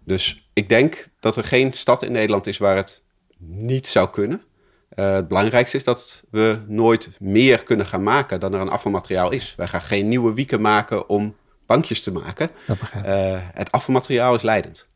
Dus 0.03 0.49
ik 0.53 0.69
denk 0.69 1.07
dat 1.19 1.37
er 1.37 1.43
geen 1.43 1.73
stad 1.73 2.03
in 2.03 2.11
Nederland 2.11 2.47
is 2.47 2.57
waar 2.57 2.75
het 2.75 3.03
niet 3.39 3.87
zou 3.87 4.09
kunnen. 4.09 4.41
Uh, 4.95 5.13
het 5.13 5.27
belangrijkste 5.27 5.77
is 5.77 5.83
dat 5.83 6.23
we 6.31 6.59
nooit 6.67 7.09
meer 7.19 7.63
kunnen 7.63 7.85
gaan 7.85 8.03
maken 8.03 8.39
dan 8.39 8.53
er 8.53 8.61
een 8.61 8.69
afvalmateriaal 8.69 9.31
is. 9.31 9.53
Wij 9.57 9.67
gaan 9.67 9.81
geen 9.81 10.07
nieuwe 10.07 10.33
wieken 10.33 10.61
maken 10.61 11.09
om 11.09 11.35
bankjes 11.65 12.01
te 12.01 12.11
maken. 12.11 12.49
Uh, 13.05 13.39
het 13.53 13.71
afvalmateriaal 13.71 14.35
is 14.35 14.41
leidend. 14.41 14.87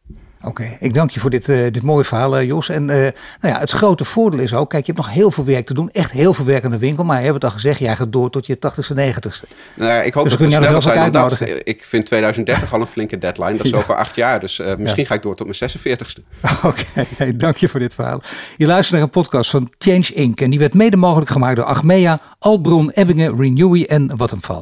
Oké, 0.43 0.77
ik 0.79 0.93
dank 0.93 1.09
je 1.11 1.19
voor 1.19 1.29
dit, 1.29 1.49
uh, 1.49 1.71
dit 1.71 1.81
mooie 1.83 2.03
verhaal, 2.03 2.39
uh, 2.39 2.47
Jos. 2.47 2.69
En 2.69 2.81
uh, 2.83 2.95
nou 2.95 3.13
ja, 3.41 3.59
het 3.59 3.71
grote 3.71 4.05
voordeel 4.05 4.39
is 4.39 4.53
ook, 4.53 4.69
kijk, 4.69 4.85
je 4.85 4.91
hebt 4.91 5.05
nog 5.05 5.13
heel 5.15 5.31
veel 5.31 5.45
werk 5.45 5.65
te 5.65 5.73
doen. 5.73 5.89
Echt 5.91 6.11
heel 6.11 6.33
veel 6.33 6.45
werk 6.45 6.65
aan 6.65 6.71
de 6.71 6.77
winkel. 6.77 7.03
Maar 7.03 7.17
je 7.17 7.23
hebt 7.23 7.33
het 7.33 7.43
al 7.43 7.51
gezegd, 7.51 7.79
jij 7.79 7.95
gaat 7.95 8.11
door 8.11 8.29
tot 8.29 8.45
je 8.45 8.55
80ste, 8.55 8.95
90ste. 8.95 9.47
Nou, 9.73 10.03
ik 10.03 10.13
hoop 10.13 10.23
dus 10.23 10.31
dat 10.31 10.41
we 10.41 10.53
sneller 10.53 10.81
zijn 10.81 11.11
dan 11.11 11.11
dat. 11.11 11.41
Ik 11.63 11.85
vind 11.85 12.05
2030 12.05 12.73
al 12.73 12.81
een 12.81 12.87
flinke 12.87 13.17
deadline. 13.17 13.55
Dat 13.55 13.65
is 13.65 13.71
ja. 13.71 13.77
over 13.77 13.95
acht 13.95 14.15
jaar. 14.15 14.39
Dus 14.39 14.57
misschien 14.57 15.03
ja. 15.03 15.07
ga 15.07 15.13
ik 15.13 15.21
door 15.21 15.35
tot 15.35 15.59
mijn 15.59 15.71
46ste. 15.71 16.23
Oké, 16.63 16.83
okay, 16.95 17.35
dank 17.35 17.57
je 17.57 17.69
voor 17.69 17.79
dit 17.79 17.95
verhaal. 17.95 18.21
Je 18.57 18.65
luistert 18.65 18.93
naar 18.93 19.01
een 19.01 19.09
podcast 19.09 19.49
van 19.49 19.69
Change 19.77 20.13
Inc. 20.13 20.41
En 20.41 20.49
die 20.49 20.59
werd 20.59 20.73
mede 20.73 20.97
mogelijk 20.97 21.31
gemaakt 21.31 21.55
door 21.55 21.65
Achmea, 21.65 22.19
Albron, 22.39 22.89
Ebbingen, 22.89 23.37
Renewy 23.37 23.83
en 23.87 24.11
Vattenfall. 24.15 24.61